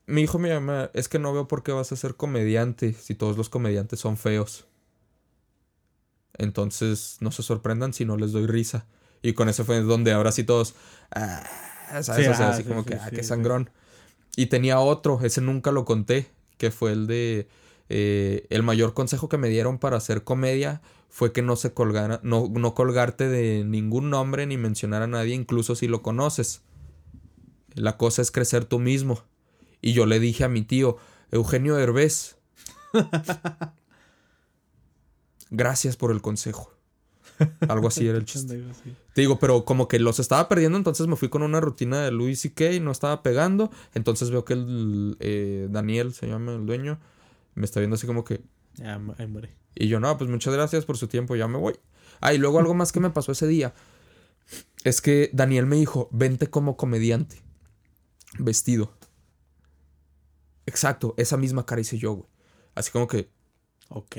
[0.07, 3.14] mi hijo me llama, es que no veo por qué vas a ser comediante si
[3.14, 4.66] todos los comediantes son feos.
[6.38, 8.86] Entonces no se sorprendan si no les doy risa.
[9.22, 10.74] Y con eso fue donde ahora sí todos,
[11.11, 11.45] ah,
[12.03, 12.28] ¿sabes?
[12.28, 13.70] o sea, así como que, ah, qué sangrón.
[14.36, 17.49] Y tenía otro, ese nunca lo conté, que fue el de,
[17.88, 22.21] eh, el mayor consejo que me dieron para hacer comedia fue que no se colgara,
[22.22, 26.62] no, no colgarte de ningún nombre ni mencionar a nadie, incluso si lo conoces.
[27.75, 29.25] La cosa es crecer tú mismo.
[29.83, 30.99] Y yo le dije a mi tío,
[31.33, 32.37] Eugenio Herbés,
[35.50, 36.72] gracias por el consejo.
[37.68, 38.62] Algo así era el chiste.
[39.21, 42.11] Te digo, pero como que los estaba perdiendo, entonces me fui con una rutina de
[42.11, 43.71] Luis y Kay, no estaba pegando.
[43.92, 46.99] Entonces veo que el eh, Daniel, se llama el dueño,
[47.55, 48.41] me está viendo así como que.
[48.76, 48.99] Ya,
[49.75, 51.75] Y yo, no, pues muchas gracias por su tiempo, ya me voy.
[52.22, 53.75] Ah, y luego algo más que me pasó ese día.
[54.84, 57.42] Es que Daniel me dijo, vente como comediante.
[58.38, 58.91] Vestido.
[60.64, 62.29] Exacto, esa misma cara hice yo, güey.
[62.75, 63.29] Así como que.
[63.91, 64.17] Ok.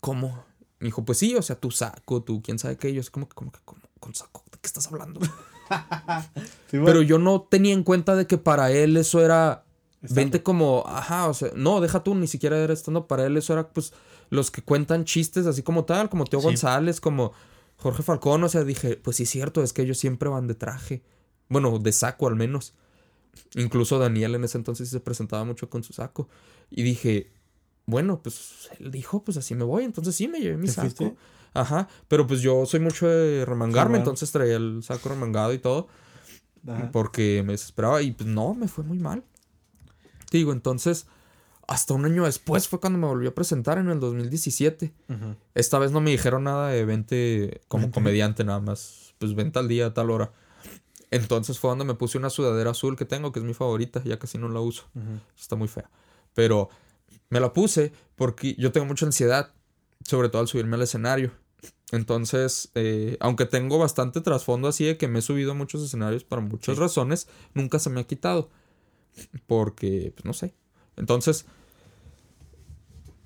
[0.00, 0.46] ¿Cómo?
[0.78, 2.94] Me dijo, pues sí, o sea, tu saco, tú, quién sabe qué.
[2.94, 3.58] Yo así como que, como que,
[4.00, 5.20] con saco, ¿de qué estás hablando?
[6.70, 9.64] Pero yo no tenía en cuenta de que para él eso era.
[10.08, 13.52] Vente como, ajá, o sea, no, deja tú, ni siquiera era estando para él, eso
[13.54, 13.92] era pues
[14.30, 17.32] los que cuentan chistes así como tal, como Teo González, como
[17.78, 20.54] Jorge Falcón, o sea, dije, pues sí es cierto, es que ellos siempre van de
[20.54, 21.02] traje.
[21.48, 22.74] Bueno, de saco al menos.
[23.54, 26.28] Incluso Daniel en ese entonces se presentaba mucho con su saco.
[26.70, 27.32] Y dije,
[27.84, 29.84] bueno, pues él dijo, pues así me voy.
[29.84, 30.88] Entonces sí me llevé mi ¿Te saco.
[30.88, 31.16] fuiste?
[31.60, 31.88] Ajá.
[32.08, 35.88] Pero pues yo soy mucho de remangarme, entonces traía el saco remangado y todo.
[36.68, 36.90] Ajá.
[36.92, 38.02] Porque me desesperaba.
[38.02, 39.22] Y pues no, me fue muy mal.
[40.30, 41.06] Te digo, entonces,
[41.68, 44.92] hasta un año después fue cuando me volví a presentar en el 2017.
[45.08, 45.36] Ujú.
[45.54, 49.14] Esta vez no me dijeron nada de vente como comediante nada más.
[49.18, 50.32] Pues vente al día a tal hora.
[51.10, 54.18] Entonces fue donde me puse una sudadera azul que tengo, que es mi favorita, ya
[54.18, 54.84] casi no la uso.
[55.38, 55.88] Está muy fea.
[56.34, 56.68] Pero
[57.30, 59.52] me la puse porque yo tengo mucha ansiedad,
[60.04, 61.30] sobre todo al subirme al escenario.
[61.92, 66.24] Entonces, eh, aunque tengo bastante trasfondo así de que me he subido a muchos escenarios
[66.24, 66.80] para muchas Sí.
[66.80, 68.50] razones, nunca se me ha quitado.
[69.46, 70.52] Porque, pues no sé.
[70.96, 71.46] Entonces,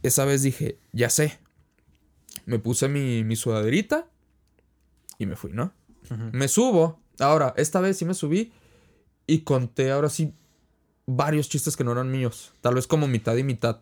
[0.03, 1.39] esa vez dije, ya sé.
[2.47, 4.09] Me puse mi, mi sudaderita
[5.19, 5.73] y me fui, ¿no?
[6.33, 7.01] Me subo.
[7.19, 8.53] Ahora, esta vez sí me subí
[9.27, 10.33] y conté ahora sí
[11.07, 12.53] varios chistes que no eran míos.
[12.61, 13.81] Tal vez como mitad y mitad.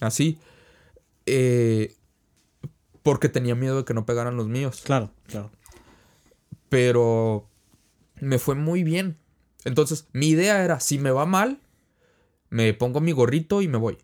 [0.00, 0.38] Así.
[1.26, 1.94] Eh,
[3.06, 4.82] porque tenía miedo de que no pegaran los míos.
[4.84, 5.52] Claro, claro.
[6.68, 7.46] Pero
[8.20, 9.16] me fue muy bien.
[9.64, 11.60] Entonces, mi idea era, si me va mal,
[12.50, 13.96] me pongo mi gorrito y me voy.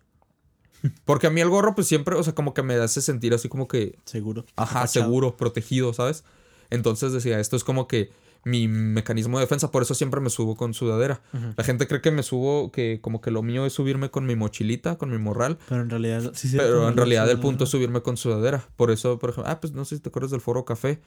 [1.04, 3.48] Porque a mí el gorro, pues siempre, o sea, como que me hace sentir así
[3.48, 4.46] como que Seguro.
[4.54, 6.22] Ajá, seguro, protegido, ¿sabes?
[6.70, 8.12] Entonces decía, esto es como que
[8.44, 11.20] mi mecanismo de defensa, por eso siempre me subo con sudadera.
[11.56, 14.34] La gente cree que me subo, que como que lo mío es subirme con mi
[14.36, 17.70] mochilita, con mi morral, Pero en realidad, sí, pero cierto, en realidad el punto es
[17.70, 18.66] subirme con sudadera.
[18.76, 21.00] Por eso, por ejemplo, ah, pues no sé si te acuerdas del foro café.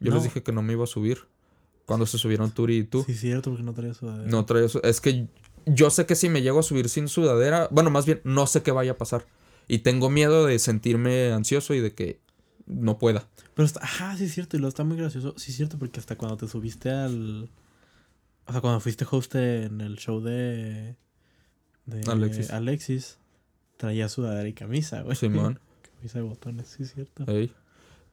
[0.00, 0.16] Yo No.
[0.16, 1.18] les dije que no me iba a subir
[1.86, 3.02] cuando se subieron Turi y tú.
[3.06, 4.28] Sí, cierto, porque no traía sudadera.
[4.30, 5.26] No traía su- Es que
[5.66, 8.62] yo sé que si me llego a subir sin sudadera, bueno, más bien, no sé
[8.62, 9.26] qué vaya a pasar.
[9.66, 12.20] Y tengo miedo de sentirme ansioso y de que
[12.66, 13.26] no pueda.
[13.56, 15.32] Pero está, ajá, sí es cierto, y lo está muy gracioso.
[15.38, 17.48] Sí es cierto, porque hasta cuando te subiste al.
[18.44, 20.94] O sea, cuando fuiste host en el show de.
[21.86, 22.50] de Alexis.
[22.50, 23.18] Alexis,
[23.78, 25.16] traía sudadera y camisa, güey.
[25.16, 25.58] Simón.
[25.96, 27.24] camisa de botones, sí es cierto.
[27.32, 27.50] Ey.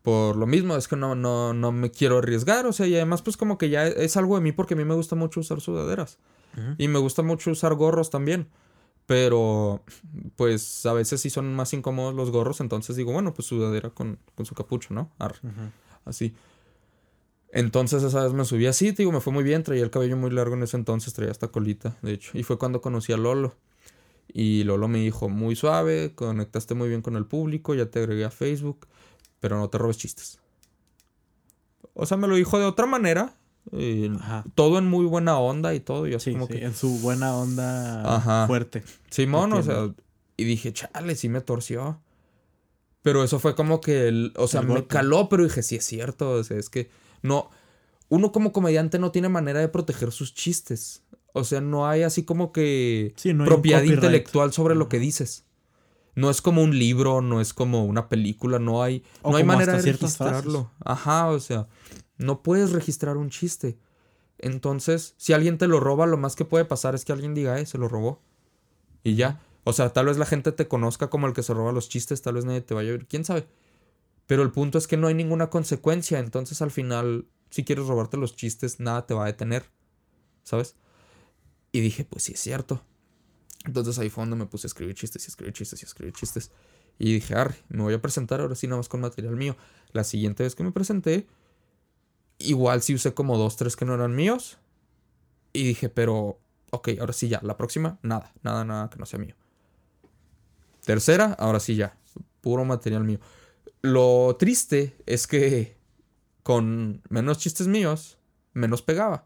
[0.01, 3.21] Por lo mismo, es que no, no, no me quiero arriesgar, o sea, y además
[3.21, 5.59] pues como que ya es algo de mí porque a mí me gusta mucho usar
[5.59, 6.19] sudaderas.
[6.77, 8.47] Y me gusta mucho usar gorros también.
[9.05, 9.83] Pero,
[10.35, 14.17] pues a veces sí son más incómodos los gorros, entonces digo, bueno, pues sudadera con,
[14.35, 15.11] con su capucho, ¿no?
[15.19, 15.39] Arre,
[16.05, 16.33] así.
[17.51, 20.17] Entonces esa vez me subí así, te digo, me fue muy bien, traía el cabello
[20.17, 22.31] muy largo en ese entonces, traía hasta colita, de hecho.
[22.33, 23.55] Y fue cuando conocí a Lolo.
[24.27, 28.25] Y Lolo me dijo, muy suave, conectaste muy bien con el público, ya te agregué
[28.25, 28.87] a Facebook,
[29.39, 30.39] pero no te robes chistes.
[31.93, 33.35] O sea, me lo dijo de otra manera,
[33.71, 34.43] eh, Ajá.
[34.55, 36.65] todo en muy buena onda y todo, y así Sí, como sí, que...
[36.65, 38.47] en su buena onda Ajá.
[38.47, 38.83] fuerte.
[39.09, 39.89] Simón, o sea,
[40.37, 42.01] y dije, chale, sí me torció.
[43.01, 45.85] Pero eso fue como que, el, o sea, El me caló, pero dije, sí es
[45.85, 46.89] cierto, o sea, es que
[47.21, 47.49] no,
[48.09, 51.03] uno como comediante no tiene manera de proteger sus chistes.
[51.33, 54.89] O sea, no hay así como que Sí, no propiedad intelectual sobre lo Ajá.
[54.89, 55.45] que dices.
[56.15, 59.43] No es como un libro, no es como una película, no hay, O no hay
[59.43, 59.99] como manera de frases.
[60.01, 60.69] registrarlo.
[60.85, 61.67] Ajá, o sea,
[62.23, 63.77] no puedes registrar un chiste.
[64.39, 67.59] Entonces, si alguien te lo roba, lo más que puede pasar es que alguien diga,
[67.59, 68.21] eh, se lo robó.
[69.03, 69.41] Y ya.
[69.63, 72.21] O sea, tal vez la gente te conozca como el que se roba los chistes,
[72.21, 73.47] tal vez nadie te vaya a ver, quién sabe.
[74.25, 78.17] Pero el punto es que no hay ninguna consecuencia, entonces al final, si quieres robarte
[78.17, 79.69] los chistes, nada te va a detener,
[80.43, 80.75] ¿sabes?
[81.71, 82.83] Y dije, pues sí es cierto.
[83.65, 86.51] Entonces ahí fue donde me puse a escribir chistes y escribir chistes y escribir chistes.
[86.99, 89.55] Y dije, arre, me voy a presentar ahora sí nada más con material mío.
[89.91, 91.27] La siguiente vez que me presenté,
[92.43, 94.57] igual sí usé como dos, tres que no eran míos.
[95.53, 96.39] Y dije, pero,
[96.71, 97.39] ok, ahora sí ya.
[97.43, 99.35] La próxima, nada, nada, nada que no sea mío.
[100.85, 101.95] Tercera, ahora sí ya.
[102.41, 103.19] Puro material mío.
[103.81, 105.77] Lo triste es que
[106.41, 108.17] con menos chistes míos,
[108.53, 109.25] menos pegaba.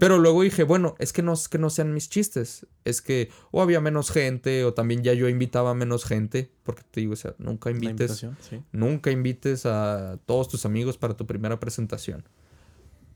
[0.00, 2.66] Pero luego dije, bueno, es que no es que no sean mis chistes.
[2.84, 6.50] Es que o había menos gente o también ya yo invitaba a menos gente.
[6.64, 8.62] Porque te digo, o sea, nunca invites sí.
[8.72, 12.24] Nunca invites a todos tus amigos para tu primera presentación.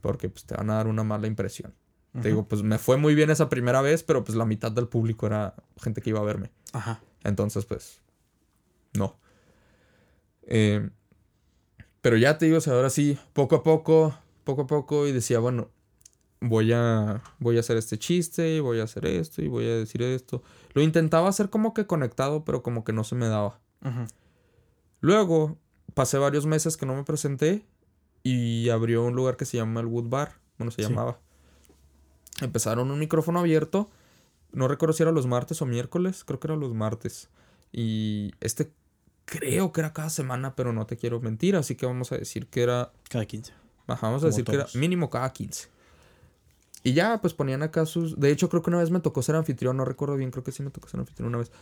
[0.01, 1.75] Porque pues te van a dar una mala impresión.
[2.21, 4.87] Te digo, pues me fue muy bien esa primera vez, pero pues la mitad del
[4.87, 6.53] público era gente que iba a verme.
[6.75, 7.01] Ajá.
[7.25, 8.03] Entonces, pues,
[8.93, 9.19] no.
[10.43, 10.91] Eh,
[12.03, 14.15] pero ya te digo, o sea, ahora sí, poco a poco,
[14.45, 15.71] poco a poco, y decía, bueno,
[16.43, 19.77] voy a, voy a hacer este chiste, y voy a hacer esto, y voy a
[19.77, 20.43] decir esto.
[20.75, 23.59] Lo intentaba hacer como que conectado, pero como que no se me daba.
[25.01, 25.59] Luego
[25.95, 27.65] pasé varios meses que no me presenté
[28.23, 30.39] y abrió un lugar que se llama el Wood Bar.
[30.59, 30.89] Bueno, se Sí.
[30.89, 31.19] llamaba.
[32.41, 33.91] Empezaron un micrófono abierto.
[34.53, 36.25] No recuerdo si era los martes o miércoles.
[36.25, 37.31] Creo que eran los martes.
[37.73, 38.73] Y este
[39.25, 42.49] Creo que era cada semana, pero no te quiero mentir, así que vamos a decir
[42.49, 42.93] que era...
[43.09, 43.53] Cada 15.
[43.87, 45.69] Ajá, vamos a Como decir que era mínimo cada 15.
[46.83, 48.19] Y ya, pues ponían acá sus...
[48.19, 50.53] De hecho, creo que una vez me tocó ser anfitrión, no recuerdo bien, creo que
[50.53, 51.53] sí me tocó ser anfitrión una vez.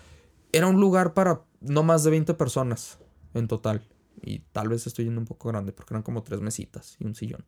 [0.53, 2.99] Era un lugar para no más de 20 personas
[3.35, 3.87] en total.
[4.23, 7.15] Y tal vez estoy yendo un poco grande, porque eran como tres mesitas y un
[7.15, 7.45] sillón.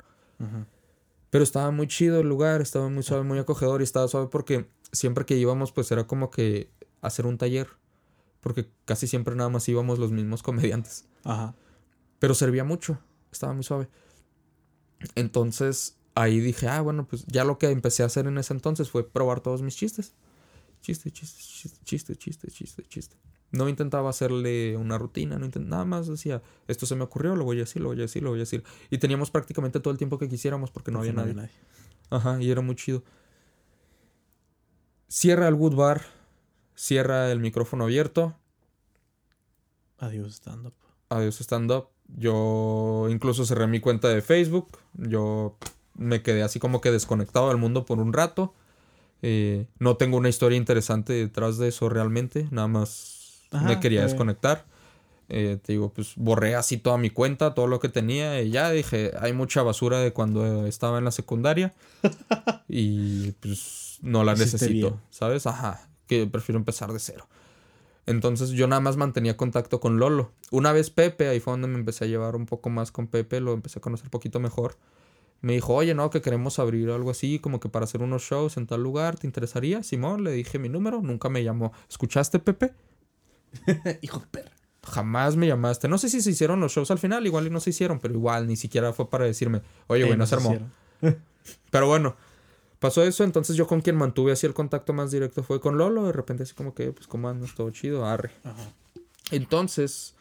[1.30, 4.68] Pero estaba muy chido el lugar, estaba muy suave, muy acogedor y estaba suave porque
[4.90, 6.70] siempre que íbamos pues era como que
[7.00, 7.68] hacer un taller.
[8.40, 11.06] Porque casi siempre nada más íbamos los mismos comediantes.
[11.24, 11.54] Ajá.
[12.18, 12.98] Pero servía mucho,
[13.30, 13.88] estaba muy suave.
[15.14, 18.90] Entonces ahí dije, ah, bueno, pues ya lo que empecé a hacer en ese entonces
[18.90, 20.14] fue probar todos mis chistes.
[20.80, 23.16] Chiste, chiste, chiste, chiste, chiste, chiste, chiste.
[23.50, 27.44] No intentaba hacerle una rutina, no intent- nada más decía, esto se me ocurrió, lo
[27.44, 28.64] voy a decir, lo voy a decir, lo voy a decir.
[28.90, 31.50] Y teníamos prácticamente todo el tiempo que quisiéramos porque no había Porque nadie.
[32.10, 33.02] Ajá, y era muy chido.
[35.08, 36.02] Cierra el Wood Bar,
[36.74, 38.34] cierra el micrófono abierto,
[39.98, 40.74] Adiós, stand-up.
[41.10, 41.88] adiós stand-up.
[42.08, 44.78] Yo incluso cerré mi cuenta de Facebook.
[44.94, 45.56] Yo
[45.94, 48.54] me quedé así como que desconectado del mundo por un rato.
[49.22, 52.48] Eh, no tengo una historia interesante detrás de eso realmente.
[52.50, 54.64] Nada más Ajá, me quería desconectar.
[55.28, 58.42] Eh, te digo, pues borré así toda mi cuenta, todo lo que tenía.
[58.42, 61.72] Y ya dije, hay mucha basura de cuando estaba en la secundaria.
[62.68, 65.00] y pues no la Hiciste necesito, bien.
[65.10, 65.46] ¿sabes?
[65.46, 67.28] Ajá, que prefiero empezar de cero.
[68.04, 70.32] Entonces yo nada más mantenía contacto con Lolo.
[70.50, 73.40] Una vez Pepe, ahí fue donde me empecé a llevar un poco más con Pepe,
[73.40, 74.76] lo empecé a conocer un poquito mejor.
[75.42, 78.56] Me dijo, oye, no, que queremos abrir algo así, como que para hacer unos shows
[78.56, 79.82] en tal lugar, ¿te interesaría?
[79.82, 81.72] Simón, le dije mi número, nunca me llamó.
[81.90, 82.72] ¿Escuchaste, Pepe?
[84.02, 84.52] Hijo de perra.
[84.84, 85.88] Jamás me llamaste.
[85.88, 88.14] No sé si se hicieron los shows al final, igual y no se hicieron, pero
[88.14, 90.56] igual ni siquiera fue para decirme, oye, Eh, güey, no se armó.
[91.72, 92.14] Pero bueno,
[92.78, 96.04] pasó eso, entonces yo con quien mantuve así el contacto más directo fue con Lolo,
[96.04, 97.52] de repente así como que, pues, ¿cómo andas?
[97.56, 98.30] Todo chido, arre.
[98.44, 98.72] Ajá.
[99.32, 100.14] Entonces,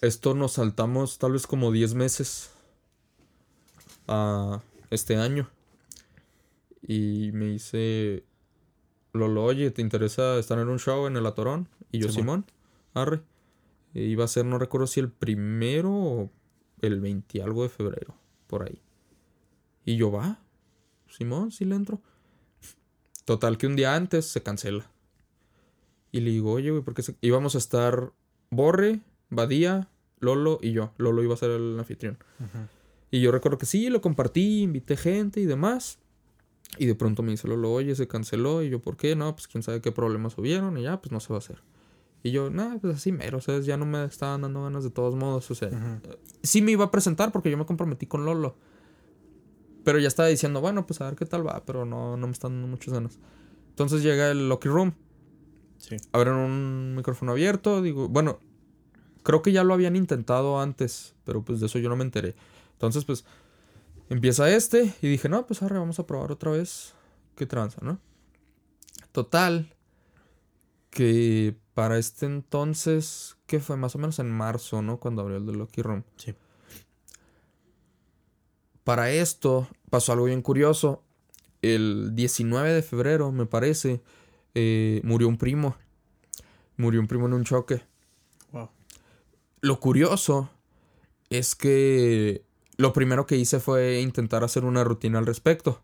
[0.00, 2.50] esto nos saltamos tal vez como 10 meses
[4.08, 5.48] a este año.
[6.82, 8.24] Y me dice,
[9.12, 11.68] Lolo, oye, ¿te interesa estar en un show en el Atorón?
[11.92, 12.44] Y yo, Simón.
[12.44, 12.46] Simón,
[12.94, 13.22] arre.
[13.94, 16.30] E iba a ser, no recuerdo si el primero o
[16.80, 18.14] el 20 algo de febrero,
[18.46, 18.80] por ahí.
[19.84, 20.38] Y yo, va,
[21.08, 22.00] Simón, sí le entro.
[23.24, 24.90] Total que un día antes se cancela.
[26.12, 27.16] Y le digo, oye, güey, ¿por qué se...
[27.20, 28.12] íbamos a estar
[28.50, 29.88] Borre, Badía,
[30.20, 30.92] Lolo y yo?
[30.96, 32.16] Lolo iba a ser el anfitrión.
[32.38, 32.68] Ajá.
[33.10, 35.98] Y yo recuerdo que sí, lo compartí, invité gente y demás.
[36.76, 38.62] Y de pronto me dice Lolo, oye, se canceló.
[38.62, 39.16] Y yo, ¿por qué?
[39.16, 40.76] No, pues quién sabe qué problemas hubieron.
[40.76, 41.62] Y ya, pues no se va a hacer.
[42.22, 43.64] Y yo, nada, pues así mero, ¿sabes?
[43.64, 45.50] Ya no me estaban dando ganas de todos modos.
[45.50, 46.00] O sea, Ajá.
[46.42, 48.56] sí me iba a presentar porque yo me comprometí con Lolo.
[49.84, 52.32] Pero ya estaba diciendo, bueno, pues a ver qué tal va, pero no, no me
[52.32, 53.18] están dando muchas ganas.
[53.70, 54.92] Entonces llega el Lucky Room,
[55.78, 55.96] Sí.
[56.12, 58.40] abren un micrófono abierto, digo, bueno,
[59.22, 62.34] creo que ya lo habían intentado antes, pero pues de eso yo no me enteré.
[62.78, 63.24] Entonces, pues,
[64.08, 66.94] empieza este y dije, no, pues ahora vamos a probar otra vez
[67.34, 67.98] qué tranza, ¿no?
[69.10, 69.74] Total,
[70.90, 75.00] que para este entonces, que fue más o menos en marzo, ¿no?
[75.00, 76.04] Cuando abrió el de Lucky Room.
[76.14, 76.36] Sí.
[78.84, 81.02] Para esto pasó algo bien curioso.
[81.60, 84.02] El 19 de febrero, me parece,
[84.54, 85.74] eh, murió un primo.
[86.76, 87.82] Murió un primo en un choque.
[88.52, 88.70] Wow.
[89.62, 90.48] Lo curioso
[91.28, 92.47] es que
[92.78, 95.82] lo primero que hice fue intentar hacer una rutina al respecto.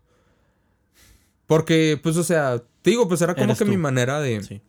[1.45, 3.71] Porque, pues, o sea, te digo, pues era como Eres que tú.
[3.71, 4.61] mi manera de, Sí.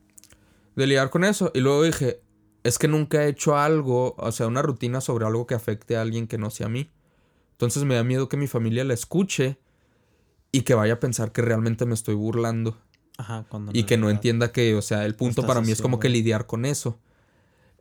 [0.74, 1.50] de lidiar con eso.
[1.54, 2.20] Y luego dije,
[2.64, 6.02] es que nunca he hecho algo, o sea, una rutina sobre algo que afecte a
[6.02, 6.90] alguien que no sea a mí.
[7.52, 9.56] Entonces me da miedo que mi familia la escuche
[10.52, 12.76] y que vaya a pensar que realmente me estoy burlando.
[13.16, 15.98] Ajá, cuando Y que no entienda que, o sea, el punto para mí es como
[15.98, 16.98] que lidiar con eso.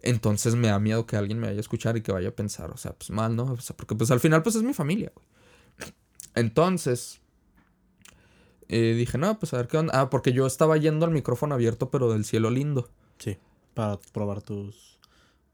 [0.01, 2.71] Entonces me da miedo que alguien me vaya a escuchar y que vaya a pensar,
[2.71, 3.43] o sea, pues mal, ¿no?
[3.45, 5.25] O sea, porque pues al final pues es mi familia, güey.
[6.35, 7.21] Entonces,
[8.67, 9.99] eh, dije, no, pues a ver qué onda.
[9.99, 12.89] Ah, porque yo estaba yendo al micrófono abierto, pero del cielo lindo.
[13.19, 13.37] Sí.
[13.73, 14.99] Para probar tus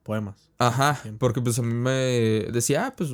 [0.04, 0.50] poemas.
[0.58, 1.20] Ajá, Siempre.
[1.20, 3.12] porque pues a mí me decía, ah, pues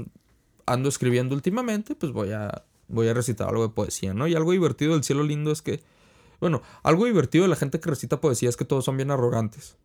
[0.66, 4.28] ando escribiendo últimamente, pues voy a, voy a recitar algo de poesía, ¿no?
[4.28, 5.82] Y algo divertido del cielo lindo es que,
[6.40, 9.78] bueno, algo divertido de la gente que recita poesía es que todos son bien arrogantes.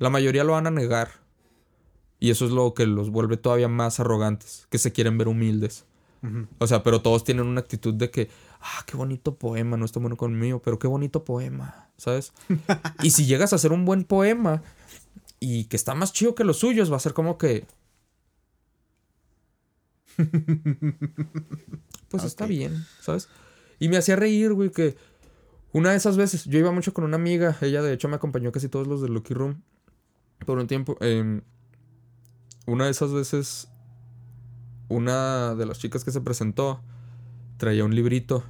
[0.00, 1.10] La mayoría lo van a negar.
[2.18, 5.84] Y eso es lo que los vuelve todavía más arrogantes, que se quieren ver humildes.
[6.58, 8.28] O sea, pero todos tienen una actitud de que,
[8.60, 12.32] ah, qué bonito poema, no está bueno conmigo, pero qué bonito poema, ¿sabes?
[13.02, 14.62] y si llegas a hacer un buen poema
[15.38, 17.64] y que está más chido que los suyos, va a ser como que...
[22.08, 23.28] pues está bien, ¿sabes?
[23.78, 24.96] Y me hacía reír, güey, que
[25.72, 28.52] una de esas veces, yo iba mucho con una amiga, ella de hecho me acompañó
[28.52, 29.62] casi todos los de Lucky Room.
[30.44, 30.96] Por un tiempo.
[31.00, 31.42] Em,
[32.66, 33.68] una de esas veces,
[34.88, 36.80] una de las chicas que se presentó
[37.56, 38.44] traía un librito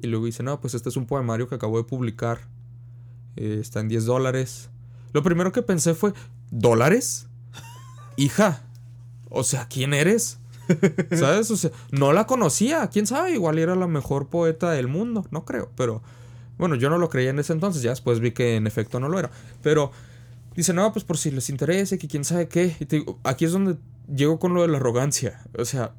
[0.00, 2.40] y luego dice, no, pues este es un poemario que acabo de publicar.
[3.36, 4.68] Eh, está en 10 dólares.
[5.12, 6.12] Lo primero que pensé fue,
[6.50, 7.28] ¿dólares?
[8.16, 8.62] Hija,
[9.30, 10.38] o sea, ¿quién eres?
[11.12, 11.50] ¿Sabes?
[11.50, 12.88] O sea, no la conocía.
[12.88, 13.32] ¿Quién sabe?
[13.32, 15.24] Igual era la mejor poeta del mundo.
[15.30, 16.02] No creo, pero...
[16.58, 17.82] Bueno, yo no lo creía en ese entonces.
[17.82, 19.30] Ya después vi que en efecto no lo era.
[19.62, 19.90] Pero
[20.56, 22.76] dice, no, pues por si les interese, que quién sabe qué.
[22.80, 23.76] Y te digo, aquí es donde
[24.14, 25.42] llego con lo de la arrogancia.
[25.58, 25.94] O sea,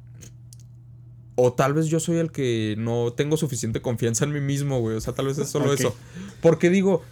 [1.36, 4.96] o tal vez yo soy el que no tengo suficiente confianza en mí mismo, güey.
[4.96, 5.94] O sea, tal vez es solo eso.
[6.40, 7.02] Porque digo,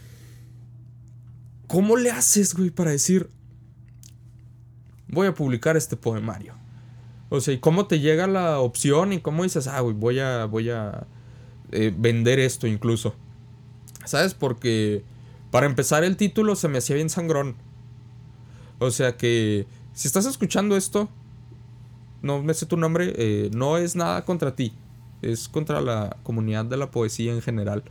[1.66, 3.28] ¿cómo le haces, güey, para decir,
[5.08, 6.54] voy a publicar este poemario?
[7.30, 10.44] O sea, ¿y cómo te llega la opción y cómo dices, ah, güey, voy a,
[10.44, 11.06] voy a
[11.72, 13.14] eh, vender esto incluso?
[14.04, 14.34] ¿Sabes?
[14.34, 15.02] Porque
[15.52, 17.54] para empezar el título se me hacía bien sangrón.
[18.78, 21.10] O sea que si estás escuchando esto,
[22.22, 24.72] no me sé tu nombre, eh, no es nada contra ti.
[25.20, 27.84] Es contra la comunidad de la poesía en general.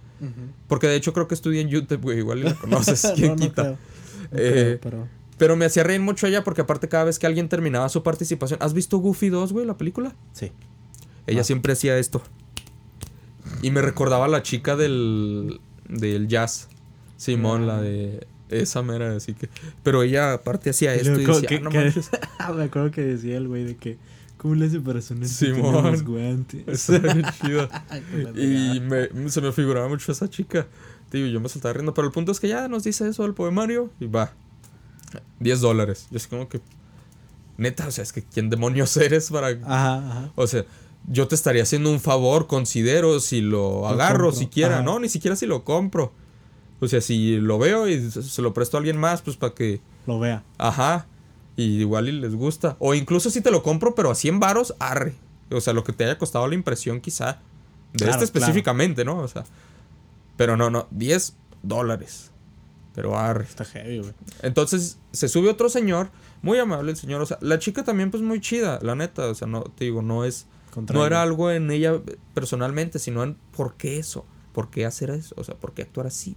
[0.68, 2.18] Porque de hecho creo que estudié en YouTube, güey.
[2.18, 3.08] Igual la conoces.
[3.16, 3.78] ¿Quién quita?
[4.32, 4.80] Eh,
[5.38, 5.56] pero...
[5.56, 8.60] me hacía reír mucho ella porque aparte cada vez que alguien terminaba su participación...
[8.62, 10.16] ¿Has visto Goofy 2, güey, la película?
[10.34, 10.52] Sí.
[11.28, 11.44] Ella ah.
[11.44, 12.24] siempre hacía esto.
[13.62, 16.68] Y me recordaba a la chica del, del jazz.
[17.22, 19.48] Simón, la de esa mera, así que...
[19.84, 21.62] Pero ella aparte hacía esto y, decía,
[22.40, 23.98] ah, no me acuerdo que decía el güey de que
[24.38, 25.92] ¿Cómo le hace para sonar Simón.
[25.92, 26.90] los guantes?
[26.90, 27.70] Está bien chido.
[28.36, 30.66] y me, se me figuraba mucho esa chica.
[31.12, 31.94] Digo, yo me saltaba riendo.
[31.94, 34.34] Pero el punto es que ya nos dice eso el poemario y va.
[35.42, 36.08] 10 dólares.
[36.10, 36.60] Yo así como que.
[37.58, 39.50] Neta, o sea, es que ¿quién demonios eres para.?
[39.50, 40.32] Ajá, ajá.
[40.34, 40.66] O sea,
[41.08, 44.82] yo te estaría haciendo un favor, considero, si lo, agarro siquiera.
[44.82, 46.14] No, ni siquiera si lo compro.
[46.82, 49.80] O sea, si lo veo y se lo presto a alguien más, pues para que.
[50.08, 50.44] Lo vea.
[50.58, 51.06] Ajá.
[51.56, 52.76] Y igual y les gusta.
[52.80, 55.14] O incluso si te lo compro, pero a 100 varos, arre.
[55.52, 57.40] O sea, lo que te haya costado la impresión quizá.
[57.94, 59.20] De este específicamente, ¿no?
[59.20, 59.44] O sea.
[60.38, 60.88] Pero no, no.
[60.90, 62.32] 10 dólares.
[62.96, 63.44] Pero arre.
[63.44, 64.14] Está heavy, güey.
[64.42, 66.10] Entonces se sube otro señor.
[66.42, 67.22] Muy amable el señor.
[67.22, 69.28] O sea, la chica también pues muy chida, la neta.
[69.28, 70.48] O sea, no, te digo, no es...
[70.92, 72.02] no era algo en ella
[72.34, 74.26] personalmente, sino en por qué eso.
[74.52, 75.36] ¿Por qué hacer eso?
[75.38, 76.36] O sea, ¿por qué actuar así?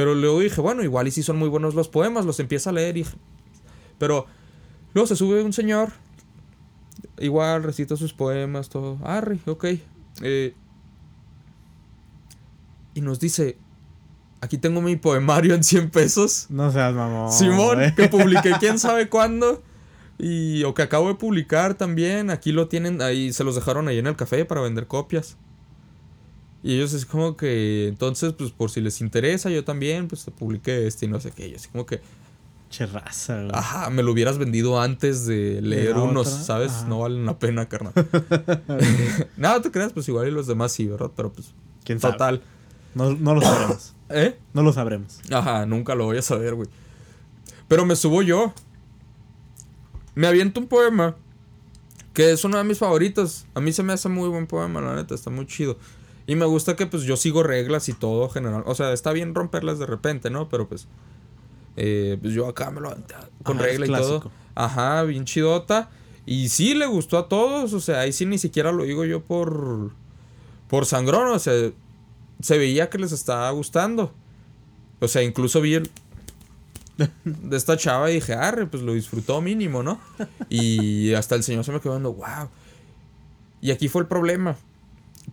[0.00, 2.72] Pero luego dije, bueno, igual y si son muy buenos los poemas, los empieza a
[2.72, 3.04] leer y
[3.98, 4.24] pero
[4.94, 5.92] luego se sube un señor,
[7.18, 8.96] igual recita sus poemas, todo.
[9.04, 9.66] Arre, ok.
[10.22, 10.54] Eh,
[12.94, 13.58] y nos dice,
[14.40, 16.46] aquí tengo mi poemario en 100 pesos.
[16.48, 17.30] No seas mamón.
[17.30, 19.62] Simón, que publiqué quién sabe cuándo.
[20.18, 22.30] Y, o que acabo de publicar también.
[22.30, 25.36] Aquí lo tienen, ahí se los dejaron ahí en el café para vender copias.
[26.62, 30.86] Y ellos es como que, entonces, pues por si les interesa, yo también, pues publiqué
[30.86, 31.48] este y no sé qué.
[31.48, 32.00] Y así como que,
[32.70, 36.84] Che raza, Ajá, me lo hubieras vendido antes de leer unos, ¿sabes?
[36.86, 37.92] No valen la pena, carnal.
[39.36, 41.10] Nada, te creas, pues igual y los demás sí, ¿verdad?
[41.16, 41.52] Pero pues.
[41.82, 42.40] ¿Quién Total.
[42.94, 43.94] No, no lo sabremos.
[44.08, 44.38] ¿Eh?
[44.52, 45.20] No lo sabremos.
[45.32, 46.68] Ajá, nunca lo voy a saber, güey.
[47.66, 48.52] Pero me subo yo.
[50.14, 51.16] Me aviento un poema.
[52.12, 53.46] Que es uno de mis favoritos.
[53.54, 55.76] A mí se me hace muy buen poema, la neta, está muy chido.
[56.30, 58.62] Y me gusta que pues yo sigo reglas y todo general.
[58.64, 60.48] O sea, está bien romperlas de repente, ¿no?
[60.48, 60.86] Pero pues
[61.74, 62.96] eh, pues yo acá me lo
[63.42, 64.30] con regla y todo.
[64.54, 65.90] Ajá, bien chidota.
[66.26, 69.24] Y sí le gustó a todos, o sea, ahí sí ni siquiera lo digo yo
[69.24, 69.90] por
[70.68, 71.72] por sangrón, o sea,
[72.40, 74.12] se veía que les estaba gustando.
[75.00, 75.90] O sea, incluso vi el
[77.24, 80.00] de esta chava y dije, arre, pues lo disfrutó mínimo, ¿no?
[80.48, 82.50] Y hasta el señor se me quedó viendo, wow.
[83.60, 84.56] Y aquí fue el problema.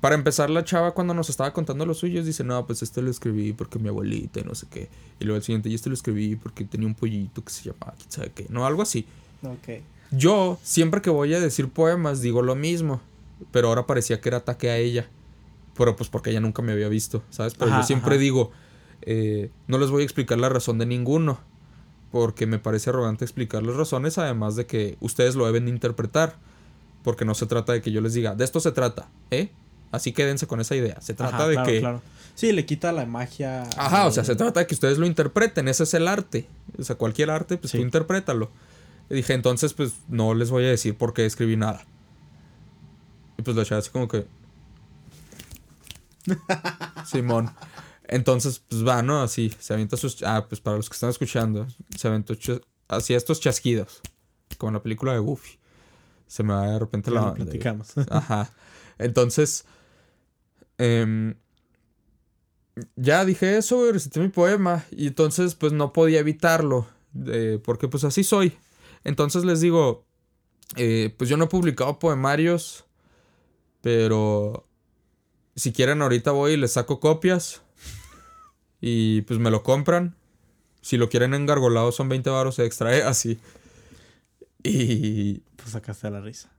[0.01, 3.09] Para empezar, la chava cuando nos estaba contando los suyos dice, no, pues este lo
[3.09, 4.89] escribí porque mi abuelita y no sé qué.
[5.19, 7.95] Y luego el siguiente, y este lo escribí porque tenía un pollito que se llamaba,
[7.97, 8.45] quién sabe qué.
[8.49, 9.05] No, algo así.
[9.43, 9.81] Ok.
[10.11, 13.01] Yo, siempre que voy a decir poemas, digo lo mismo.
[13.51, 15.07] Pero ahora parecía que era ataque a ella.
[15.75, 17.53] Pero pues porque ella nunca me había visto, ¿sabes?
[17.53, 18.51] Pero yo siempre digo,
[19.03, 21.39] eh, no les voy a explicar la razón de ninguno.
[22.11, 26.35] Porque me parece arrogante explicar las razones, además de que ustedes lo deben interpretar.
[27.03, 29.51] Porque no se trata de que yo les diga, de esto se trata, ¿eh?
[29.91, 30.99] Así quédense con esa idea.
[31.01, 31.79] Se trata de que.
[31.79, 32.01] Claro.
[32.35, 33.63] Sí, le quita la magia.
[33.77, 35.67] Ajá, o sea, se trata de que ustedes lo interpreten.
[35.67, 36.47] Ese es el arte.
[36.77, 38.51] O sea, cualquier arte, pues tú interprétalo.
[39.09, 41.85] Y dije, entonces, pues no les voy a decir por qué escribí nada.
[43.37, 44.27] Y pues la chava así como que.
[47.05, 47.49] Simón.
[48.07, 49.21] Entonces, pues va, ¿no?
[49.21, 50.21] Así, se avienta sus.
[50.23, 52.35] Ah, pues para los que están escuchando, se aventó
[52.87, 54.01] así estos chasquidos.
[54.57, 55.57] Como en la película de Goofy.
[56.27, 57.33] Se me va de repente la.
[57.33, 57.93] platicamos.
[58.09, 58.51] Ajá.
[58.97, 59.65] Entonces,
[60.77, 61.35] Em,
[62.95, 64.85] ya dije eso, recité mi poema.
[64.91, 66.87] Y entonces, pues no podía evitarlo.
[67.63, 68.53] porque pues así soy.
[69.03, 70.05] Entonces les digo,
[70.75, 72.85] eh, pues yo no he publicado poemarios.
[73.81, 74.67] Pero
[75.55, 77.61] si quieren ahorita voy y les saco copias.
[78.79, 80.15] Y pues me lo compran.
[80.81, 83.03] Si lo quieren engargolado son 20 baros extra, ¿eh?
[83.03, 83.39] Así.
[84.63, 86.51] Y Pues sacaste la risa.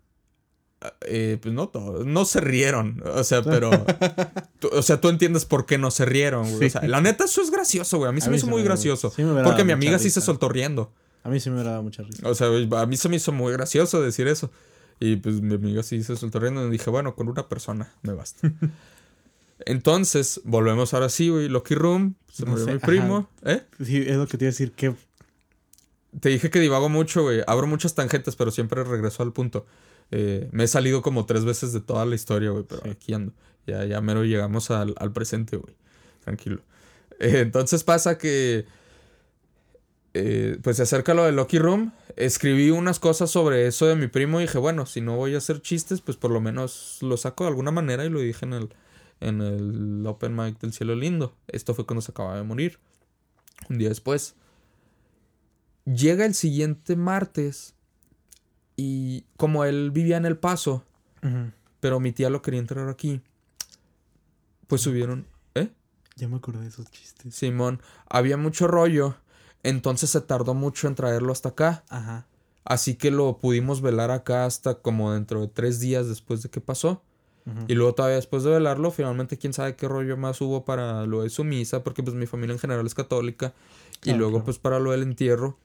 [1.02, 3.70] Eh, pues no todos, no se rieron, o sea, pero,
[4.60, 6.68] tú- o sea, tú entiendes por qué no se rieron, güey.
[6.68, 8.08] O sea, la neta eso es gracioso, güey.
[8.08, 10.10] A mí se me hizo muy me- gracioso, sí me hubiera porque mi amiga sí
[10.10, 10.92] se soltó riendo.
[11.24, 12.26] A mí sí me dado mucha risa.
[12.28, 12.46] O sea,
[12.80, 14.50] a mí se me hizo muy gracioso decir eso.
[15.00, 18.14] Y pues mi amiga sí se soltó riendo y dije, bueno, con una persona me
[18.14, 18.50] basta.
[19.66, 21.48] Entonces, volvemos ahora sí, güey.
[21.48, 23.28] Lucky Room, se No murió sé, mi primo.
[23.44, 23.62] ¿Eh?
[23.84, 24.72] Sí, es lo que te iba a decir.
[24.72, 24.94] que
[26.20, 27.42] Te dije que divago mucho, güey.
[27.46, 29.66] Abro muchas tangentes, pero siempre regreso al punto.
[30.10, 32.90] Eh, me he salido como tres veces de toda la historia, güey, pero Sí.
[32.90, 33.32] aquí ando.
[33.66, 35.74] Ya, ya mero llegamos al, al presente, güey.
[36.24, 36.62] Tranquilo.
[37.20, 38.64] Eh, entonces pasa que.
[40.14, 41.92] eh, pues se acerca lo de Lucky Room.
[42.16, 45.38] Escribí unas cosas sobre eso de mi primo y dije, bueno, si no voy a
[45.38, 48.52] hacer chistes, pues por lo menos lo saco de alguna manera y lo dije en
[48.52, 48.68] el,
[49.20, 51.34] en el Open Mic del Cielo Lindo.
[51.48, 52.78] Esto fue cuando se acababa de morir.
[53.68, 54.34] Un día después.
[55.84, 57.74] Llega el siguiente martes
[58.78, 60.84] y como él vivía en El Paso,
[61.80, 63.20] pero mi tía lo quería enterrar aquí,
[64.68, 65.26] pues subieron,
[65.56, 65.68] ¿eh?
[66.14, 67.34] Ya me acordé de esos chistes.
[67.34, 69.16] Simón, había mucho rollo,
[69.64, 72.26] entonces se tardó mucho en traerlo hasta acá, Ajá.
[72.64, 76.60] así que lo pudimos velar acá hasta como dentro de tres días después de que
[76.60, 77.02] pasó.
[77.66, 81.22] Y luego todavía después de velarlo, finalmente quién sabe qué rollo más hubo para lo
[81.22, 83.54] de su misa, porque pues mi familia en general es católica.
[84.04, 84.44] y luego claro.
[84.44, 85.56] pues para lo del entierro.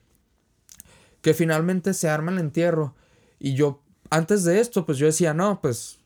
[1.20, 2.94] Que finalmente se arma el entierro.
[3.44, 5.98] Y yo, antes de esto, pues yo decía, no, pues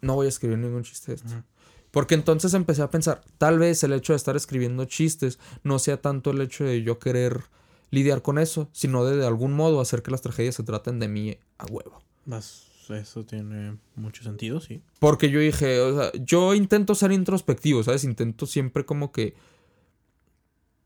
[0.00, 1.42] no voy a escribir ningún chiste de esto.
[1.90, 6.00] Porque entonces empecé a pensar, tal vez el hecho de estar escribiendo chistes no sea
[6.00, 7.42] tanto el hecho de yo querer
[7.90, 11.08] lidiar con eso, sino de de algún modo hacer que las tragedias se traten de
[11.08, 12.00] mí a huevo.
[12.26, 14.80] Más, eso tiene mucho sentido, sí.
[15.00, 18.04] Porque yo dije, o sea, yo intento ser introspectivo, ¿sabes?
[18.04, 19.34] Intento siempre como que,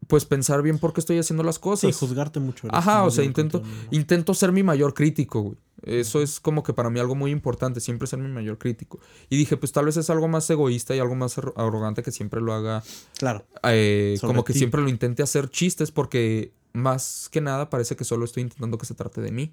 [0.06, 1.94] pues pensar bien por qué estoy haciendo las cosas.
[1.94, 2.66] Sí, juzgarte mucho.
[2.66, 5.56] eres Ajá, o sea, intento, intento ser mi mayor crítico, güey.
[5.82, 9.00] Eso es como que para mí algo muy importante, siempre ser mi mayor crítico.
[9.28, 12.12] Y dije, pues tal vez es algo más egoísta y algo más arro- arrogante que
[12.12, 12.82] siempre lo haga,
[13.18, 13.44] Claro.
[13.64, 14.60] eh, como que ti.
[14.60, 18.86] siempre lo intente hacer chistes porque más que nada parece que solo estoy intentando que
[18.86, 19.52] se trate de mí.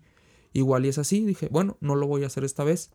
[0.54, 2.92] Igual y es así, dije, bueno, no lo voy a hacer esta vez.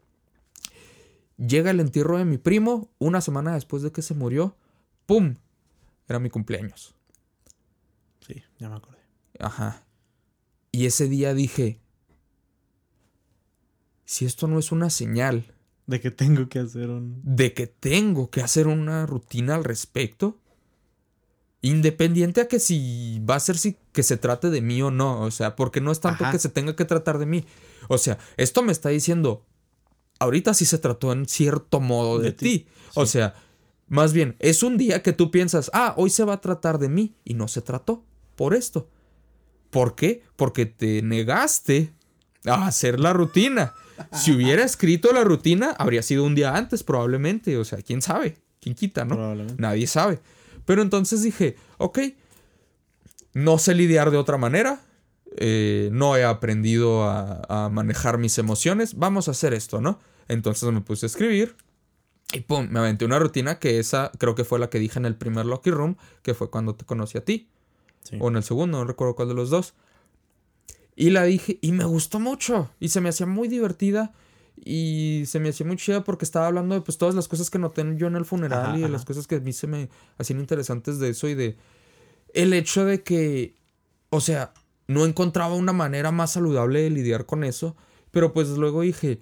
[1.36, 4.56] Llega el entierro de mi primo, una semana después de que se murió,
[5.06, 5.34] ¡pum!
[6.08, 6.94] Era mi cumpleaños.
[8.26, 8.98] Sí, ya me acordé.
[9.40, 9.84] Ajá.
[10.70, 11.80] Y ese día dije,
[14.04, 15.54] si esto no es una señal
[15.86, 17.20] De que tengo que hacer un.
[17.22, 20.38] de que tengo que hacer una rutina al respecto,
[21.62, 25.20] independiente a que si va a ser si que se trate de mí o no,
[25.22, 26.32] o sea, porque no es tanto Ajá.
[26.32, 27.44] que se tenga que tratar de mí.
[27.88, 29.44] O sea, esto me está diciendo,
[30.18, 32.58] ahorita sí se trató en cierto modo de, De ti.
[32.60, 33.34] ti, O sea,
[33.88, 36.88] más bien, es un día que tú piensas, ah, hoy se va a tratar de
[36.88, 38.04] mí y no se trató
[38.36, 38.88] por esto.
[39.70, 40.22] ¿Por qué?
[40.36, 41.92] Porque te negaste
[42.46, 43.74] a hacer la rutina.
[44.12, 47.56] Si hubiera escrito la rutina, habría sido un día antes probablemente.
[47.58, 49.34] O sea, quién sabe, quién quita, ¿no?
[49.58, 50.20] Nadie sabe.
[50.64, 51.98] Pero entonces dije, ok,
[53.34, 54.80] no sé lidiar de otra manera.
[55.36, 58.94] eh, no he aprendido a, a manejar mis emociones.
[58.96, 59.98] Vamos a hacer esto, ¿no?
[60.28, 61.56] Entonces me puse a escribir.
[62.32, 65.06] Y pum, me aventé una rutina que esa creo que fue la que dije en
[65.06, 67.48] el primer Lucky Room, que fue cuando te conocí a ti.
[68.02, 68.16] Sí.
[68.20, 69.74] O en el segundo, no recuerdo cuál de los dos.
[70.96, 72.70] Y la dije, y me gustó mucho.
[72.80, 74.12] Y se me hacía muy divertida.
[74.56, 77.58] Y se me hacía muy chida porque estaba hablando de pues todas las cosas que
[77.58, 78.92] noté yo en el funeral Ajá, y de ajá.
[78.92, 81.56] las cosas que a mí se me hacían interesantes de eso y de
[82.34, 83.56] el hecho de que,
[84.10, 84.54] o sea,
[84.86, 87.76] no encontraba una manera más saludable de lidiar con eso.
[88.10, 89.20] Pero pues luego dije,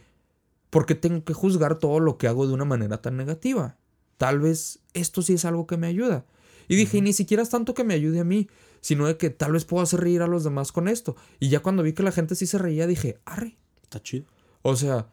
[0.69, 3.78] ¿por qué tengo que juzgar todo lo que hago de una manera tan negativa?
[4.19, 6.27] Tal vez esto sí es algo que me ayuda.
[6.69, 8.49] Y dije, y ni siquiera es tanto que me ayude a mí,
[8.83, 11.17] sino de que tal vez puedo hacer reír a los demás con esto.
[11.41, 13.57] Y ya cuando vi que la gente sí se reía, dije, arre.
[13.83, 14.27] Está chido.
[14.61, 15.07] O sea,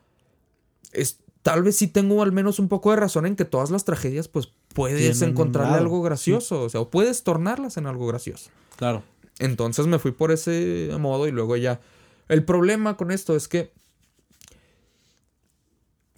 [0.91, 3.86] es, tal vez sí tengo al menos un poco de razón en que todas las
[3.86, 6.64] tragedias, pues puedes Tienen encontrarle lado, algo gracioso.
[6.64, 8.50] O sea, o puedes tornarlas en algo gracioso.
[8.76, 9.04] Claro.
[9.38, 11.80] Entonces me fui por ese modo y luego ya.
[12.28, 13.72] El problema con esto es que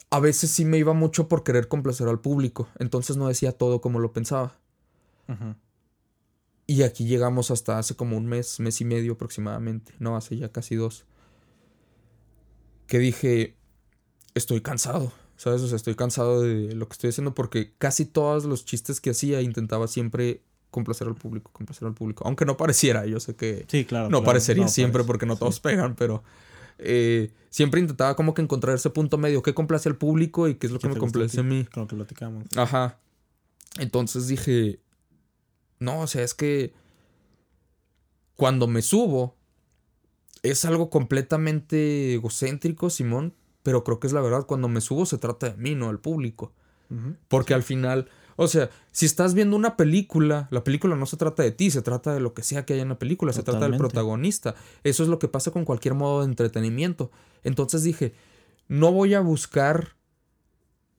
[0.09, 2.69] a veces sí me iba mucho por querer complacer al público.
[2.79, 4.57] Entonces no decía todo como lo pensaba.
[5.27, 5.55] Ujú.
[6.67, 9.93] Y aquí llegamos hasta hace como un mes, mes y medio aproximadamente.
[9.99, 11.05] No, hace ya casi dos.
[12.87, 13.55] Que dije,
[14.35, 15.11] estoy cansado.
[15.37, 15.61] ¿Sabes?
[15.63, 19.09] O sea, estoy cansado de lo que estoy haciendo porque casi todos los chistes que
[19.09, 22.23] hacía intentaba siempre complacer al público, complacer al público.
[22.27, 24.05] Aunque no pareciera, yo sé que Sí, claro.
[24.05, 25.07] no claro, parecería no siempre parece.
[25.07, 26.23] porque no todos pegan, pero
[26.77, 30.67] eh, siempre intentaba como que encontrar ese punto medio, qué complace al público y qué
[30.67, 31.65] es lo ¿Qué que me complace a mí.
[31.65, 32.45] Con lo que platicamos.
[32.55, 32.99] Ajá.
[33.79, 34.79] Entonces dije,
[35.81, 36.73] no, o sea, es que
[38.35, 39.35] cuando me subo
[40.43, 43.33] es algo completamente egocéntrico, Simón,
[43.63, 45.99] pero creo que es la verdad, cuando me subo se trata de mí, no del
[45.99, 46.53] público.
[47.29, 51.41] Porque al final, o sea, si estás viendo una película, la película no se trata
[51.41, 53.67] de ti, se trata de lo que sea que haya en la película, se trata
[53.67, 54.55] del protagonista.
[54.83, 57.09] Eso es lo que pasa con cualquier modo de entretenimiento.
[57.43, 58.13] Entonces dije,
[58.67, 59.95] no voy a buscar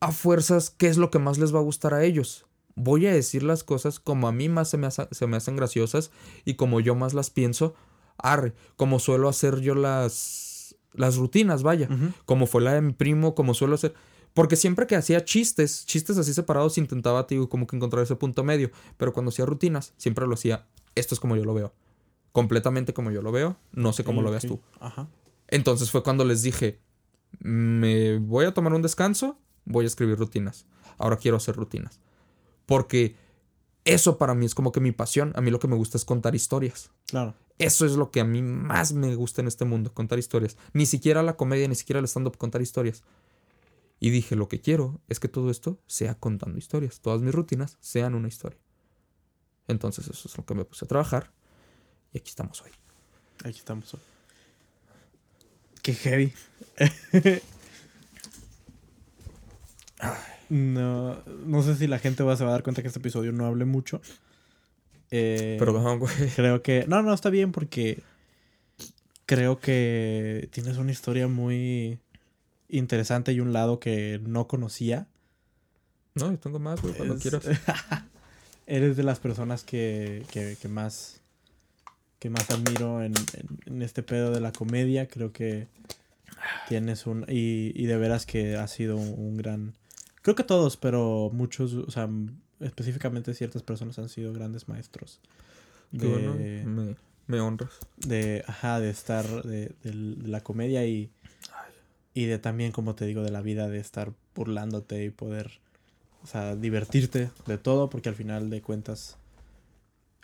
[0.00, 2.46] a fuerzas qué es lo que más les va a gustar a ellos.
[2.74, 5.56] Voy a decir las cosas como a mí más se me, hace- se me hacen
[5.56, 6.10] graciosas
[6.44, 7.74] y como yo más las pienso,
[8.18, 11.88] arre, como suelo hacer yo las, las rutinas, vaya
[12.24, 13.94] como fue la de mi primo, como suelo hacer.
[14.34, 18.42] Porque siempre que hacía chistes, chistes así separados, intentaba, tío, como que encontrar ese punto
[18.44, 18.70] medio.
[18.96, 21.74] Pero cuando hacía rutinas, siempre lo hacía, esto es como yo lo veo.
[22.32, 24.60] Completamente como yo lo veo, no sé cómo lo veas tú.
[24.80, 25.06] Ajá.
[25.48, 26.78] Entonces fue cuando les dije,
[27.40, 29.36] me voy a tomar un descanso,
[29.66, 30.64] voy a escribir rutinas.
[30.98, 32.00] Ahora quiero hacer rutinas.
[32.72, 33.16] Porque
[33.84, 35.34] eso para mí es como que mi pasión.
[35.36, 36.88] A mí lo que me gusta es contar historias.
[37.06, 37.34] Claro.
[37.58, 40.56] Eso es lo que a mí más me gusta en este mundo, contar historias.
[40.72, 43.02] Ni siquiera la comedia, ni siquiera el stand-up, contar historias.
[44.00, 47.00] Y dije, lo que quiero es que todo esto sea contando historias.
[47.00, 48.58] Todas mis rutinas sean una historia.
[49.68, 51.30] Entonces eso es lo que me puse a trabajar.
[52.14, 52.70] Y aquí estamos hoy.
[53.44, 54.00] Aquí estamos hoy.
[55.82, 56.32] Qué heavy.
[60.52, 63.32] No, no sé si la gente va, se va a dar cuenta que este episodio
[63.32, 64.00] no hable mucho.
[65.10, 66.12] Eh, Perdón, güey.
[66.36, 66.84] Creo que.
[66.88, 68.02] No, no, está bien porque.
[69.26, 71.98] Creo que tienes una historia muy
[72.68, 75.06] interesante y un lado que no conocía.
[76.14, 77.44] No, yo tengo más, güey, cuando Es- quieras.
[78.66, 81.20] Eres de las personas que, que, que más
[82.18, 85.08] que más admiro en, en- en este pedo de la comedia.
[85.08, 85.66] Creo que
[86.68, 87.24] tienes un...
[87.28, 89.74] Y, y de veras que ha sido un, un gran...
[90.22, 92.08] Creo que todos, pero muchos, o sea,
[92.60, 95.20] específicamente ciertas personas han sido grandes maestros.
[95.98, 96.96] Qué bueno, De, me,
[97.26, 97.70] me honras.
[97.96, 99.92] de, ajá, de estar, de, de
[100.28, 101.10] la comedia y,
[102.14, 105.60] y de también, como te digo, de la vida, de estar burlándote y poder,
[106.22, 109.18] o sea, divertirte de todo, porque al final de cuentas,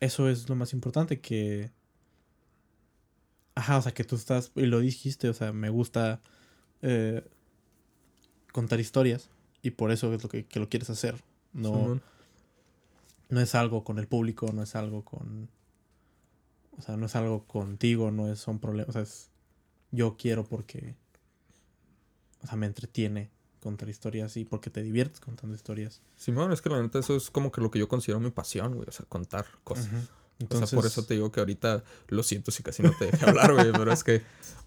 [0.01, 1.71] eso es lo más importante, que,
[3.55, 6.21] ajá, o sea, que tú estás, y lo dijiste, o sea, me gusta
[6.83, 7.25] eh,
[8.53, 9.29] contar historias,
[9.63, 11.17] y por eso es lo que, que lo quieres hacer,
[11.53, 12.03] no, Simón.
[13.29, 15.49] no es algo con el público, no es algo con.
[16.79, 18.91] O sea, no es algo contigo, no es, son problemas.
[18.91, 19.31] O sea, es.
[19.91, 20.95] Yo quiero porque.
[22.43, 23.31] O sea, me entretiene
[23.61, 26.01] contar historias y porque te diviertes contando historias.
[26.17, 28.75] Simón, es que la neta eso es como que lo que yo considero mi pasión,
[28.75, 28.89] güey.
[28.89, 29.89] O sea, contar cosas.
[30.39, 33.07] Entonces, o sea, por eso te digo que ahorita lo siento si casi no te
[33.07, 33.73] dejé hablar, güey.
[33.73, 34.23] pero es que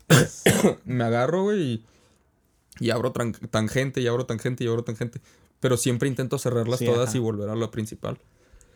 [0.85, 1.85] me agarro, güey, y,
[2.79, 5.21] y abro tangente, y abro tangente, y abro tangente.
[5.59, 7.17] Pero siempre intento cerrarlas Sí, todas ajá.
[7.17, 8.17] y volver a lo principal.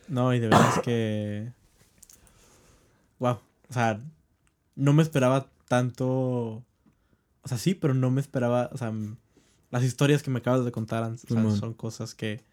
[0.07, 1.51] No, y de verdad es que.
[3.19, 3.39] Wow.
[3.69, 4.01] O sea,
[4.75, 6.63] no me esperaba tanto.
[7.41, 8.69] O sea, sí, pero no me esperaba.
[8.73, 8.93] O sea,
[9.71, 12.43] las historias que me acabas de contar o sea, son cosas que.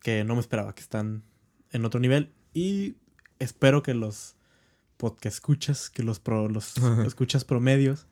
[0.00, 1.24] que no me esperaba, que están
[1.70, 2.32] en otro nivel.
[2.54, 2.96] Y
[3.38, 4.36] espero que los
[4.98, 6.74] podcast escuchas, que los, pro- los
[7.06, 8.06] escuchas promedios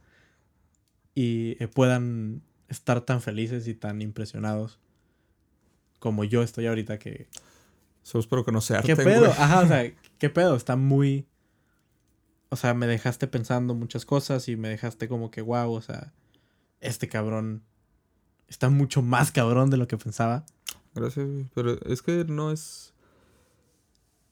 [1.14, 4.78] y eh, puedan estar tan felices y tan impresionados
[5.98, 7.28] como yo estoy ahorita que
[8.02, 9.20] Solo espero que no se ¿Qué harten, pedo?
[9.20, 9.32] güey.
[9.32, 10.56] Ajá, o sea, ¿qué pedo?
[10.56, 11.26] Está muy.
[12.48, 16.12] O sea, me dejaste pensando muchas cosas y me dejaste como que, wow, o sea,
[16.80, 17.62] este cabrón
[18.48, 20.44] está mucho más cabrón de lo que pensaba.
[20.94, 21.46] Gracias, güey.
[21.54, 22.94] Pero es que no es.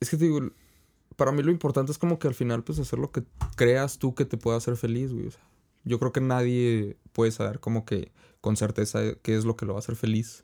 [0.01, 0.51] Es que te digo,
[1.15, 3.23] para mí lo importante es como que al final, pues hacer lo que
[3.55, 5.27] creas tú que te pueda hacer feliz, güey.
[5.27, 5.43] O sea,
[5.83, 8.11] yo creo que nadie puede saber como que
[8.41, 10.43] con certeza qué es lo que lo va a hacer feliz.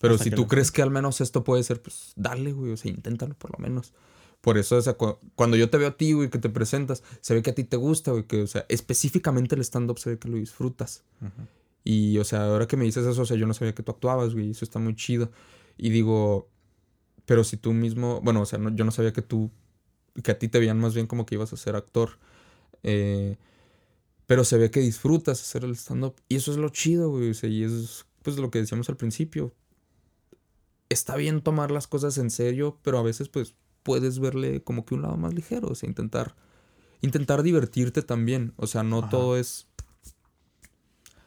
[0.00, 2.72] Pero Hasta si tú crees que al menos esto puede ser, pues dale, güey.
[2.72, 3.92] O sea, inténtalo por lo menos.
[4.40, 7.02] Por eso, o sea, cu- cuando yo te veo a ti, güey, que te presentas,
[7.20, 10.10] se ve que a ti te gusta, güey, que, o sea, específicamente el stand-up se
[10.10, 11.04] ve que lo disfrutas.
[11.84, 13.92] Y, o sea, ahora que me dices eso, o sea, yo no sabía que tú
[13.92, 15.30] actuabas, güey, eso está muy chido.
[15.76, 16.48] Y digo,
[17.26, 19.50] pero si tú mismo, bueno, o sea, no- yo no sabía que tú,
[20.22, 22.18] que a ti te veían más bien como que ibas a ser actor.
[22.82, 23.36] Eh,
[24.30, 26.14] pero se ve que disfrutas hacer el stand-up.
[26.28, 28.96] Y eso es lo chido, güey, o sea, y es, pues, lo que decíamos al
[28.96, 29.52] principio.
[30.88, 34.94] Está bien tomar las cosas en serio, pero a veces, pues, puedes verle como que
[34.94, 36.36] un lado más ligero, o sea, intentar,
[37.00, 38.52] intentar divertirte también.
[38.54, 39.08] O sea, no Ajá.
[39.08, 39.66] todo es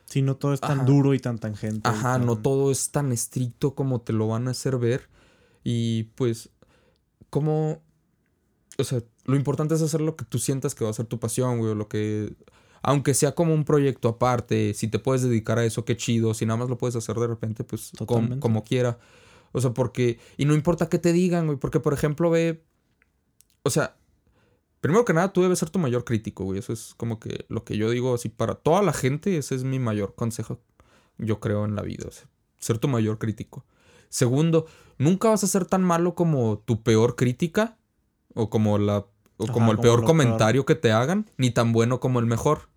[0.06, 1.90] Sí, no todo es tan duro y tan tangente.
[1.90, 5.10] Ajá, no todo es tan estricto como te lo van a hacer ver.
[5.62, 6.52] Y pues,
[7.30, 7.82] como...
[8.78, 11.20] O sea, lo importante es hacer lo que tú sientas que va a ser tu
[11.20, 12.34] pasión, güey, o lo que...
[12.84, 16.34] Aunque sea como un proyecto aparte, si te puedes dedicar a eso, qué chido.
[16.34, 19.00] Si nada más lo puedes hacer de repente, pues como, como quiera.
[19.52, 20.20] O sea, porque...
[20.38, 22.64] Y no importa qué te digan, güey, porque por ejemplo ve...
[23.64, 23.96] O sea,
[24.84, 26.60] Primero que nada, tú debes ser tu mayor crítico, güey.
[26.60, 29.64] Eso es como que lo que yo digo así para toda la gente, ese es
[29.64, 30.60] mi mayor consejo,
[31.18, 32.10] yo creo, en la vida.
[32.58, 33.64] ser tu mayor crítico.
[34.10, 34.66] Segundo,
[34.98, 37.78] nunca vas a ser tan malo como tu peor crítica
[38.36, 39.06] o como la
[39.38, 42.68] o como el peor comentario que te hagan, ni tan bueno como el mejor.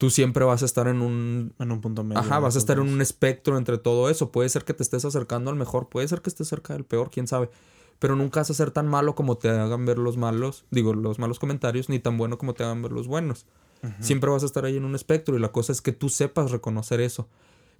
[0.00, 2.20] Tú siempre vas a estar en un en un punto medio.
[2.20, 4.32] Ajá, vas a estar en un espectro entre todo eso.
[4.32, 7.10] Puede ser que te estés acercando al mejor, puede ser que estés cerca del peor,
[7.10, 7.50] quién sabe
[8.00, 11.18] pero nunca vas a ser tan malo como te hagan ver los malos, digo, los
[11.18, 13.46] malos comentarios, ni tan bueno como te hagan ver los buenos.
[14.00, 16.50] Siempre vas a estar ahí en un espectro y la cosa es que tú sepas
[16.50, 17.28] reconocer eso.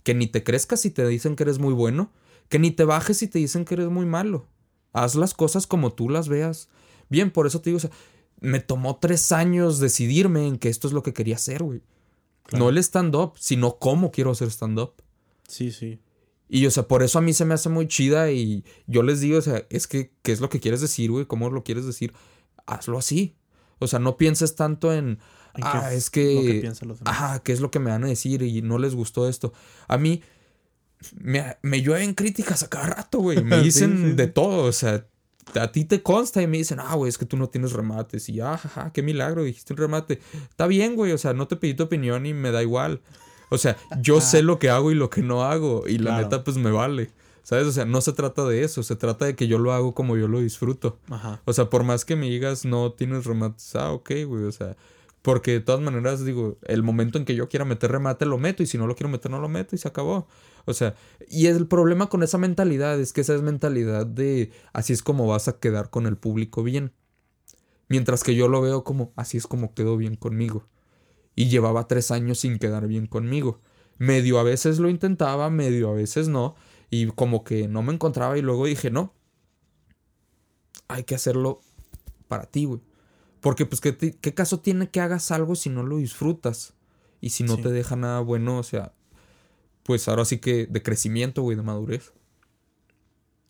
[0.02, 2.10] Que ni te crezcas si te dicen que eres muy bueno,
[2.48, 4.46] que ni te bajes si te dicen que eres muy malo.
[4.92, 6.68] Haz las cosas como tú las veas.
[7.10, 7.90] Bien, por eso te digo, o sea,
[8.40, 11.82] me tomó tres años decidirme en que esto es lo que quería hacer, güey.
[12.52, 14.94] No el stand-up, sino cómo quiero hacer stand-up.
[15.46, 16.00] Sí, sí.
[16.48, 19.20] Y, o sea, por eso a mí se me hace muy chida y yo les
[19.20, 21.26] digo, o sea, es que, ¿qué es lo que quieres decir, güey?
[21.26, 22.12] ¿Cómo lo quieres decir?
[22.66, 23.36] Hazlo así.
[23.78, 25.20] O sea, no pienses tanto en,
[25.62, 28.42] ah, es que, lo que ajá, ¿qué es lo que me van a decir?
[28.42, 29.52] Y no les gustó esto.
[29.86, 30.22] A mí,
[31.18, 33.42] me, me llueven críticas a cada rato, güey.
[33.44, 35.06] Me dicen de todo, o sea,
[35.54, 38.28] a ti te consta y me dicen, ah, güey, es que tú no tienes remates.
[38.28, 40.20] Y, ah, jaja, qué milagro, dijiste un remate.
[40.48, 43.00] Está bien, güey, o sea, no te pedí tu opinión y me da igual.
[43.50, 45.84] O sea, yo sé lo que hago y lo que no hago.
[45.88, 47.10] Y la neta, pues me vale.
[47.42, 47.66] ¿Sabes?
[47.66, 48.82] O sea, no se trata de eso.
[48.84, 50.98] Se trata de que yo lo hago como yo lo disfruto.
[51.08, 51.40] Ajá.
[51.44, 53.74] O sea, por más que me digas, no tienes remates.
[53.74, 54.44] Ah, ok, güey.
[54.44, 54.76] O sea,
[55.22, 58.62] porque de todas maneras, digo, el momento en que yo quiera meter remate, lo meto.
[58.62, 59.74] Y si no lo quiero meter, no lo meto.
[59.74, 60.26] Y se acabó.
[60.64, 60.94] O sea,
[61.28, 65.26] y el problema con esa mentalidad es que esa es mentalidad de así es como
[65.26, 66.92] vas a quedar con el público bien.
[67.88, 70.68] Mientras que yo lo veo como así es como quedo bien conmigo
[71.34, 73.60] y llevaba tres años sin quedar bien conmigo.
[73.98, 76.54] Medio a veces lo intentaba, medio a veces no,
[76.88, 79.14] y como que no me encontraba y luego dije, no,
[80.88, 81.60] hay que hacerlo
[82.28, 82.80] para ti, güey.
[83.40, 86.74] Porque pues ¿qué, qué caso tiene que hagas algo si no lo disfrutas
[87.20, 88.92] y si no te deja nada bueno, o sea,
[89.82, 92.12] pues ahora sí que de crecimiento, güey, de madurez.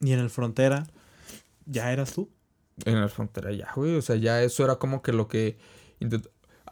[0.00, 0.86] ¿Y en el frontera
[1.66, 2.30] ya eras tú?
[2.84, 5.58] En el frontera ya, güey, o sea, ya eso era como que lo que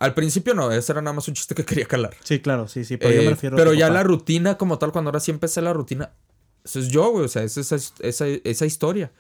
[0.01, 2.17] al principio no, ese era nada más un chiste que quería calar.
[2.23, 4.93] Sí, claro, sí, sí, pero yo me eh, refiero Pero ya la rutina como tal,
[4.93, 6.13] cuando ahora sí empecé la rutina,
[6.65, 9.11] eso es yo, güey, o sea, esa es esa, esa, historia.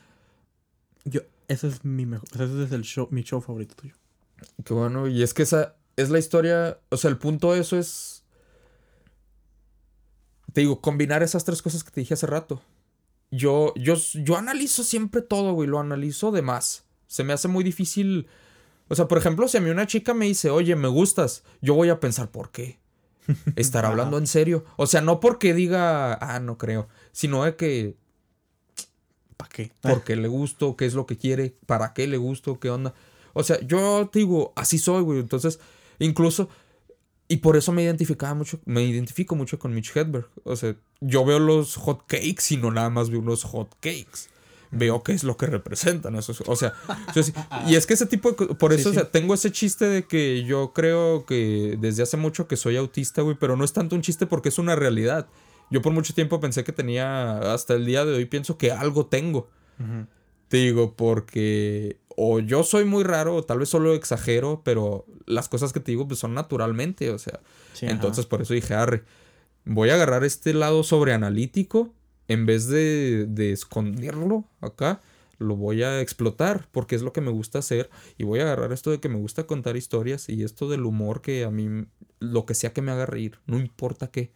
[1.05, 3.95] Yo, ese es mi mejor, ese es el show, mi show favorito tuyo.
[4.65, 7.77] Qué bueno, y es que esa es la historia, o sea, el punto de eso
[7.77, 8.25] es,
[10.53, 12.63] te digo, combinar esas tres cosas que te dije hace rato.
[13.31, 16.85] Yo, yo, yo analizo siempre todo, güey, lo analizo de más.
[17.09, 18.29] Se me hace muy difícil
[18.89, 21.75] o sea, por ejemplo, si a mí una chica me dice, oye, me gustas, yo
[21.75, 22.79] voy a pensar, ¿por qué?
[23.57, 24.65] Estar hablando en serio.
[24.77, 27.97] O sea, no porque diga, ah, no creo, sino de que.
[29.39, 29.73] ¿Para qué?
[29.81, 32.93] Porque le gusto, qué es lo que quiere, para qué le gusto, qué onda.
[33.33, 35.21] O sea, yo te digo, así soy, güey.
[35.21, 35.61] Entonces,
[35.99, 36.51] incluso.
[37.29, 40.29] Y por eso me identificaba mucho, me identifico mucho con Mitch Hedberg.
[40.45, 44.29] O sea, yo veo los hot cakes y no nada más veo los hot cakes
[44.71, 46.15] veo qué es lo que representan.
[46.17, 46.75] Eso, o sea,
[47.67, 48.55] y es que ese tipo de...
[48.55, 52.49] Por eso, o sea, tengo ese chiste de que yo creo que desde hace mucho
[52.49, 55.27] que soy autista, güey, pero no es tanto un chiste porque es una realidad.
[55.71, 59.07] Yo por mucho tiempo pensé que tenía, hasta el día de hoy pienso que algo
[59.07, 59.49] tengo.
[60.49, 65.49] Te digo, porque o yo soy muy raro, o tal vez solo exagero, pero las
[65.49, 67.41] cosas que te digo pues son naturalmente, o sea.
[67.81, 69.05] entonces por eso dije, arre,
[69.65, 71.95] voy a agarrar este lado sobreanalítico
[72.27, 75.01] en vez de, de esconderlo acá,
[75.39, 78.73] lo voy a explotar porque es lo que me gusta hacer y voy a agarrar
[78.73, 81.87] esto de que me gusta contar historias y esto del humor que a mí
[82.19, 84.33] lo que sea que me haga reír, no importa qué,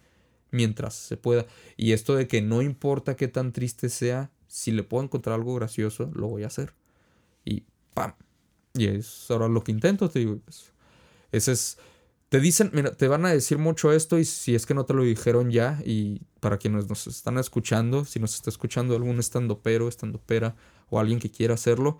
[0.52, 1.46] mientras se pueda
[1.76, 5.54] y esto de que no importa qué tan triste sea, si le puedo encontrar algo
[5.54, 6.74] gracioso, lo voy a hacer
[7.44, 7.64] y
[7.94, 8.14] pam.
[8.74, 10.72] Y es ahora lo que intento, te digo, pues,
[11.32, 11.78] ese es
[12.32, 15.02] te dicen, te van a decir mucho esto y si es que no te lo
[15.02, 20.56] dijeron ya y para quienes nos están escuchando, si nos está escuchando algún estandopero, estandopera
[20.88, 21.98] o alguien que quiera hacerlo,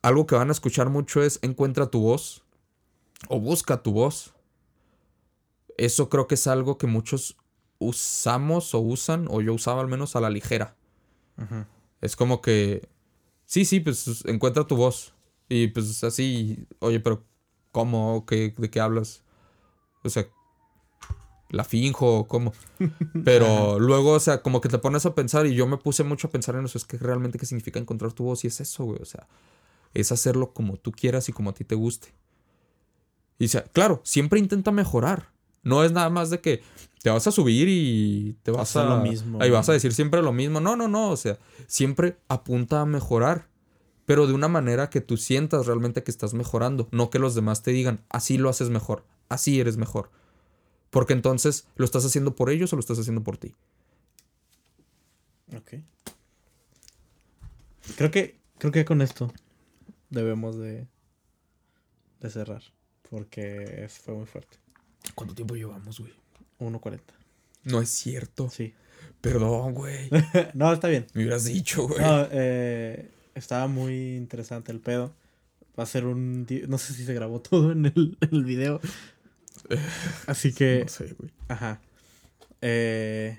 [0.00, 2.44] algo que van a escuchar mucho es encuentra tu voz
[3.28, 4.32] o busca tu voz.
[5.76, 7.36] Eso creo que es algo que muchos
[7.78, 10.76] usamos o usan, o yo usaba al menos a la ligera.
[12.02, 12.88] Es como que,
[13.46, 15.14] sí, sí, pues encuentra tu voz.
[15.48, 17.24] Y pues así, oye, pero
[17.72, 18.24] ¿Cómo?
[18.26, 19.22] ¿Qué, ¿De qué hablas?
[20.02, 20.26] O sea,
[21.50, 22.52] la finjo cómo.
[23.24, 26.28] Pero luego, o sea, como que te pones a pensar y yo me puse mucho
[26.28, 28.84] a pensar en eso, es que realmente qué significa encontrar tu voz y es eso,
[28.84, 29.28] güey, o sea,
[29.94, 32.12] es hacerlo como tú quieras y como a ti te guste.
[33.38, 35.30] Y o sea, claro, siempre intenta mejorar.
[35.62, 36.62] No es nada más de que
[37.02, 40.22] te vas a subir y te vas a lo mismo, ahí vas a decir siempre
[40.22, 40.60] lo mismo.
[40.60, 43.48] No, no, no, o sea, siempre apunta a mejorar,
[44.04, 47.62] pero de una manera que tú sientas realmente que estás mejorando, no que los demás
[47.62, 50.10] te digan, así lo haces mejor, así eres mejor.
[50.90, 53.54] Porque entonces, ¿lo estás haciendo por ellos o lo estás haciendo por ti?
[55.56, 55.74] Ok.
[57.96, 59.32] Creo que, creo que con esto
[60.10, 60.86] debemos de,
[62.20, 62.62] de cerrar.
[63.08, 64.58] Porque fue muy fuerte.
[65.14, 66.12] ¿Cuánto tiempo llevamos, güey?
[66.60, 67.00] 1.40.
[67.64, 68.48] No es cierto.
[68.50, 68.74] Sí.
[69.20, 70.08] Perdón, güey.
[70.54, 71.06] no, está bien.
[71.14, 72.00] Me hubieras dicho, güey.
[72.00, 75.14] No, eh, estaba muy interesante el pedo.
[75.78, 76.46] Va a ser un...
[76.68, 78.80] No sé si se grabó todo en el, en el video.
[80.26, 80.82] Así que...
[80.84, 81.30] no sé, güey.
[81.48, 81.80] Ajá.
[82.62, 83.38] Eh,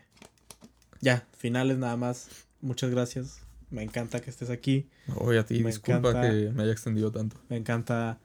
[1.00, 2.28] ya, finales nada más.
[2.62, 3.42] Muchas gracias.
[3.70, 4.90] Me encanta que estés aquí.
[5.16, 6.30] Oye, a ti, Me disculpa encanta.
[6.30, 7.38] que me haya extendido tanto.
[7.50, 8.20] Me encanta.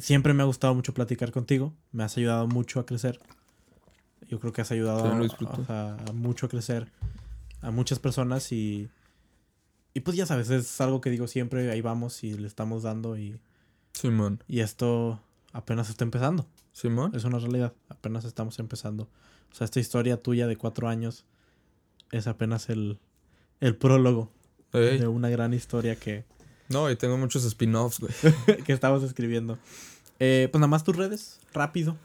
[0.00, 1.74] Siempre me ha gustado mucho platicar contigo.
[1.92, 3.18] Me has ayudado mucho a crecer.
[4.28, 6.92] Yo creo que has ayudado a, mucho a crecer
[7.60, 8.88] a muchas personas y.
[9.94, 13.16] Y pues ya sabes, es algo que digo siempre, ahí vamos y le estamos dando
[13.16, 13.40] y,
[13.92, 14.44] Simón.
[14.46, 15.20] y esto
[15.52, 16.46] apenas está empezando.
[16.72, 17.12] Simón.
[17.16, 19.08] Es una realidad, apenas estamos empezando.
[19.50, 21.24] O sea, esta historia tuya de cuatro años
[22.12, 22.98] es apenas el,
[23.60, 24.30] el prólogo
[24.72, 24.98] Ey.
[24.98, 26.24] de una gran historia que,
[26.68, 28.12] No, y tengo muchos spin-offs, güey.
[28.66, 29.58] que estamos escribiendo.
[30.20, 31.96] Eh, pues nada más tus redes, rápido.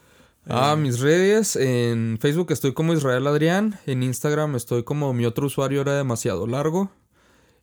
[0.48, 1.56] Ah, Eh, mis redes.
[1.56, 3.78] En Facebook estoy como Israel Adrián.
[3.86, 6.90] En Instagram estoy como mi otro usuario era demasiado largo.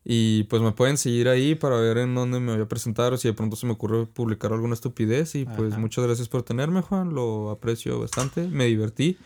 [0.04, 3.18] Y pues me pueden seguir ahí para ver en dónde me voy a presentar o
[3.18, 5.36] si de pronto se me ocurre publicar alguna estupidez.
[5.36, 5.80] Y pues Ajá.
[5.80, 7.14] muchas gracias por tenerme, Juan.
[7.14, 8.48] Lo aprecio bastante.
[8.48, 9.18] Me divertí.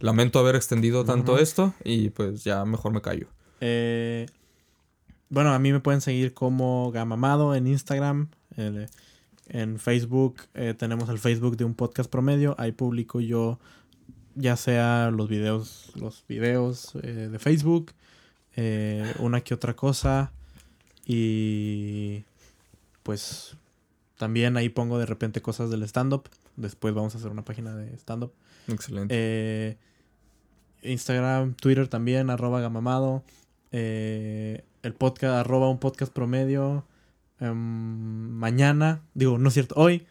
[0.00, 1.74] Lamento haber extendido tanto esto.
[1.84, 3.26] Y pues ya mejor me callo.
[3.60, 4.26] eh,
[5.32, 8.28] bueno, a mí me pueden seguir como Gamamado en Instagram.
[8.56, 8.86] el-
[9.48, 12.54] en Facebook eh, tenemos el Facebook de un podcast promedio.
[12.58, 13.58] Ahí publico yo
[14.34, 17.92] ya sea los videos, los videos eh, de Facebook,
[18.56, 20.32] eh, una que otra cosa.
[21.04, 22.24] Y
[23.02, 23.56] pues
[24.16, 26.28] también ahí pongo de repente cosas del stand-up.
[26.56, 28.32] Después vamos a hacer una página de stand-up.
[28.68, 29.14] Excelente.
[29.18, 29.76] Eh,
[30.82, 33.24] Instagram, Twitter también, arroba gamamado.
[33.72, 36.84] Eh, el podcast, arroba un podcast promedio.
[37.40, 37.56] Em,
[38.30, 40.06] mañana, digo, no es cierto, hoy.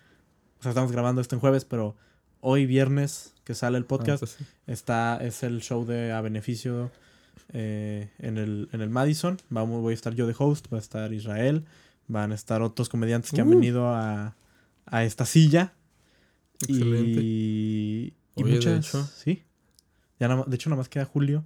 [0.60, 1.96] O sea, estamos grabando esto en jueves, pero
[2.40, 4.46] hoy viernes que sale el podcast, Ah, pues sí.
[4.68, 6.92] está, es el show de A Beneficio
[7.54, 9.38] eh, en, el, en el Madison.
[9.50, 11.66] Vamos, voy a estar yo de host, va a estar Israel,
[12.08, 13.52] van a estar otros comediantes que han Uh.
[13.52, 14.36] venido a,
[14.86, 15.74] a esta silla.
[16.62, 17.22] Excelente.
[17.22, 19.04] Y, y Oye, de muchas, hecho.
[19.16, 19.44] sí.
[20.20, 21.44] Ya nada de hecho, nada más queda Julio.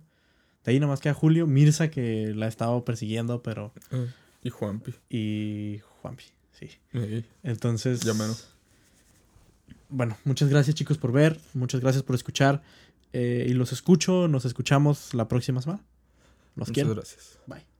[0.65, 3.71] De ahí nada más queda Julio, Mirza, que la ha estado persiguiendo, pero.
[3.91, 4.07] Eh,
[4.43, 4.93] y Juanpi.
[5.09, 6.69] Y Juanpi, sí.
[7.43, 8.01] Entonces.
[8.01, 8.49] ya menos.
[9.89, 11.39] Bueno, muchas gracias, chicos, por ver.
[11.53, 12.63] Muchas gracias por escuchar.
[13.13, 15.83] eh, y los escucho, nos escuchamos la próxima semana.
[16.55, 16.95] Los Muchas quiero.
[16.95, 17.39] gracias.
[17.47, 17.74] Bye.